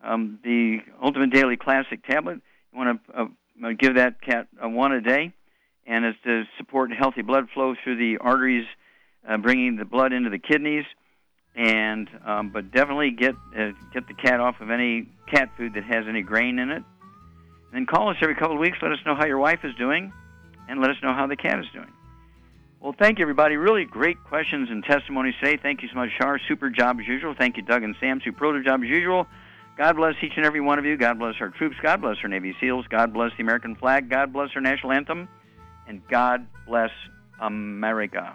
um, 0.02 0.38
the 0.42 0.78
Ultimate 1.02 1.30
Daily 1.30 1.56
Classic 1.56 2.04
tablet. 2.04 2.40
You 2.72 2.78
want 2.78 3.00
to 3.06 3.20
uh, 3.20 3.24
uh, 3.64 3.72
give 3.78 3.96
that 3.96 4.20
cat 4.20 4.48
uh, 4.62 4.68
one 4.68 4.92
a 4.92 5.00
day, 5.00 5.32
and 5.86 6.04
it's 6.04 6.18
to 6.24 6.44
support 6.58 6.90
healthy 6.92 7.22
blood 7.22 7.48
flow 7.54 7.74
through 7.82 7.96
the 7.96 8.18
arteries, 8.20 8.66
uh, 9.28 9.36
bringing 9.36 9.76
the 9.76 9.84
blood 9.84 10.12
into 10.12 10.30
the 10.30 10.38
kidneys. 10.38 10.84
And 11.56 12.08
um, 12.24 12.50
but 12.50 12.70
definitely 12.70 13.10
get 13.10 13.34
uh, 13.56 13.72
get 13.92 14.06
the 14.06 14.14
cat 14.14 14.40
off 14.40 14.60
of 14.60 14.70
any 14.70 15.08
cat 15.32 15.50
food 15.56 15.74
that 15.74 15.84
has 15.84 16.04
any 16.08 16.22
grain 16.22 16.58
in 16.60 16.70
it. 16.70 16.82
Then 17.72 17.86
call 17.86 18.08
us 18.10 18.16
every 18.20 18.34
couple 18.34 18.54
of 18.54 18.60
weeks. 18.60 18.78
Let 18.82 18.92
us 18.92 18.98
know 19.06 19.14
how 19.14 19.26
your 19.26 19.38
wife 19.38 19.64
is 19.64 19.74
doing, 19.76 20.12
and 20.68 20.80
let 20.80 20.90
us 20.90 20.96
know 21.02 21.14
how 21.14 21.26
the 21.26 21.36
cat 21.36 21.58
is 21.60 21.66
doing. 21.72 21.92
Well, 22.80 22.94
thank 22.98 23.18
you, 23.18 23.24
everybody. 23.24 23.56
Really 23.56 23.84
great 23.84 24.22
questions 24.24 24.70
and 24.70 24.82
testimonies 24.82 25.34
today. 25.38 25.58
Thank 25.62 25.82
you 25.82 25.88
so 25.88 25.96
much, 25.96 26.10
Shar. 26.18 26.38
Super 26.48 26.70
job 26.70 26.98
as 26.98 27.06
usual. 27.06 27.34
Thank 27.36 27.58
you, 27.58 27.62
Doug 27.62 27.82
and 27.82 27.94
Sam. 28.00 28.20
Super 28.24 28.62
job 28.62 28.82
as 28.82 28.88
usual. 28.88 29.26
God 29.76 29.96
bless 29.96 30.14
each 30.22 30.32
and 30.36 30.46
every 30.46 30.60
one 30.60 30.78
of 30.78 30.84
you. 30.84 30.96
God 30.96 31.18
bless 31.18 31.34
our 31.40 31.50
troops. 31.50 31.76
God 31.82 32.00
bless 32.00 32.16
our 32.22 32.28
Navy 32.28 32.56
SEALs. 32.60 32.86
God 32.88 33.12
bless 33.12 33.32
the 33.36 33.42
American 33.42 33.76
flag. 33.76 34.08
God 34.08 34.32
bless 34.32 34.50
our 34.54 34.60
national 34.60 34.92
anthem. 34.92 35.28
And 35.86 36.06
God 36.08 36.46
bless 36.66 36.90
America. 37.40 38.34